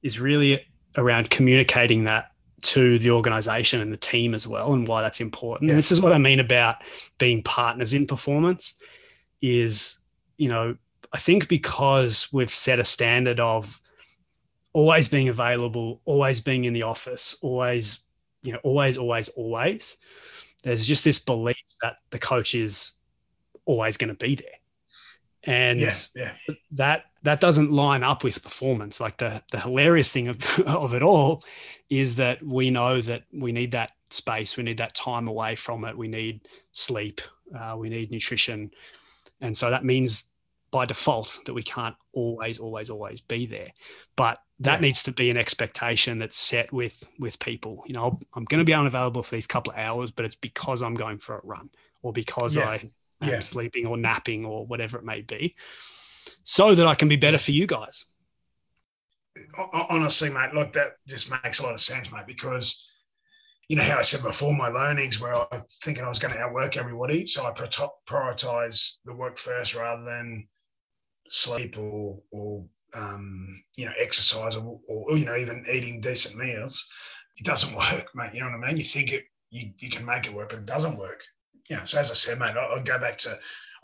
is 0.03 0.21
really 0.21 0.67
around 0.97 1.31
communicating 1.31 2.05
that 2.05 2.33
to 2.63 2.99
the 2.99 3.11
organization 3.11 3.81
and 3.81 3.93
the 3.93 3.97
team 3.97 4.35
as 4.35 4.47
well 4.47 4.73
and 4.73 4.89
why 4.89 5.03
that's 5.03 5.21
important. 5.21 5.69
Yeah. 5.69 5.73
And 5.73 5.79
this 5.79 5.93
is 5.93 6.01
what 6.01 6.13
I 6.13 6.19
mean 6.19 6.41
about 6.41 6.77
being 7.19 7.43
partners 7.43 7.95
in 7.95 8.07
performance 8.07 8.75
is, 9.43 9.99
you 10.39 10.49
know, 10.49 10.77
I 11.13 11.19
think 11.19 11.49
because 11.49 12.33
we've 12.33 12.51
set 12.51 12.79
a 12.79 12.85
standard 12.85 13.41
of 13.41 13.81
always 14.73 15.09
being 15.09 15.29
available, 15.29 16.01
always 16.05 16.41
being 16.41 16.65
in 16.65 16.73
the 16.73 16.83
office, 16.83 17.37
always, 17.43 18.01
you 18.43 18.53
know, 18.53 18.59
always, 18.63 18.99
always, 18.99 19.29
always, 19.31 19.97
there's 20.63 20.87
just 20.87 21.05
this 21.05 21.19
belief 21.19 21.57
that 21.83 21.99
the 22.11 22.19
coach 22.19 22.55
is 22.55 22.93
always 23.65 23.97
going 23.97 24.09
to 24.09 24.15
be 24.15 24.35
there. 24.35 24.49
And 25.47 25.81
yeah, 25.81 25.93
yeah. 26.15 26.33
that 26.73 27.05
that 27.23 27.41
doesn't 27.41 27.73
line 27.73 28.03
up 28.03 28.25
with 28.25 28.43
performance. 28.43 29.01
Like 29.01 29.19
the 29.19 29.43
the 29.53 29.61
hilarious 29.61 30.13
thing 30.13 30.29
of, 30.29 30.61
of 30.67 30.95
it 30.95 31.03
all 31.03 31.45
is 31.89 32.17
that 32.17 32.43
we 32.43 32.71
know 32.71 33.01
that 33.01 33.25
we 33.33 33.53
need 33.53 33.73
that 33.73 33.93
space, 34.11 34.57
we 34.57 34.65
need 34.65 34.79
that 34.79 34.95
time 34.95 35.29
away 35.29 35.55
from 35.55 35.85
it, 35.85 35.97
we 35.97 36.09
need 36.09 36.41
sleep, 36.73 37.21
uh, 37.57 37.77
we 37.79 37.89
need 37.89 38.11
nutrition, 38.11 38.71
and 39.41 39.57
so 39.57 39.71
that 39.71 39.85
means 39.85 40.33
by 40.73 40.85
default 40.85 41.39
that 41.47 41.55
we 41.55 41.63
can't 41.63 41.95
always, 42.13 42.59
always, 42.59 42.91
always 42.91 43.21
be 43.21 43.47
there. 43.47 43.71
But 44.17 44.39
that 44.61 44.75
yeah. 44.75 44.87
needs 44.87 45.03
to 45.05 45.13
be 45.13 45.31
an 45.31 45.37
expectation 45.37 46.19
that's 46.19 46.37
set 46.37 46.73
with 46.73 47.09
with 47.19 47.39
people. 47.39 47.85
You 47.87 47.95
know, 47.95 48.19
I'm 48.35 48.45
going 48.45 48.59
to 48.59 48.65
be 48.65 48.75
unavailable 48.75 49.23
for 49.23 49.35
these 49.35 49.47
couple 49.47 49.73
of 49.73 49.79
hours, 49.79 50.11
but 50.11 50.25
it's 50.25 50.35
because 50.35 50.83
I'm 50.83 50.95
going 50.95 51.19
for 51.19 51.39
a 51.39 51.41
run 51.45 51.71
or 52.03 52.13
because. 52.13 52.57
I 52.59 52.91
am 53.23 53.29
yeah. 53.29 53.41
sleeping 53.41 53.87
or 53.87 53.97
napping 53.97 54.45
or 54.45 54.67
whatever 54.67 54.99
it 54.99 55.05
may 55.05 55.23
be, 55.23 55.55
so 56.45 56.75
that 56.75 56.87
I 56.87 56.95
can 56.95 57.09
be 57.09 57.17
better 57.17 57.39
for 57.39 57.53
you 57.53 57.67
guys 57.67 58.05
honestly, 59.91 60.31
mate, 60.31 60.55
like 60.55 60.73
that 60.73 60.93
just 61.07 61.31
makes 61.31 61.61
a 61.61 61.63
lot 61.63 61.75
of 61.75 61.81
sense, 61.81 62.13
mate, 62.13 62.27
because 62.27 62.93
you 63.69 63.77
know 63.77 63.83
how 63.83 63.99
I 63.99 64.03
said 64.03 64.23
before, 64.23 64.55
my 64.55 64.69
learnings 64.69 65.21
where 65.21 65.35
I 65.35 65.61
thinking 65.83 66.05
I 66.05 66.09
was 66.09 66.19
going 66.19 66.33
to 66.35 66.41
outwork 66.41 66.77
everybody, 66.77 67.27
so 67.27 67.45
I 67.45 67.51
prioritize 67.51 68.99
the 69.05 69.15
work 69.15 69.39
first 69.39 69.75
rather 69.75 70.05
than 70.05 70.47
sleep 71.29 71.77
or 71.79 72.21
or 72.31 72.65
um, 72.95 73.63
you 73.77 73.87
know 73.87 73.93
exercise 73.99 74.57
or, 74.57 74.81
or, 74.89 75.17
you 75.17 75.25
know 75.25 75.37
even 75.37 75.67
eating 75.71 76.01
decent 76.01 76.43
meals. 76.43 76.89
It 77.39 77.45
doesn't 77.45 77.77
work, 77.77 78.07
mate. 78.15 78.35
You 78.35 78.41
know 78.41 78.51
what 78.51 78.65
I 78.65 78.69
mean? 78.69 78.77
You 78.77 78.85
think 78.85 79.13
it, 79.13 79.25
you, 79.51 79.73
you 79.79 79.91
can 79.91 80.07
make 80.07 80.27
it 80.27 80.35
work, 80.35 80.51
but 80.51 80.61
it 80.61 80.67
doesn't 80.67 80.99
work. 80.99 81.23
You 81.69 81.77
know, 81.77 81.85
so 81.85 81.99
as 81.99 82.11
I 82.11 82.15
said, 82.15 82.39
mate, 82.39 82.57
I, 82.57 82.75
I 82.75 82.83
go 82.83 82.99
back 82.99 83.17
to 83.19 83.31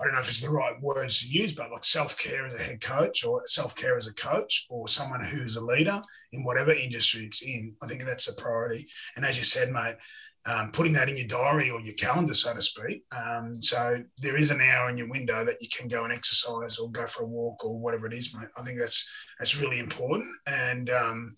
I 0.00 0.04
don't 0.04 0.14
know 0.14 0.20
if 0.20 0.30
it's 0.30 0.40
the 0.40 0.50
right 0.50 0.80
words 0.80 1.20
to 1.20 1.28
use, 1.28 1.54
but 1.54 1.70
like 1.70 1.84
self 1.84 2.18
care 2.18 2.46
as 2.46 2.54
a 2.54 2.58
head 2.58 2.80
coach 2.80 3.24
or 3.24 3.42
self 3.46 3.76
care 3.76 3.96
as 3.96 4.06
a 4.06 4.14
coach 4.14 4.66
or 4.68 4.88
someone 4.88 5.22
who's 5.22 5.56
a 5.56 5.64
leader 5.64 6.00
in 6.32 6.44
whatever 6.44 6.72
industry 6.72 7.24
it's 7.24 7.42
in. 7.42 7.76
I 7.82 7.86
think 7.86 8.04
that's 8.04 8.28
a 8.28 8.40
priority. 8.40 8.86
And 9.16 9.24
as 9.24 9.38
you 9.38 9.44
said, 9.44 9.70
mate, 9.70 9.96
um, 10.44 10.72
putting 10.72 10.94
that 10.94 11.08
in 11.08 11.16
your 11.16 11.28
diary 11.28 11.70
or 11.70 11.80
your 11.80 11.94
calendar, 11.94 12.34
so 12.34 12.52
to 12.52 12.62
speak. 12.62 13.04
Um, 13.16 13.54
so 13.54 14.02
there 14.18 14.36
is 14.36 14.50
an 14.50 14.60
hour 14.60 14.90
in 14.90 14.98
your 14.98 15.08
window 15.08 15.44
that 15.44 15.58
you 15.60 15.68
can 15.68 15.86
go 15.86 16.02
and 16.02 16.12
exercise 16.12 16.78
or 16.78 16.90
go 16.90 17.06
for 17.06 17.22
a 17.22 17.28
walk 17.28 17.64
or 17.64 17.78
whatever 17.78 18.06
it 18.06 18.12
is, 18.12 18.36
mate. 18.36 18.48
I 18.56 18.62
think 18.62 18.78
that's 18.78 19.08
that's 19.38 19.60
really 19.60 19.78
important, 19.78 20.26
and 20.46 20.90
um, 20.90 21.34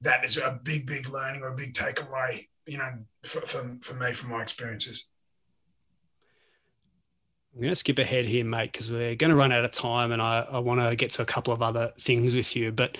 that 0.00 0.24
is 0.24 0.38
a 0.38 0.58
big, 0.62 0.86
big 0.86 1.08
learning 1.10 1.42
or 1.42 1.48
a 1.48 1.56
big 1.56 1.74
takeaway, 1.74 2.40
you 2.66 2.78
know, 2.78 2.88
for, 3.24 3.40
for, 3.42 3.76
for 3.82 3.94
me 3.94 4.12
from 4.12 4.30
my 4.30 4.42
experiences. 4.42 5.10
I'm 7.56 7.62
going 7.62 7.72
to 7.72 7.76
skip 7.76 7.98
ahead 7.98 8.26
here, 8.26 8.44
mate, 8.44 8.70
because 8.70 8.92
we're 8.92 9.14
going 9.14 9.30
to 9.30 9.36
run 9.36 9.50
out 9.50 9.64
of 9.64 9.70
time 9.70 10.12
and 10.12 10.20
I, 10.20 10.46
I 10.50 10.58
want 10.58 10.78
to 10.78 10.94
get 10.94 11.10
to 11.12 11.22
a 11.22 11.24
couple 11.24 11.54
of 11.54 11.62
other 11.62 11.90
things 11.98 12.34
with 12.34 12.54
you. 12.54 12.70
But 12.70 12.98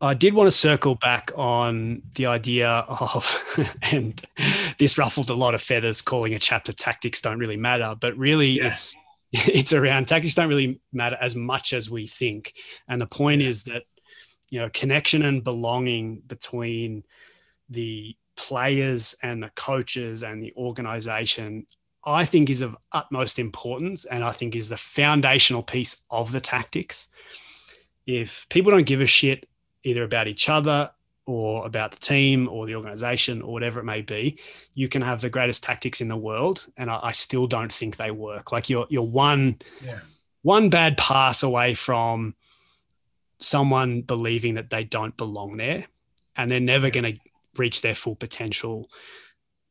I 0.00 0.14
did 0.14 0.32
want 0.32 0.46
to 0.46 0.56
circle 0.56 0.94
back 0.94 1.32
on 1.34 2.00
the 2.14 2.26
idea 2.26 2.68
of, 2.68 3.76
and 3.92 4.22
this 4.78 4.96
ruffled 4.96 5.28
a 5.28 5.34
lot 5.34 5.56
of 5.56 5.60
feathers, 5.60 6.02
calling 6.02 6.34
a 6.34 6.38
chapter 6.38 6.72
"Tactics 6.72 7.20
Don't 7.20 7.40
Really 7.40 7.56
Matter," 7.56 7.96
but 8.00 8.16
really 8.16 8.50
yeah. 8.50 8.68
it's 8.68 8.96
it's 9.32 9.72
around 9.72 10.06
tactics 10.08 10.34
don't 10.34 10.48
really 10.48 10.80
matter 10.92 11.18
as 11.20 11.36
much 11.36 11.72
as 11.72 11.90
we 11.90 12.06
think, 12.06 12.54
and 12.88 13.00
the 13.00 13.06
point 13.06 13.42
yeah. 13.42 13.48
is 13.48 13.64
that 13.64 13.82
you 14.50 14.60
know 14.60 14.70
connection 14.72 15.22
and 15.22 15.44
belonging 15.44 16.22
between 16.26 17.02
the 17.68 18.16
players 18.36 19.14
and 19.22 19.42
the 19.42 19.50
coaches 19.54 20.22
and 20.22 20.42
the 20.42 20.54
organization 20.56 21.66
I 22.04 22.24
think 22.24 22.48
is 22.48 22.62
of 22.62 22.76
utmost 22.92 23.38
importance 23.38 24.04
and 24.04 24.24
I 24.24 24.32
think 24.32 24.56
is 24.56 24.68
the 24.68 24.76
foundational 24.76 25.62
piece 25.62 25.96
of 26.10 26.32
the 26.32 26.40
tactics. 26.40 27.08
If 28.06 28.48
people 28.48 28.70
don't 28.70 28.86
give 28.86 29.00
a 29.00 29.06
shit 29.06 29.48
either 29.84 30.02
about 30.02 30.26
each 30.26 30.48
other 30.48 30.90
or 31.26 31.66
about 31.66 31.92
the 31.92 32.00
team 32.00 32.48
or 32.48 32.66
the 32.66 32.74
organization 32.74 33.42
or 33.42 33.52
whatever 33.52 33.80
it 33.80 33.84
may 33.84 34.00
be, 34.00 34.38
you 34.74 34.88
can 34.88 35.02
have 35.02 35.20
the 35.20 35.30
greatest 35.30 35.62
tactics 35.62 36.00
in 36.00 36.08
the 36.08 36.16
world, 36.16 36.66
and 36.76 36.90
I, 36.90 36.98
I 37.04 37.12
still 37.12 37.46
don't 37.46 37.72
think 37.72 37.96
they 37.96 38.10
work. 38.10 38.52
Like 38.52 38.68
you're 38.68 38.86
you're 38.88 39.02
one 39.02 39.58
yeah. 39.80 40.00
one 40.42 40.70
bad 40.70 40.96
pass 40.96 41.42
away 41.42 41.74
from 41.74 42.34
someone 43.38 44.02
believing 44.02 44.54
that 44.54 44.70
they 44.70 44.84
don't 44.84 45.16
belong 45.16 45.56
there, 45.56 45.86
and 46.36 46.50
they're 46.50 46.60
never 46.60 46.86
yeah. 46.86 46.94
going 47.00 47.14
to 47.14 47.20
reach 47.56 47.82
their 47.82 47.94
full 47.94 48.16
potential 48.16 48.90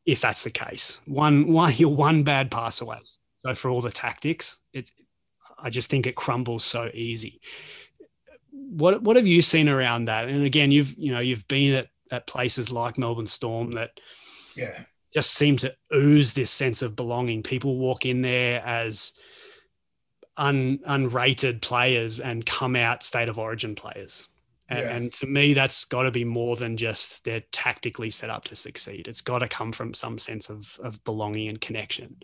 if 0.06 0.20
that's 0.20 0.44
the 0.44 0.50
case. 0.50 1.00
One 1.06 1.52
one 1.52 1.72
you're 1.76 1.88
one 1.88 2.22
bad 2.22 2.50
pass 2.50 2.80
away. 2.80 2.98
So 3.44 3.54
for 3.54 3.70
all 3.70 3.80
the 3.80 3.90
tactics, 3.90 4.58
it's 4.72 4.92
I 5.58 5.70
just 5.70 5.90
think 5.90 6.06
it 6.06 6.14
crumbles 6.14 6.64
so 6.64 6.90
easy 6.94 7.40
what 8.70 9.02
what 9.02 9.16
have 9.16 9.26
you 9.26 9.42
seen 9.42 9.68
around 9.68 10.06
that? 10.06 10.28
And 10.28 10.44
again, 10.44 10.70
you've 10.70 10.96
you 10.96 11.12
know 11.12 11.20
you've 11.20 11.46
been 11.48 11.74
at, 11.74 11.88
at 12.10 12.26
places 12.26 12.72
like 12.72 12.98
Melbourne 12.98 13.26
Storm 13.26 13.72
that 13.72 14.00
yeah 14.56 14.84
just 15.12 15.32
seem 15.32 15.56
to 15.56 15.74
ooze 15.92 16.34
this 16.34 16.50
sense 16.50 16.82
of 16.82 16.94
belonging. 16.94 17.42
People 17.42 17.76
walk 17.78 18.06
in 18.06 18.22
there 18.22 18.64
as 18.64 19.18
un, 20.36 20.78
unrated 20.86 21.60
players 21.60 22.20
and 22.20 22.46
come 22.46 22.76
out 22.76 23.02
state 23.02 23.28
of 23.28 23.36
origin 23.36 23.74
players. 23.74 24.28
And, 24.70 24.78
yeah. 24.78 24.96
and 24.96 25.12
to 25.14 25.26
me, 25.26 25.52
that's 25.52 25.84
got 25.84 26.02
to 26.04 26.10
be 26.10 26.24
more 26.24 26.56
than 26.56 26.76
just 26.76 27.24
they're 27.24 27.42
tactically 27.52 28.10
set 28.10 28.30
up 28.30 28.44
to 28.44 28.56
succeed. 28.56 29.08
It's 29.08 29.20
got 29.20 29.40
to 29.40 29.48
come 29.48 29.72
from 29.72 29.94
some 29.94 30.16
sense 30.16 30.48
of, 30.48 30.78
of 30.82 31.02
belonging 31.04 31.48
and 31.48 31.60
connection. 31.60 32.16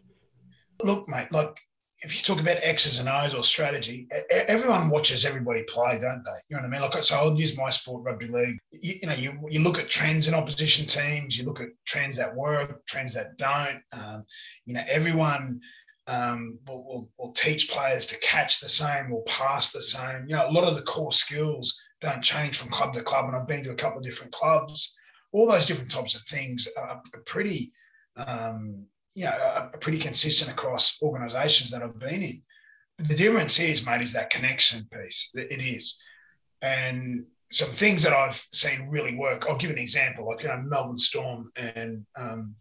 Look, 0.82 1.08
mate, 1.08 1.32
like 1.32 1.58
if 2.02 2.14
you 2.16 2.22
talk 2.22 2.42
about 2.42 2.58
X's 2.62 3.00
and 3.00 3.08
O's 3.08 3.34
or 3.34 3.42
strategy, 3.42 4.06
everyone 4.30 4.90
watches 4.90 5.24
everybody 5.24 5.64
play, 5.66 5.98
don't 5.98 6.22
they? 6.24 6.30
You 6.48 6.56
know 6.56 6.62
what 6.62 6.64
I 6.64 6.68
mean? 6.68 6.82
Like, 6.82 7.02
so 7.02 7.16
I'll 7.16 7.36
use 7.36 7.58
my 7.58 7.70
sport, 7.70 8.04
rugby 8.04 8.26
league. 8.28 8.58
You, 8.70 8.94
you 9.00 9.08
know, 9.08 9.14
you, 9.14 9.32
you 9.50 9.60
look 9.60 9.78
at 9.78 9.88
trends 9.88 10.28
in 10.28 10.34
opposition 10.34 10.86
teams, 10.86 11.38
you 11.38 11.46
look 11.46 11.60
at 11.60 11.68
trends 11.86 12.18
that 12.18 12.36
work, 12.36 12.84
trends 12.86 13.14
that 13.14 13.38
don't. 13.38 13.82
Um, 13.92 14.24
you 14.66 14.74
know, 14.74 14.84
everyone 14.88 15.60
um, 16.06 16.58
will, 16.66 16.84
will, 16.84 17.08
will, 17.18 17.32
teach 17.32 17.70
players 17.70 18.06
to 18.06 18.18
catch 18.20 18.60
the 18.60 18.68
same 18.68 19.10
will 19.10 19.22
pass 19.22 19.72
the 19.72 19.80
same. 19.80 20.26
You 20.28 20.36
know, 20.36 20.48
a 20.48 20.52
lot 20.52 20.68
of 20.68 20.76
the 20.76 20.82
core 20.82 21.12
skills 21.12 21.82
don't 22.00 22.22
change 22.22 22.58
from 22.58 22.70
club 22.70 22.94
to 22.94 23.02
club. 23.02 23.26
And 23.26 23.36
I've 23.36 23.48
been 23.48 23.64
to 23.64 23.70
a 23.70 23.76
couple 23.76 23.98
of 23.98 24.04
different 24.04 24.32
clubs. 24.32 24.98
All 25.32 25.46
those 25.46 25.66
different 25.66 25.90
types 25.90 26.14
of 26.14 26.22
things 26.22 26.68
are 26.78 27.02
pretty 27.24 27.72
um, 28.16 28.86
you 29.14 29.24
know, 29.24 29.30
are 29.30 29.70
pretty 29.80 29.98
consistent 29.98 30.52
across 30.52 31.02
organisations 31.02 31.70
that 31.70 31.82
I've 31.82 31.98
been 31.98 32.22
in. 32.22 32.42
But 32.98 33.08
the 33.08 33.16
difference 33.16 33.58
is, 33.58 33.86
mate, 33.86 34.02
is 34.02 34.12
that 34.12 34.30
connection 34.30 34.86
piece. 34.92 35.30
It 35.34 35.60
is, 35.60 36.00
and 36.62 37.24
some 37.50 37.70
things 37.70 38.02
that 38.02 38.12
I've 38.12 38.34
seen 38.34 38.88
really 38.88 39.16
work. 39.16 39.46
I'll 39.48 39.58
give 39.58 39.70
an 39.70 39.78
example, 39.78 40.26
like 40.26 40.42
you 40.42 40.48
know, 40.48 40.62
Melbourne 40.62 40.98
Storm, 40.98 41.50
and 41.56 42.04
um, 42.16 42.54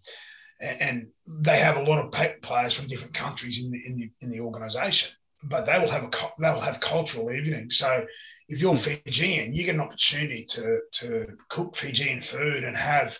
and 0.61 1.07
they 1.27 1.59
have 1.59 1.77
a 1.77 1.83
lot 1.83 2.03
of 2.03 2.41
players 2.41 2.79
from 2.79 2.89
different 2.89 3.13
countries 3.13 3.65
in 3.65 3.71
the 3.71 3.85
in 3.85 3.97
the, 3.97 4.11
in 4.21 4.31
the 4.31 4.39
organisation, 4.39 5.13
but 5.43 5.65
they 5.65 5.77
will 5.79 5.91
have 5.91 6.03
a 6.03 6.11
they 6.39 6.49
will 6.51 6.61
have 6.61 6.79
cultural 6.81 7.31
evening. 7.31 7.69
So 7.69 8.05
if 8.47 8.61
you're 8.61 8.75
Fijian, 8.75 9.53
you 9.53 9.65
get 9.65 9.75
an 9.75 9.81
opportunity 9.81 10.45
to 10.49 10.79
to 10.91 11.27
cook 11.49 11.75
Fijian 11.75 12.21
food 12.21 12.63
and 12.63 12.77
have 12.77 13.17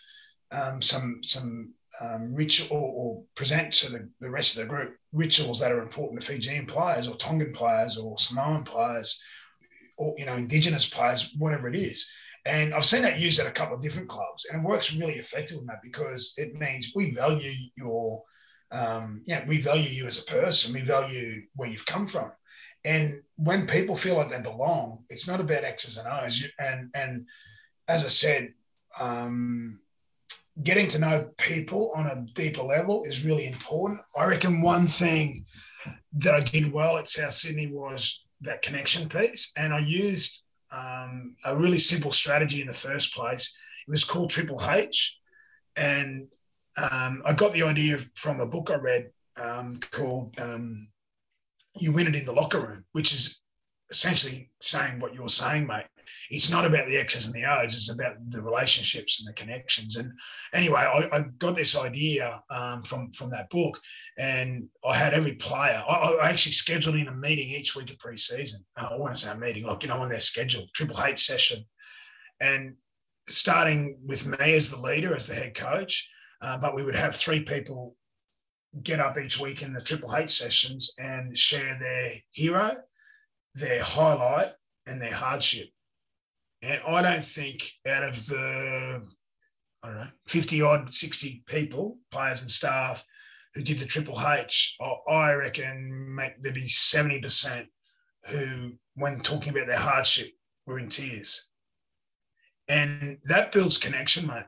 um, 0.51 0.81
some 0.81 1.19
some 1.23 1.73
um, 2.01 2.33
ritual 2.33 2.77
or 2.77 3.23
present 3.35 3.73
to 3.73 3.91
the, 3.91 4.09
the 4.19 4.29
rest 4.29 4.57
of 4.57 4.63
the 4.63 4.69
group 4.69 4.95
rituals 5.13 5.59
that 5.61 5.71
are 5.71 5.81
important 5.81 6.21
to 6.21 6.27
Fijian 6.27 6.65
players 6.65 7.07
or 7.07 7.15
Tongan 7.15 7.53
players 7.53 7.97
or 7.97 8.17
Samoan 8.17 8.63
players 8.63 9.23
or 9.97 10.13
you 10.17 10.25
know 10.25 10.35
indigenous 10.35 10.89
players, 10.89 11.33
whatever 11.37 11.67
it 11.67 11.75
is. 11.75 12.11
And 12.45 12.75
I've 12.75 12.85
seen 12.85 13.01
that 13.01 13.19
used 13.19 13.39
at 13.39 13.47
a 13.47 13.51
couple 13.51 13.75
of 13.75 13.81
different 13.81 14.09
clubs, 14.09 14.45
and 14.45 14.61
it 14.61 14.67
works 14.67 14.95
really 14.95 15.13
effectively, 15.13 15.65
mate, 15.65 15.77
because 15.83 16.35
it 16.37 16.53
means 16.53 16.93
we 16.95 17.09
value 17.09 17.51
your, 17.75 18.21
um, 18.71 19.23
yeah, 19.25 19.43
we 19.47 19.59
value 19.59 19.89
you 19.89 20.05
as 20.05 20.19
a 20.19 20.31
person, 20.31 20.75
we 20.75 20.81
value 20.81 21.41
where 21.55 21.67
you've 21.67 21.87
come 21.87 22.05
from, 22.05 22.31
and 22.83 23.23
when 23.37 23.67
people 23.67 23.95
feel 23.95 24.15
like 24.15 24.29
they 24.29 24.41
belong, 24.41 25.03
it's 25.09 25.27
not 25.27 25.39
about 25.39 25.63
X's 25.63 25.97
and 25.97 26.07
O's. 26.07 26.51
And 26.59 26.89
and 26.95 27.27
as 27.87 28.05
I 28.05 28.09
said, 28.09 28.53
um, 28.99 29.79
getting 30.63 30.87
to 30.89 30.99
know 30.99 31.31
people 31.37 31.91
on 31.95 32.07
a 32.07 32.25
deeper 32.33 32.63
level 32.63 33.03
is 33.03 33.25
really 33.25 33.47
important. 33.47 34.01
I 34.17 34.25
reckon 34.25 34.61
one 34.61 34.85
thing 34.85 35.45
that 36.13 36.33
I 36.33 36.39
did 36.39 36.71
well 36.71 36.97
at 36.97 37.09
South 37.09 37.33
Sydney 37.33 37.67
was 37.67 38.25
that 38.41 38.61
connection 38.61 39.09
piece, 39.09 39.51
and 39.57 39.73
I 39.73 39.79
used 39.79 40.43
um, 40.71 41.35
a 41.45 41.55
really 41.55 41.77
simple 41.77 42.11
strategy 42.11 42.61
in 42.61 42.67
the 42.67 42.73
first 42.73 43.15
place. 43.15 43.61
It 43.87 43.91
was 43.91 44.03
called 44.03 44.29
Triple 44.29 44.61
H, 44.67 45.19
and 45.75 46.27
um, 46.77 47.21
I 47.25 47.33
got 47.33 47.53
the 47.53 47.63
idea 47.63 47.97
from 48.15 48.39
a 48.39 48.45
book 48.45 48.71
I 48.71 48.75
read 48.75 49.11
um, 49.37 49.73
called 49.91 50.39
um, 50.39 50.87
"You 51.77 51.93
Win 51.93 52.07
It 52.07 52.15
in 52.15 52.25
the 52.25 52.33
Locker 52.33 52.59
Room," 52.59 52.85
which 52.91 53.13
is 53.13 53.43
essentially 53.89 54.49
saying 54.61 54.99
what 54.99 55.13
you're 55.13 55.29
saying, 55.29 55.67
mate 55.67 55.85
it's 56.29 56.51
not 56.51 56.65
about 56.65 56.87
the 56.87 56.97
X's 56.97 57.27
and 57.27 57.35
the 57.35 57.45
O's, 57.45 57.73
it's 57.73 57.93
about 57.93 58.15
the 58.29 58.41
relationships 58.41 59.19
and 59.19 59.27
the 59.27 59.39
connections. 59.39 59.95
And 59.95 60.11
anyway, 60.53 60.79
I, 60.79 61.09
I 61.11 61.25
got 61.37 61.55
this 61.55 61.77
idea 61.77 62.41
um, 62.49 62.83
from, 62.83 63.11
from 63.11 63.29
that 63.31 63.49
book, 63.49 63.79
and 64.17 64.67
I 64.85 64.97
had 64.97 65.13
every 65.13 65.35
player. 65.35 65.83
I, 65.87 66.17
I 66.21 66.29
actually 66.29 66.53
scheduled 66.53 66.95
in 66.95 67.07
a 67.07 67.15
meeting 67.15 67.49
each 67.49 67.75
week 67.75 67.89
of 67.89 67.97
preseason. 67.97 68.63
Uh, 68.77 68.89
I 68.91 68.97
want 68.97 69.13
to 69.13 69.19
say 69.19 69.31
a 69.31 69.37
meeting, 69.37 69.65
like, 69.65 69.83
you 69.83 69.89
know, 69.89 69.97
on 69.97 70.09
their 70.09 70.19
schedule, 70.19 70.65
Triple 70.73 71.03
H 71.03 71.19
session. 71.19 71.65
And 72.39 72.75
starting 73.27 73.97
with 74.05 74.27
me 74.27 74.55
as 74.55 74.69
the 74.69 74.81
leader, 74.81 75.15
as 75.15 75.27
the 75.27 75.35
head 75.35 75.55
coach, 75.55 76.09
uh, 76.41 76.57
but 76.57 76.75
we 76.75 76.83
would 76.83 76.95
have 76.95 77.15
three 77.15 77.41
people 77.41 77.95
get 78.83 78.99
up 78.99 79.17
each 79.17 79.39
week 79.39 79.61
in 79.61 79.73
the 79.73 79.81
Triple 79.81 80.15
H 80.15 80.31
sessions 80.31 80.93
and 80.97 81.37
share 81.37 81.77
their 81.79 82.09
hero, 82.31 82.77
their 83.53 83.81
highlight, 83.81 84.51
and 84.85 85.01
their 85.01 85.13
hardship. 85.13 85.67
And 86.61 86.81
I 86.87 87.01
don't 87.01 87.23
think 87.23 87.63
out 87.87 88.03
of 88.03 88.15
the, 88.27 89.01
I 89.83 89.87
don't 89.87 89.95
know, 89.95 90.07
50 90.27 90.61
odd, 90.61 90.93
60 90.93 91.43
people, 91.47 91.97
players 92.11 92.41
and 92.41 92.51
staff 92.51 93.05
who 93.53 93.63
did 93.63 93.79
the 93.79 93.85
Triple 93.85 94.19
H, 94.19 94.77
I 95.07 95.33
reckon 95.33 96.17
there'd 96.41 96.55
be 96.55 96.63
70% 96.63 97.65
who, 98.31 98.73
when 98.95 99.19
talking 99.21 99.53
about 99.53 99.67
their 99.67 99.77
hardship, 99.77 100.27
were 100.65 100.79
in 100.79 100.89
tears. 100.89 101.49
And 102.67 103.19
that 103.25 103.51
builds 103.51 103.77
connection, 103.77 104.27
mate. 104.27 104.47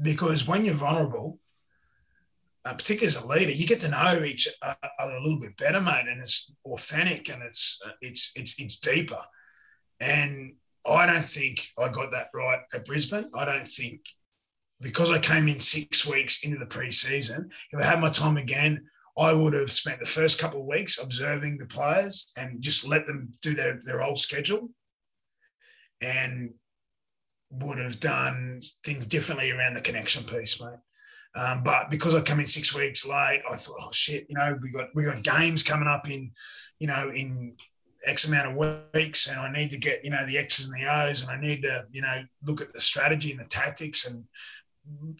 Because 0.00 0.48
when 0.48 0.64
you're 0.64 0.74
vulnerable, 0.74 1.38
uh, 2.64 2.74
particularly 2.74 3.06
as 3.08 3.22
a 3.22 3.26
leader, 3.26 3.50
you 3.50 3.66
get 3.66 3.80
to 3.80 3.90
know 3.90 4.22
each 4.24 4.48
other 4.62 5.16
a 5.16 5.22
little 5.22 5.40
bit 5.40 5.56
better, 5.56 5.80
mate, 5.80 6.06
and 6.08 6.20
it's 6.20 6.54
authentic 6.64 7.28
and 7.28 7.42
it's 7.42 7.82
uh, 7.84 7.90
it's 8.00 8.32
it's 8.36 8.60
it's 8.60 8.78
deeper. 8.78 9.18
And 10.00 10.54
I 10.86 11.06
don't 11.06 11.24
think 11.24 11.60
I 11.78 11.88
got 11.88 12.12
that 12.12 12.28
right 12.34 12.60
at 12.72 12.84
Brisbane. 12.84 13.30
I 13.34 13.44
don't 13.44 13.62
think 13.62 14.02
because 14.80 15.10
I 15.10 15.18
came 15.18 15.48
in 15.48 15.60
six 15.60 16.08
weeks 16.10 16.44
into 16.44 16.58
the 16.58 16.66
preseason, 16.66 17.52
if 17.70 17.80
I 17.80 17.84
had 17.84 18.00
my 18.00 18.10
time 18.10 18.36
again, 18.36 18.84
I 19.16 19.32
would 19.32 19.54
have 19.54 19.70
spent 19.70 20.00
the 20.00 20.06
first 20.06 20.40
couple 20.40 20.60
of 20.60 20.66
weeks 20.66 21.02
observing 21.02 21.58
the 21.58 21.66
players 21.66 22.32
and 22.36 22.60
just 22.60 22.86
let 22.86 23.06
them 23.06 23.30
do 23.42 23.54
their, 23.54 23.80
their 23.84 24.02
old 24.02 24.18
schedule 24.18 24.70
and 26.00 26.54
would 27.50 27.78
have 27.78 28.00
done 28.00 28.60
things 28.84 29.06
differently 29.06 29.52
around 29.52 29.74
the 29.74 29.80
connection 29.80 30.24
piece, 30.24 30.60
mate. 30.60 30.78
Um, 31.34 31.62
but 31.62 31.90
because 31.90 32.14
I 32.14 32.20
come 32.20 32.40
in 32.40 32.46
six 32.46 32.74
weeks 32.74 33.06
late, 33.06 33.42
I 33.50 33.56
thought, 33.56 33.76
oh 33.80 33.92
shit, 33.92 34.26
you 34.28 34.36
know, 34.36 34.58
we 34.62 34.70
got 34.70 34.94
we 34.94 35.04
got 35.04 35.22
games 35.22 35.62
coming 35.62 35.88
up 35.88 36.10
in, 36.10 36.30
you 36.78 36.86
know, 36.86 37.10
in 37.14 37.54
X 38.04 38.28
amount 38.28 38.48
of 38.48 38.84
weeks, 38.94 39.28
and 39.28 39.38
I 39.38 39.50
need 39.50 39.70
to 39.70 39.78
get 39.78 40.04
you 40.04 40.10
know 40.10 40.26
the 40.26 40.38
X's 40.38 40.68
and 40.68 40.80
the 40.80 40.86
O's, 40.86 41.22
and 41.22 41.30
I 41.30 41.40
need 41.40 41.62
to 41.62 41.86
you 41.90 42.02
know 42.02 42.22
look 42.46 42.60
at 42.60 42.72
the 42.72 42.80
strategy 42.80 43.30
and 43.30 43.40
the 43.40 43.44
tactics 43.44 44.06
and 44.06 44.24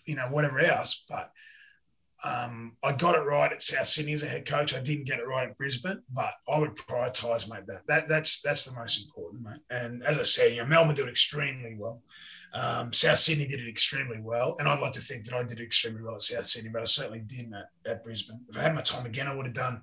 you 0.04 0.16
know 0.16 0.26
whatever 0.28 0.60
else. 0.60 1.04
But 1.08 1.30
um, 2.24 2.76
I 2.82 2.92
got 2.92 3.16
it 3.16 3.26
right 3.26 3.52
at 3.52 3.62
South 3.62 3.86
Sydney 3.86 4.12
as 4.12 4.22
a 4.22 4.28
head 4.28 4.46
coach. 4.46 4.76
I 4.76 4.82
didn't 4.82 5.06
get 5.06 5.18
it 5.18 5.26
right 5.26 5.48
at 5.48 5.58
Brisbane, 5.58 6.02
but 6.12 6.34
I 6.48 6.58
would 6.58 6.76
prioritise, 6.76 7.50
mate. 7.50 7.66
That 7.66 7.86
that 7.86 8.08
that's 8.08 8.42
that's 8.42 8.64
the 8.64 8.78
most 8.78 9.04
important, 9.04 9.42
mate. 9.42 9.60
And 9.70 10.02
as 10.02 10.18
I 10.18 10.22
said, 10.22 10.52
you 10.52 10.62
know, 10.62 10.66
Melbourne 10.66 10.96
did 10.96 11.08
extremely 11.08 11.76
well. 11.78 12.02
Um, 12.54 12.92
South 12.92 13.18
Sydney 13.18 13.46
did 13.46 13.60
it 13.60 13.68
extremely 13.68 14.20
well, 14.20 14.56
and 14.58 14.68
I'd 14.68 14.80
like 14.80 14.92
to 14.92 15.00
think 15.00 15.24
that 15.24 15.34
I 15.34 15.42
did 15.42 15.60
extremely 15.60 16.02
well 16.02 16.14
at 16.14 16.22
South 16.22 16.44
Sydney, 16.44 16.70
but 16.70 16.82
I 16.82 16.84
certainly 16.84 17.20
didn't 17.20 17.54
at, 17.54 17.70
at 17.90 18.04
Brisbane. 18.04 18.40
If 18.48 18.58
I 18.58 18.62
had 18.62 18.74
my 18.74 18.82
time 18.82 19.06
again, 19.06 19.26
I 19.26 19.34
would 19.34 19.46
have 19.46 19.54
done, 19.54 19.80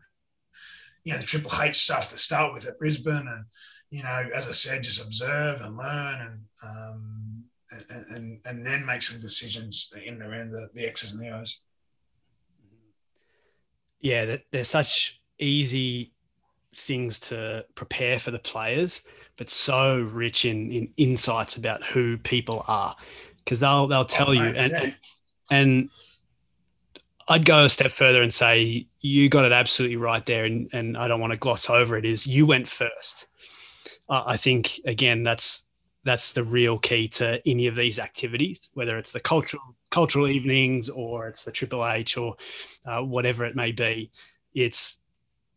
you 1.03 1.13
know, 1.13 1.20
the 1.20 1.26
Triple 1.26 1.51
H 1.59 1.76
stuff 1.76 2.09
to 2.09 2.17
start 2.17 2.53
with 2.53 2.67
at 2.67 2.78
Brisbane, 2.78 3.28
and 3.28 3.45
you 3.89 4.03
know, 4.03 4.30
as 4.36 4.47
I 4.47 4.51
said, 4.51 4.84
just 4.84 5.03
observe 5.03 5.61
and 5.61 5.78
learn, 5.78 6.22
and 6.22 6.39
um, 6.61 7.43
and, 7.72 8.05
and, 8.09 8.39
and 8.45 8.65
then 8.65 8.86
make 8.86 9.01
some 9.01 9.22
decisions 9.22 9.91
in 10.05 10.15
and 10.15 10.24
around 10.24 10.51
the, 10.51 10.70
the 10.74 10.86
X's 10.86 11.13
and 11.13 11.22
the 11.22 11.30
O's. 11.30 11.63
Yeah, 13.99 14.38
they're 14.51 14.63
such 14.63 15.22
easy 15.39 16.13
things 16.76 17.20
to 17.20 17.65
prepare 17.76 18.20
for 18.20 18.32
the 18.32 18.39
players 18.39 19.01
but 19.38 19.49
so 19.49 20.01
rich 20.11 20.45
in 20.45 20.72
in 20.72 20.89
insights 20.97 21.57
about 21.57 21.84
who 21.84 22.17
people 22.17 22.63
are 22.67 22.95
because 23.38 23.59
they'll 23.59 23.88
they'll 23.88 24.05
tell 24.05 24.30
oh, 24.30 24.34
you 24.34 24.43
and, 24.43 24.72
yeah. 24.72 24.89
and 25.51 25.89
I'd 27.30 27.45
go 27.45 27.65
a 27.65 27.70
step 27.70 27.91
further 27.91 28.24
and 28.24 28.34
say 28.34 28.88
you 29.01 29.30
got 29.30 29.45
it 29.45 29.51
absolutely 29.51 29.97
right 29.97 30.26
there, 30.26 30.45
and, 30.45 30.67
and 30.74 30.97
I 30.97 31.07
don't 31.07 31.22
want 31.22 31.32
to 31.32 31.39
gloss 31.39 31.70
over 31.70 31.95
it. 31.95 32.03
Is 32.03 32.26
you 32.26 32.47
went 32.47 32.67
first. 32.67 33.28
Uh, 34.09 34.24
I 34.26 34.36
think 34.36 34.82
again 34.86 35.24
that's 35.24 35.65
that's 36.03 36.34
the 36.34 36.43
real 36.43 36.80
key 36.80 37.07
to 37.07 37.39
any 37.47 37.67
of 37.67 37.76
these 37.76 37.99
activities, 37.99 38.59
whether 38.74 38.97
it's 38.97 39.11
the 39.11 39.20
cultural 39.20 39.61
cultural 39.91 40.28
evenings 40.28 40.89
or 40.89 41.28
it's 41.28 41.43
the 41.43 41.51
Triple 41.51 41.88
H 41.88 42.17
or 42.17 42.36
uh, 42.88 43.01
whatever 43.01 43.45
it 43.45 43.55
may 43.55 43.72
be. 43.72 44.09
It's 44.55 44.99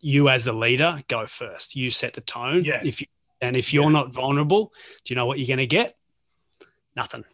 you 0.02 0.28
as 0.28 0.44
the 0.44 0.52
leader 0.52 0.98
go 1.08 1.26
first. 1.26 1.74
You 1.74 1.90
set 1.90 2.12
the 2.12 2.20
tone. 2.20 2.62
Yeah. 2.62 2.82
If 2.84 3.00
you 3.00 3.06
and 3.40 3.56
if 3.56 3.72
you're 3.72 3.84
yeah. 3.84 3.90
not 3.90 4.12
vulnerable, 4.12 4.72
do 5.04 5.14
you 5.14 5.16
know 5.16 5.26
what 5.26 5.38
you're 5.38 5.48
going 5.48 5.58
to 5.58 5.66
get? 5.66 5.96
Nothing. 6.94 7.24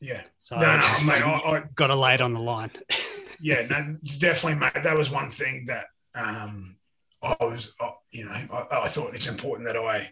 Yeah. 0.00 0.22
So 0.40 0.56
no, 0.56 0.76
no, 0.76 0.96
mate, 1.06 1.22
I, 1.22 1.58
I 1.58 1.64
got 1.74 1.88
to 1.88 1.94
lay 1.94 2.14
it 2.14 2.20
on 2.20 2.32
the 2.32 2.40
line. 2.40 2.70
yeah, 3.40 3.66
no, 3.68 3.96
definitely, 4.18 4.58
mate. 4.60 4.82
That 4.82 4.96
was 4.96 5.10
one 5.10 5.28
thing 5.28 5.66
that 5.66 5.84
um, 6.14 6.76
I 7.22 7.36
was, 7.40 7.72
uh, 7.80 7.90
you 8.10 8.24
know, 8.24 8.30
I, 8.30 8.82
I, 8.82 8.88
thought 8.88 9.14
it's 9.14 9.28
important 9.28 9.68
that 9.68 9.76
I 9.76 10.08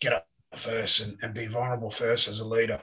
get 0.00 0.12
up 0.12 0.26
first 0.54 1.06
and, 1.06 1.18
and 1.22 1.34
be 1.34 1.46
vulnerable 1.46 1.90
first 1.90 2.28
as 2.28 2.40
a 2.40 2.48
leader. 2.48 2.80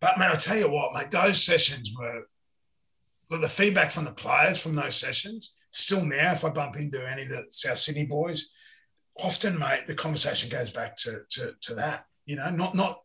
But 0.00 0.18
man, 0.18 0.30
I 0.30 0.34
tell 0.34 0.56
you 0.56 0.70
what, 0.70 0.94
mate, 0.94 1.10
those 1.10 1.42
sessions 1.42 1.92
were 1.98 2.24
the 3.38 3.48
feedback 3.48 3.90
from 3.90 4.04
the 4.04 4.12
players 4.12 4.62
from 4.62 4.74
those 4.74 4.96
sessions. 4.96 5.54
Still 5.70 6.04
now, 6.04 6.32
if 6.32 6.44
I 6.44 6.50
bump 6.50 6.76
into 6.76 7.08
any 7.08 7.22
of 7.22 7.28
the 7.28 7.44
South 7.50 7.78
Sydney 7.78 8.06
boys, 8.06 8.54
often, 9.18 9.58
mate, 9.58 9.84
the 9.86 9.94
conversation 9.94 10.50
goes 10.50 10.70
back 10.70 10.96
to, 10.96 11.22
to, 11.30 11.54
to 11.62 11.74
that. 11.74 12.06
You 12.24 12.36
know, 12.36 12.50
not 12.50 12.74
not 12.74 13.00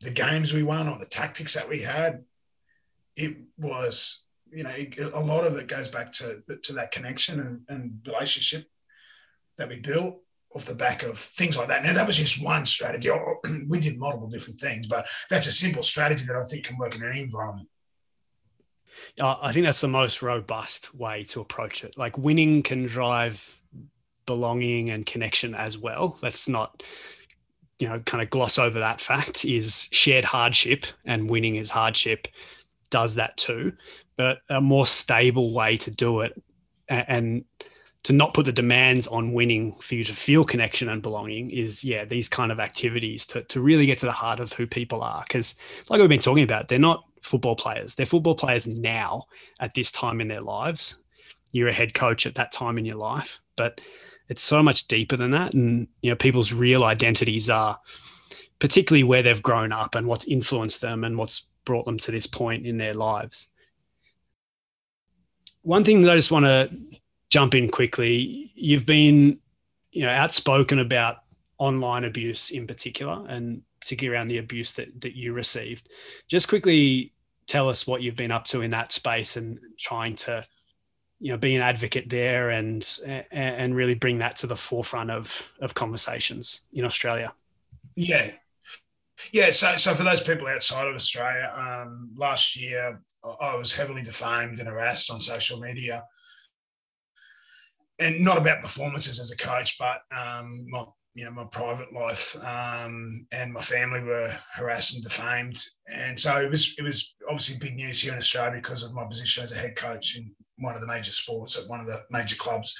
the 0.00 0.10
games 0.10 0.52
we 0.52 0.62
won 0.62 0.88
or 0.88 0.98
the 0.98 1.06
tactics 1.06 1.54
that 1.54 1.68
we 1.68 1.80
had. 1.82 2.24
It 3.16 3.36
was, 3.56 4.24
you 4.50 4.64
know, 4.64 4.74
a 5.14 5.20
lot 5.20 5.44
of 5.46 5.56
it 5.56 5.68
goes 5.68 5.88
back 5.88 6.12
to 6.14 6.42
to 6.62 6.72
that 6.74 6.90
connection 6.90 7.40
and, 7.40 7.60
and 7.68 8.00
relationship 8.06 8.64
that 9.58 9.68
we 9.68 9.80
built 9.80 10.18
off 10.54 10.66
the 10.66 10.74
back 10.74 11.02
of 11.02 11.16
things 11.18 11.56
like 11.56 11.68
that. 11.68 11.82
Now 11.82 11.94
that 11.94 12.06
was 12.06 12.16
just 12.16 12.44
one 12.44 12.66
strategy. 12.66 13.08
We 13.68 13.80
did 13.80 13.98
multiple 13.98 14.28
different 14.28 14.60
things, 14.60 14.86
but 14.86 15.06
that's 15.30 15.46
a 15.46 15.52
simple 15.52 15.82
strategy 15.82 16.24
that 16.26 16.36
I 16.36 16.42
think 16.42 16.64
can 16.64 16.78
work 16.78 16.94
in 16.94 17.04
any 17.04 17.22
environment. 17.22 17.68
I 19.20 19.52
think 19.52 19.66
that's 19.66 19.80
the 19.80 19.88
most 19.88 20.22
robust 20.22 20.94
way 20.94 21.24
to 21.24 21.40
approach 21.40 21.84
it. 21.84 21.96
Like 21.98 22.18
winning 22.18 22.62
can 22.62 22.86
drive 22.86 23.62
belonging 24.26 24.90
and 24.90 25.04
connection 25.04 25.54
as 25.54 25.78
well. 25.78 26.18
Let's 26.22 26.48
not, 26.48 26.82
you 27.78 27.88
know, 27.88 28.00
kind 28.00 28.22
of 28.22 28.30
gloss 28.30 28.58
over 28.58 28.78
that 28.78 29.00
fact 29.00 29.44
is 29.44 29.88
shared 29.90 30.24
hardship 30.24 30.86
and 31.04 31.28
winning 31.28 31.56
is 31.56 31.70
hardship 31.70 32.28
does 32.90 33.14
that 33.16 33.36
too. 33.36 33.72
But 34.16 34.38
a 34.48 34.60
more 34.60 34.86
stable 34.86 35.54
way 35.54 35.76
to 35.78 35.90
do 35.90 36.20
it 36.20 36.40
and 36.88 37.44
to 38.04 38.12
not 38.12 38.34
put 38.34 38.46
the 38.46 38.52
demands 38.52 39.06
on 39.06 39.32
winning 39.32 39.74
for 39.80 39.94
you 39.94 40.04
to 40.04 40.12
feel 40.12 40.44
connection 40.44 40.88
and 40.88 41.02
belonging 41.02 41.50
is 41.50 41.84
yeah 41.84 42.04
these 42.04 42.28
kind 42.28 42.50
of 42.50 42.58
activities 42.58 43.24
to, 43.26 43.42
to 43.44 43.60
really 43.60 43.86
get 43.86 43.98
to 43.98 44.06
the 44.06 44.12
heart 44.12 44.40
of 44.40 44.52
who 44.52 44.66
people 44.66 45.02
are 45.02 45.22
because 45.26 45.54
like 45.88 46.00
we've 46.00 46.08
been 46.08 46.18
talking 46.18 46.42
about 46.42 46.68
they're 46.68 46.78
not 46.78 47.04
football 47.22 47.56
players 47.56 47.94
they're 47.94 48.06
football 48.06 48.34
players 48.34 48.66
now 48.66 49.24
at 49.60 49.74
this 49.74 49.90
time 49.90 50.20
in 50.20 50.28
their 50.28 50.40
lives 50.40 50.96
you're 51.52 51.68
a 51.68 51.72
head 51.72 51.94
coach 51.94 52.26
at 52.26 52.34
that 52.34 52.52
time 52.52 52.78
in 52.78 52.84
your 52.84 52.96
life 52.96 53.40
but 53.56 53.80
it's 54.32 54.42
so 54.42 54.62
much 54.62 54.88
deeper 54.88 55.16
than 55.16 55.32
that. 55.32 55.52
And, 55.54 55.88
you 56.00 56.10
know, 56.10 56.16
people's 56.16 56.52
real 56.52 56.84
identities 56.84 57.50
are 57.50 57.78
particularly 58.58 59.04
where 59.04 59.22
they've 59.22 59.42
grown 59.42 59.72
up 59.72 59.94
and 59.94 60.06
what's 60.06 60.26
influenced 60.26 60.80
them 60.80 61.04
and 61.04 61.18
what's 61.18 61.48
brought 61.64 61.84
them 61.84 61.98
to 61.98 62.10
this 62.10 62.26
point 62.26 62.66
in 62.66 62.78
their 62.78 62.94
lives. 62.94 63.48
One 65.62 65.84
thing 65.84 66.00
that 66.00 66.10
I 66.10 66.16
just 66.16 66.30
want 66.30 66.46
to 66.46 66.70
jump 67.30 67.54
in 67.54 67.68
quickly, 67.68 68.52
you've 68.54 68.86
been, 68.86 69.38
you 69.90 70.06
know, 70.06 70.10
outspoken 70.10 70.78
about 70.78 71.18
online 71.58 72.04
abuse 72.04 72.50
in 72.50 72.66
particular 72.66 73.24
and 73.28 73.62
particularly 73.80 74.16
around 74.16 74.28
the 74.28 74.38
abuse 74.38 74.72
that, 74.72 75.00
that 75.02 75.14
you 75.14 75.34
received. 75.34 75.88
Just 76.26 76.48
quickly 76.48 77.11
tell 77.46 77.68
us 77.68 77.86
what 77.86 78.02
you've 78.02 78.16
been 78.16 78.30
up 78.30 78.44
to 78.46 78.62
in 78.62 78.70
that 78.70 78.92
space 78.92 79.36
and 79.36 79.58
trying 79.78 80.16
to 80.16 80.44
you 81.20 81.30
know 81.30 81.38
be 81.38 81.54
an 81.54 81.62
advocate 81.62 82.08
there 82.08 82.50
and 82.50 82.98
and 83.30 83.76
really 83.76 83.94
bring 83.94 84.18
that 84.18 84.36
to 84.36 84.46
the 84.46 84.56
forefront 84.56 85.10
of 85.10 85.52
of 85.60 85.74
conversations 85.74 86.60
in 86.72 86.84
Australia. 86.84 87.32
Yeah, 87.96 88.26
yeah. 89.32 89.50
So 89.50 89.76
so 89.76 89.94
for 89.94 90.02
those 90.02 90.22
people 90.22 90.48
outside 90.48 90.88
of 90.88 90.94
Australia, 90.94 91.52
um, 91.56 92.10
last 92.16 92.60
year 92.60 93.00
I 93.40 93.54
was 93.54 93.72
heavily 93.72 94.02
defamed 94.02 94.58
and 94.58 94.68
harassed 94.68 95.10
on 95.12 95.20
social 95.20 95.60
media, 95.60 96.04
and 98.00 98.20
not 98.20 98.38
about 98.38 98.62
performances 98.62 99.20
as 99.20 99.30
a 99.30 99.36
coach, 99.36 99.78
but 99.78 100.00
um, 100.16 100.66
my 100.68 100.84
you 101.14 101.24
know 101.24 101.30
my 101.30 101.44
private 101.44 101.92
life 101.92 102.36
um, 102.44 103.26
and 103.32 103.52
my 103.52 103.60
family 103.60 104.02
were 104.02 104.30
harassed 104.54 104.94
and 104.94 105.02
defamed, 105.02 105.58
and 105.86 106.18
so 106.18 106.40
it 106.40 106.50
was 106.50 106.74
it 106.78 106.82
was 106.82 107.14
obviously 107.28 107.58
big 107.58 107.76
news 107.76 108.00
here 108.00 108.12
in 108.12 108.18
Australia 108.18 108.56
because 108.56 108.82
of 108.82 108.94
my 108.94 109.04
position 109.04 109.44
as 109.44 109.52
a 109.52 109.58
head 109.58 109.76
coach 109.76 110.16
in 110.16 110.30
one 110.58 110.74
of 110.74 110.80
the 110.80 110.86
major 110.86 111.10
sports 111.10 111.62
at 111.62 111.70
one 111.70 111.80
of 111.80 111.86
the 111.86 112.00
major 112.10 112.36
clubs. 112.36 112.78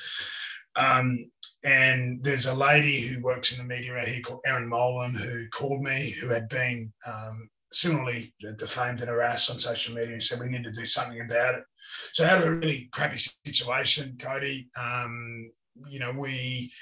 Um, 0.77 1.31
and 1.65 2.23
there's 2.25 2.47
a 2.47 2.57
lady 2.57 3.07
who 3.07 3.23
works 3.23 3.57
in 3.57 3.67
the 3.67 3.75
media 3.75 3.97
out 3.97 4.09
here 4.09 4.23
called 4.23 4.41
Erin 4.45 4.69
Molan 4.69 5.15
who 5.15 5.47
called 5.49 5.83
me, 5.83 6.15
who 6.21 6.29
had 6.29 6.49
been 6.49 6.93
um, 7.07 7.49
similarly 7.71 8.25
defamed 8.59 9.01
and 9.01 9.09
harassed 9.09 9.51
on 9.51 9.59
social 9.59 9.95
media 9.95 10.13
and 10.13 10.23
said 10.23 10.41
we 10.41 10.49
need 10.49 10.65
to 10.65 10.73
do 10.73 10.85
something 10.85 11.21
about 11.21 11.55
it. 11.55 11.65
So 12.13 12.25
out 12.25 12.39
of 12.39 12.45
a 12.45 12.55
really 12.55 12.89
crappy 12.93 13.19
situation, 13.47 14.17
Cody, 14.19 14.69
um, 14.81 15.51
you 15.89 16.01
know, 16.01 16.13
we 16.13 16.73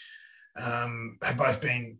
um, 0.57 1.19
have 1.23 1.37
both 1.37 1.61
been 1.61 1.99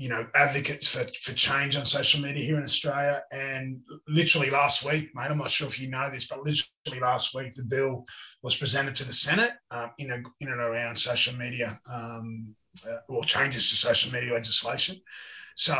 you 0.00 0.08
know, 0.08 0.26
advocates 0.34 0.94
for, 0.94 1.04
for 1.20 1.36
change 1.36 1.76
on 1.76 1.84
social 1.84 2.22
media 2.22 2.42
here 2.42 2.56
in 2.56 2.62
Australia. 2.62 3.22
And 3.32 3.80
literally 4.08 4.48
last 4.48 4.82
week, 4.90 5.10
mate, 5.14 5.30
I'm 5.30 5.38
not 5.38 5.50
sure 5.50 5.66
if 5.66 5.80
you 5.80 5.90
know 5.90 6.08
this, 6.10 6.28
but 6.28 6.38
literally 6.38 7.00
last 7.00 7.34
week, 7.34 7.54
the 7.54 7.64
bill 7.64 8.04
was 8.42 8.56
presented 8.56 8.94
to 8.96 9.06
the 9.06 9.12
Senate 9.12 9.52
um, 9.70 9.90
in, 9.98 10.10
a, 10.10 10.22
in 10.42 10.50
and 10.50 10.60
around 10.60 10.96
social 10.96 11.38
media 11.38 11.78
um, 11.92 12.54
uh, 12.88 12.98
or 13.08 13.24
changes 13.24 13.68
to 13.68 13.76
social 13.76 14.12
media 14.12 14.32
legislation. 14.32 14.96
So 15.56 15.74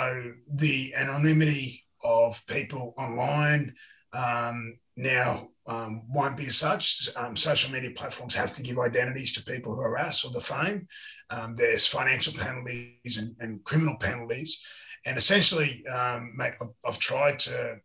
the 0.56 0.92
anonymity 0.94 1.80
of 2.02 2.38
people 2.46 2.94
online 2.98 3.74
um, 4.12 4.76
now 4.96 5.48
um, 5.66 6.02
won't 6.08 6.36
be 6.36 6.48
such. 6.48 7.08
Um, 7.16 7.36
social 7.36 7.72
media 7.72 7.90
platforms 7.94 8.34
have 8.34 8.52
to 8.54 8.62
give 8.62 8.78
identities 8.78 9.32
to 9.34 9.50
people 9.50 9.74
who 9.74 9.80
harass 9.80 10.24
or 10.24 10.32
defame. 10.32 10.86
Um, 11.30 11.54
there's 11.54 11.86
financial 11.86 12.32
penalties 12.42 13.18
and, 13.18 13.36
and, 13.38 13.62
criminal 13.64 13.96
penalties. 14.00 14.64
And 15.06 15.16
essentially, 15.16 15.86
um, 15.86 16.32
mate, 16.36 16.54
I've 16.84 16.98
tried 16.98 17.38
to 17.40 17.76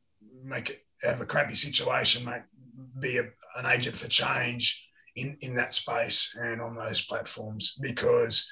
make 0.43 0.69
it 0.69 0.85
out 1.05 1.15
of 1.15 1.21
a 1.21 1.25
crappy 1.25 1.55
situation, 1.55 2.25
mate, 2.25 2.41
be 2.99 3.17
a, 3.17 3.23
an 3.57 3.65
agent 3.67 3.95
for 3.95 4.07
change 4.07 4.89
in, 5.15 5.37
in 5.41 5.55
that 5.55 5.73
space 5.73 6.35
and 6.39 6.61
on 6.61 6.75
those 6.75 7.05
platforms 7.05 7.77
because 7.81 8.51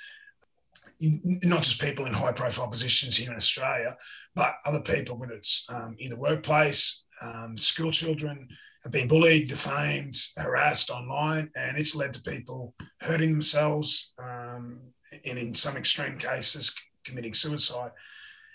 not 1.02 1.64
just 1.64 1.82
people 1.82 2.06
in 2.06 2.14
high 2.14 2.32
profile 2.32 2.70
positions 2.70 3.18
here 3.18 3.32
in 3.32 3.36
Australia, 3.36 3.96
but 4.36 4.56
other 4.66 4.82
people, 4.82 5.18
whether 5.18 5.34
it's 5.34 5.68
um, 5.72 5.96
in 6.00 6.10
the 6.10 6.18
workplace, 6.18 7.03
um, 7.24 7.58
school 7.58 7.92
children 7.92 8.48
have 8.84 8.92
been 8.92 9.08
bullied, 9.08 9.48
defamed, 9.48 10.16
harassed 10.38 10.90
online, 10.90 11.50
and 11.56 11.78
it's 11.78 11.96
led 11.96 12.14
to 12.14 12.32
people 12.32 12.76
hurting 13.00 13.32
themselves 13.32 14.14
um, 14.20 14.80
and 15.26 15.38
in 15.40 15.54
some 15.54 15.78
extreme 15.78 16.18
cases 16.18 16.76
committing 17.06 17.34
suicide. 17.34 17.92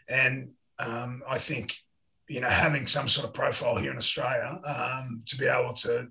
And 0.08 0.50
um, 0.78 1.22
I 1.28 1.38
think, 1.38 1.74
you 2.28 2.40
know, 2.40 2.48
having 2.48 2.86
some 2.86 3.08
sort 3.08 3.26
of 3.26 3.34
profile 3.34 3.78
here 3.78 3.90
in 3.90 3.96
Australia 3.96 4.60
um, 4.66 5.22
to 5.26 5.36
be 5.36 5.46
able 5.46 5.72
to 5.74 6.08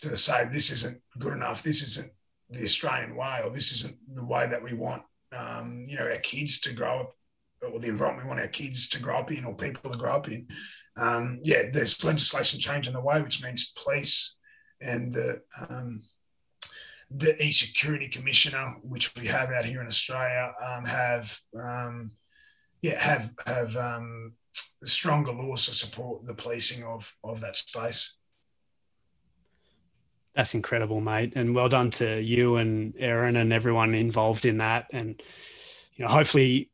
to 0.00 0.16
say 0.16 0.48
this 0.52 0.70
isn't 0.70 1.00
good 1.18 1.32
enough, 1.32 1.62
this 1.62 1.82
isn't 1.82 2.12
the 2.50 2.62
Australian 2.62 3.16
way, 3.16 3.40
or 3.44 3.50
this 3.50 3.72
isn't 3.72 3.98
the 4.14 4.24
way 4.24 4.46
that 4.46 4.62
we 4.62 4.72
want, 4.72 5.02
um, 5.36 5.82
you 5.86 5.96
know, 5.96 6.06
our 6.06 6.16
kids 6.18 6.60
to 6.60 6.72
grow 6.72 7.00
up, 7.00 7.16
or 7.62 7.80
the 7.80 7.88
environment 7.88 8.24
we 8.24 8.28
want 8.28 8.40
our 8.40 8.48
kids 8.48 8.88
to 8.90 9.02
grow 9.02 9.16
up 9.16 9.32
in, 9.32 9.44
or 9.44 9.56
people 9.56 9.90
to 9.90 9.98
grow 9.98 10.12
up 10.12 10.28
in. 10.28 10.46
Um, 10.98 11.40
yeah, 11.44 11.70
there's 11.72 12.04
legislation 12.04 12.60
change 12.60 12.86
changing 12.86 12.92
the 12.94 13.00
way, 13.00 13.22
which 13.22 13.42
means 13.42 13.72
police 13.72 14.38
and 14.80 15.12
the 15.12 15.42
um, 15.68 16.00
the 17.10 17.34
e-security 17.42 18.08
commissioner, 18.08 18.66
which 18.82 19.14
we 19.18 19.26
have 19.28 19.50
out 19.50 19.64
here 19.64 19.80
in 19.80 19.86
Australia, 19.86 20.52
um, 20.66 20.84
have 20.84 21.38
um, 21.58 22.12
yeah 22.82 23.00
have 23.00 23.32
have 23.46 23.76
um, 23.76 24.34
stronger 24.84 25.32
laws 25.32 25.66
to 25.66 25.74
support 25.74 26.26
the 26.26 26.34
policing 26.34 26.84
of 26.84 27.12
of 27.24 27.40
that 27.40 27.56
space. 27.56 28.16
That's 30.34 30.54
incredible, 30.54 31.00
mate, 31.00 31.32
and 31.34 31.54
well 31.54 31.68
done 31.68 31.90
to 31.92 32.20
you 32.20 32.56
and 32.56 32.94
Erin 32.98 33.36
and 33.36 33.52
everyone 33.52 33.94
involved 33.94 34.44
in 34.44 34.58
that. 34.58 34.86
And 34.92 35.20
you 35.96 36.04
know, 36.04 36.10
hopefully, 36.10 36.70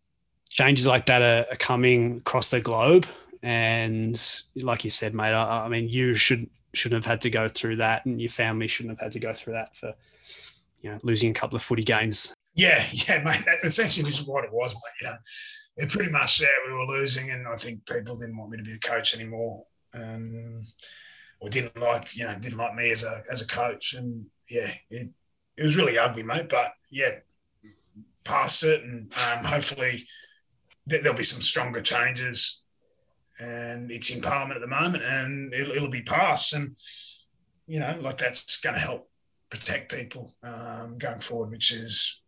changes 0.51 0.87
like 0.87 1.07
that 1.07 1.23
are, 1.23 1.51
are 1.51 1.57
coming 1.57 2.19
across 2.19 2.51
the 2.51 2.61
globe. 2.61 3.07
And 3.45 4.21
like 4.57 4.85
you 4.85 4.91
said, 4.91 5.15
mate, 5.15 5.35
I, 5.35 5.67
I 5.67 5.69
mean, 5.69 5.89
you 5.89 6.15
should 6.15 6.49
shouldn't 6.73 7.05
have 7.05 7.11
had 7.11 7.21
to 7.21 7.31
go 7.31 7.47
through 7.47 7.77
that, 7.77 8.07
and 8.07 8.21
your 8.21 8.31
family 8.31 8.67
shouldn't 8.67 8.99
have 8.99 9.05
had 9.05 9.13
to 9.13 9.21
go 9.21 9.35
through 9.35 9.53
that 9.53 9.77
for 9.77 9.95
you 10.81 10.91
know 10.91 10.99
losing 11.03 11.31
a 11.31 11.35
couple 11.35 11.55
of 11.55 11.63
footy 11.63 11.85
games. 11.85 12.35
Yeah, 12.55 12.83
yeah, 12.93 13.23
mate. 13.23 13.43
That 13.45 13.63
essentially 13.63 14.07
was 14.07 14.25
what 14.25 14.45
it 14.45 14.53
was, 14.53 14.75
mate. 14.75 15.03
You 15.03 15.07
know, 15.09 15.17
it 15.77 15.91
pretty 15.91 16.11
much 16.11 16.41
yeah, 16.41 16.49
we 16.67 16.73
were 16.73 16.87
losing, 16.87 17.31
and 17.33 17.47
I 17.47 17.57
think 17.57 17.87
people 17.87 18.17
didn't 18.17 18.39
want 18.39 18.51
me 18.51 18.57
to 18.57 18.65
be 18.65 18.73
the 18.73 18.79
coach 18.79 19.15
anymore. 19.15 19.65
Um, 19.93 20.63
or 21.41 21.51
didn't 21.51 21.79
like 21.79 22.17
you 22.17 22.25
know 22.25 22.35
didn't 22.41 22.59
like 22.59 22.75
me 22.75 22.91
as 22.91 23.05
a 23.05 23.23
as 23.31 23.43
a 23.43 23.47
coach, 23.47 23.93
and 23.93 24.25
yeah, 24.49 24.71
it 24.89 25.11
it 25.59 25.63
was 25.63 25.77
really 25.77 25.99
ugly, 25.99 26.23
mate. 26.23 26.49
But 26.49 26.73
yeah, 26.91 27.17
past 28.25 28.65
it, 28.65 28.83
and 28.83 29.13
um, 29.13 29.45
hopefully 29.45 30.03
there'll 30.87 31.15
be 31.15 31.23
some 31.23 31.43
stronger 31.43 31.83
changes. 31.83 32.64
And 33.39 33.91
it's 33.91 34.15
in 34.15 34.23
Parliament 34.23 34.57
at 34.57 34.61
the 34.61 34.67
moment, 34.67 35.03
and 35.03 35.53
it'll, 35.53 35.75
it'll 35.75 35.91
be 35.91 36.03
passed, 36.03 36.55
and 36.55 36.77
you 37.67 37.81
know, 37.81 37.97
like 38.01 38.19
that's 38.19 38.61
going 38.61 38.77
to 38.77 38.81
help 38.81 39.11
protect 39.51 39.93
people 39.93 40.33
um, 40.43 40.97
going 40.99 41.21
forward, 41.21 41.51
which 41.51 41.73
is 41.73 42.21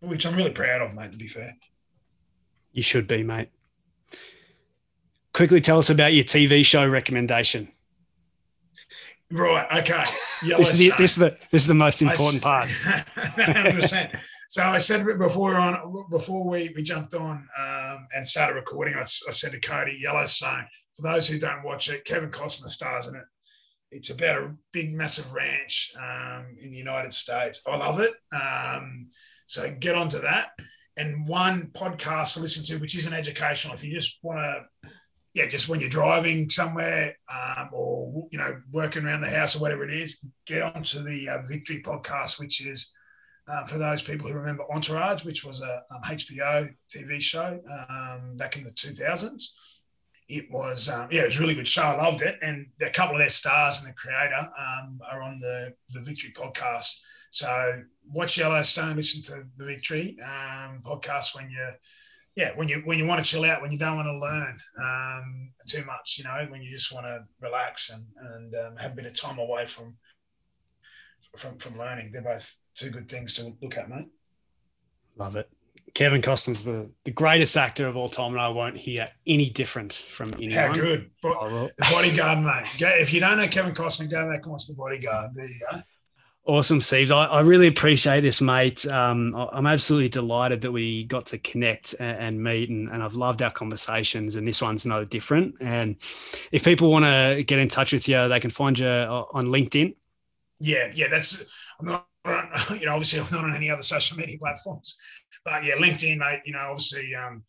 which 0.00 0.26
I'm 0.26 0.36
really 0.36 0.52
proud 0.52 0.82
of, 0.82 0.94
mate. 0.94 1.12
To 1.12 1.18
be 1.18 1.28
fair, 1.28 1.56
you 2.72 2.82
should 2.82 3.06
be, 3.06 3.22
mate. 3.22 3.48
Quickly 5.34 5.60
tell 5.60 5.78
us 5.78 5.90
about 5.90 6.14
your 6.14 6.24
TV 6.24 6.64
show 6.64 6.86
recommendation. 6.86 7.68
Right. 9.30 9.66
Okay. 9.80 10.04
This 10.42 10.74
is, 10.74 10.78
the, 10.78 10.92
this 10.98 11.12
is 11.12 11.16
the 11.16 11.30
this 11.50 11.62
is 11.62 11.66
the 11.66 11.74
most 11.74 12.00
important 12.00 12.46
I, 12.46 12.48
part. 12.48 12.64
100%. 13.36 14.18
So 14.48 14.62
I 14.62 14.78
said 14.78 15.06
before 15.18 15.56
on 15.56 16.06
before 16.10 16.48
we, 16.48 16.70
we 16.74 16.82
jumped 16.82 17.14
on 17.14 17.48
um, 17.58 18.08
and 18.14 18.26
started 18.26 18.54
recording, 18.54 18.94
I, 18.94 19.02
I, 19.02 19.04
said 19.04 19.52
to 19.52 19.60
Cody 19.60 19.98
Yellowstone. 20.00 20.66
For 20.94 21.02
those 21.02 21.28
who 21.28 21.38
don't 21.38 21.64
watch 21.64 21.90
it, 21.90 22.04
Kevin 22.04 22.30
Costner 22.30 22.68
stars 22.68 23.08
in 23.08 23.16
it. 23.16 23.24
It's 23.90 24.10
about 24.10 24.42
a 24.42 24.54
big, 24.72 24.94
massive 24.94 25.32
ranch 25.32 25.94
um, 25.98 26.56
in 26.60 26.70
the 26.70 26.76
United 26.76 27.12
States. 27.12 27.62
I 27.66 27.76
love 27.76 28.00
it. 28.00 28.14
Um, 28.32 29.04
so 29.46 29.70
get 29.78 29.94
onto 29.94 30.20
that. 30.20 30.50
And 30.96 31.26
one 31.28 31.70
podcast 31.74 32.34
to 32.34 32.40
listen 32.40 32.64
to, 32.64 32.80
which 32.80 32.96
isn't 32.96 33.12
educational, 33.12 33.74
if 33.74 33.84
you 33.84 33.92
just 33.92 34.18
want 34.22 34.38
to 34.38 34.90
yeah, 35.36 35.46
just 35.46 35.68
when 35.68 35.80
you're 35.80 35.90
driving 35.90 36.48
somewhere 36.48 37.14
um, 37.30 37.68
or 37.70 38.26
you 38.32 38.38
know 38.38 38.58
working 38.72 39.04
around 39.04 39.20
the 39.20 39.28
house 39.28 39.54
or 39.54 39.60
whatever 39.60 39.84
it 39.84 39.92
is, 39.92 40.24
get 40.46 40.62
onto 40.62 41.04
the 41.04 41.28
uh, 41.28 41.42
Victory 41.46 41.82
podcast, 41.84 42.40
which 42.40 42.66
is 42.66 42.96
uh, 43.48 43.64
for 43.64 43.78
those 43.78 44.02
people 44.02 44.28
who 44.28 44.34
remember 44.34 44.64
Entourage, 44.72 45.24
which 45.24 45.44
was 45.44 45.62
a 45.62 45.84
um, 45.90 46.02
HBO 46.02 46.68
TV 46.94 47.20
show 47.20 47.60
um, 47.88 48.36
back 48.36 48.56
in 48.56 48.64
the 48.64 48.70
2000s. 48.70 49.54
It 50.28 50.50
was 50.50 50.88
um, 50.88 51.08
yeah, 51.12 51.22
it 51.22 51.26
was 51.26 51.38
a 51.38 51.40
really 51.40 51.54
good 51.54 51.68
show. 51.68 51.82
I 51.82 52.04
loved 52.04 52.22
it, 52.22 52.36
and 52.42 52.66
a 52.82 52.90
couple 52.90 53.14
of 53.14 53.20
their 53.20 53.28
stars 53.28 53.80
and 53.80 53.88
the 53.88 53.94
creator 53.94 54.50
um, 54.58 54.98
are 55.08 55.22
on 55.22 55.38
the 55.38 55.72
the 55.90 56.00
Victory 56.00 56.32
podcast. 56.36 57.00
So 57.30 57.82
watch 58.12 58.36
Yellowstone, 58.36 58.96
listen 58.96 59.22
to 59.34 59.44
the 59.56 59.64
Victory 59.64 60.16
um, 60.24 60.80
podcast 60.82 61.36
when 61.36 61.50
you're 61.50 61.76
yeah, 62.34 62.50
when 62.56 62.68
you 62.68 62.82
when 62.84 62.98
you 62.98 63.06
want 63.06 63.24
to 63.24 63.30
chill 63.30 63.44
out, 63.44 63.62
when 63.62 63.70
you 63.70 63.78
don't 63.78 63.96
want 63.96 64.06
to 64.06 64.18
learn 64.18 64.56
um, 64.82 65.52
too 65.66 65.84
much, 65.84 66.18
you 66.18 66.24
know, 66.24 66.46
when 66.50 66.60
you 66.60 66.70
just 66.70 66.92
want 66.92 67.06
to 67.06 67.24
relax 67.40 67.90
and 67.90 68.52
and 68.52 68.78
have 68.80 68.92
a 68.92 68.96
bit 68.96 69.06
of 69.06 69.18
time 69.18 69.38
away 69.38 69.64
from 69.64 69.96
from 71.36 71.58
from 71.58 71.78
learning, 71.78 72.10
they're 72.12 72.22
both 72.22 72.62
two 72.74 72.90
good 72.90 73.08
things 73.08 73.34
to 73.34 73.54
look 73.62 73.76
at, 73.76 73.88
mate. 73.88 74.08
Love 75.16 75.36
it. 75.36 75.48
Kevin 75.94 76.20
Costner's 76.20 76.62
the, 76.62 76.90
the 77.04 77.10
greatest 77.10 77.56
actor 77.56 77.86
of 77.86 77.96
all 77.96 78.08
time, 78.08 78.32
and 78.32 78.40
I 78.40 78.48
won't 78.48 78.76
hear 78.76 79.08
any 79.26 79.48
different 79.48 79.94
from 79.94 80.34
anyone. 80.34 80.52
How 80.52 80.72
good. 80.74 81.10
Bo- 81.22 81.70
the 81.78 81.86
bodyguard, 81.90 82.40
mate. 82.40 82.66
If 83.00 83.14
you 83.14 83.20
don't 83.20 83.38
know 83.38 83.46
Kevin 83.46 83.72
Costner, 83.72 84.10
go 84.10 84.30
back 84.30 84.42
and 84.42 84.52
watch 84.52 84.66
the 84.66 84.74
bodyguard. 84.74 85.30
There 85.34 85.46
you 85.46 85.58
go. 85.70 85.80
Awesome, 86.44 86.82
Steve. 86.82 87.10
I, 87.10 87.24
I, 87.24 87.40
really 87.40 87.66
appreciate 87.66 88.20
this, 88.20 88.40
mate. 88.40 88.86
Um, 88.86 89.34
I'm 89.34 89.66
absolutely 89.66 90.10
delighted 90.10 90.60
that 90.60 90.70
we 90.70 91.04
got 91.04 91.26
to 91.26 91.38
connect 91.38 91.94
and, 91.98 92.18
and 92.18 92.44
meet, 92.44 92.68
and, 92.68 92.88
and, 92.88 93.02
I've 93.02 93.14
loved 93.14 93.42
our 93.42 93.50
conversations. 93.50 94.36
And 94.36 94.46
this 94.46 94.62
one's 94.62 94.86
no 94.86 95.04
different. 95.04 95.56
And 95.60 95.96
if 96.52 96.62
people 96.62 96.92
want 96.92 97.04
to 97.06 97.42
get 97.42 97.58
in 97.58 97.68
touch 97.68 97.92
with 97.92 98.06
you, 98.06 98.28
they 98.28 98.38
can 98.38 98.50
find 98.50 98.78
you 98.78 98.86
on 98.86 99.46
LinkedIn. 99.46 99.96
Yeah, 100.60 100.90
yeah, 100.94 101.08
that's. 101.08 101.52
I'm 101.78 101.86
not, 101.86 102.06
you 102.78 102.86
know, 102.86 102.92
obviously 102.92 103.20
I'm 103.20 103.26
not 103.30 103.44
on 103.44 103.54
any 103.54 103.70
other 103.70 103.82
social 103.82 104.16
media 104.16 104.38
platforms, 104.38 104.98
but 105.44 105.64
yeah, 105.64 105.74
LinkedIn, 105.74 106.18
mate. 106.18 106.40
You 106.44 106.52
know, 106.54 106.66
obviously, 106.70 107.14
um, 107.14 107.44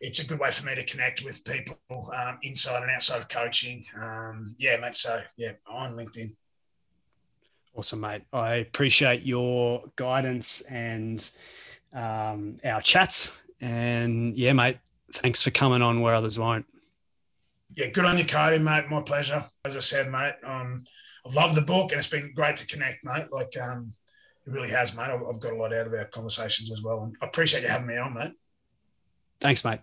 it's 0.00 0.22
a 0.22 0.26
good 0.26 0.38
way 0.38 0.50
for 0.50 0.66
me 0.66 0.74
to 0.74 0.84
connect 0.84 1.24
with 1.24 1.44
people 1.44 1.78
um, 2.16 2.38
inside 2.42 2.82
and 2.82 2.90
outside 2.90 3.18
of 3.18 3.28
coaching. 3.28 3.84
Um, 4.00 4.54
yeah, 4.58 4.76
mate. 4.76 4.96
So 4.96 5.22
yeah, 5.36 5.52
on 5.68 5.94
LinkedIn. 5.94 6.34
Awesome, 7.74 8.00
mate. 8.00 8.22
I 8.32 8.56
appreciate 8.56 9.22
your 9.22 9.84
guidance 9.94 10.62
and 10.62 11.30
um, 11.92 12.58
our 12.64 12.80
chats. 12.80 13.40
And 13.60 14.36
yeah, 14.36 14.52
mate, 14.52 14.78
thanks 15.12 15.42
for 15.42 15.50
coming 15.50 15.82
on 15.82 16.00
where 16.00 16.14
others 16.14 16.38
won't. 16.38 16.66
Yeah, 17.76 17.90
good 17.90 18.04
on 18.04 18.18
you, 18.18 18.24
Cody, 18.24 18.58
mate. 18.58 18.88
My 18.88 19.02
pleasure. 19.02 19.42
As 19.64 19.76
I 19.76 19.80
said, 19.80 20.10
mate, 20.10 20.34
um, 20.44 20.84
I've 21.28 21.34
loved 21.34 21.54
the 21.54 21.62
book 21.62 21.92
and 21.92 21.98
it's 21.98 22.08
been 22.08 22.32
great 22.34 22.56
to 22.56 22.66
connect, 22.66 23.04
mate. 23.04 23.26
Like, 23.30 23.52
um, 23.60 23.90
it 24.46 24.52
really 24.52 24.70
has, 24.70 24.96
mate. 24.96 25.10
I've 25.10 25.40
got 25.40 25.52
a 25.52 25.56
lot 25.56 25.74
out 25.74 25.86
of 25.86 25.92
our 25.92 26.06
conversations 26.06 26.72
as 26.72 26.82
well. 26.82 27.02
And 27.02 27.16
I 27.20 27.26
appreciate 27.26 27.62
you 27.62 27.68
having 27.68 27.86
me 27.86 27.98
on, 27.98 28.14
mate. 28.14 28.32
Thanks, 29.40 29.64
mate. 29.64 29.80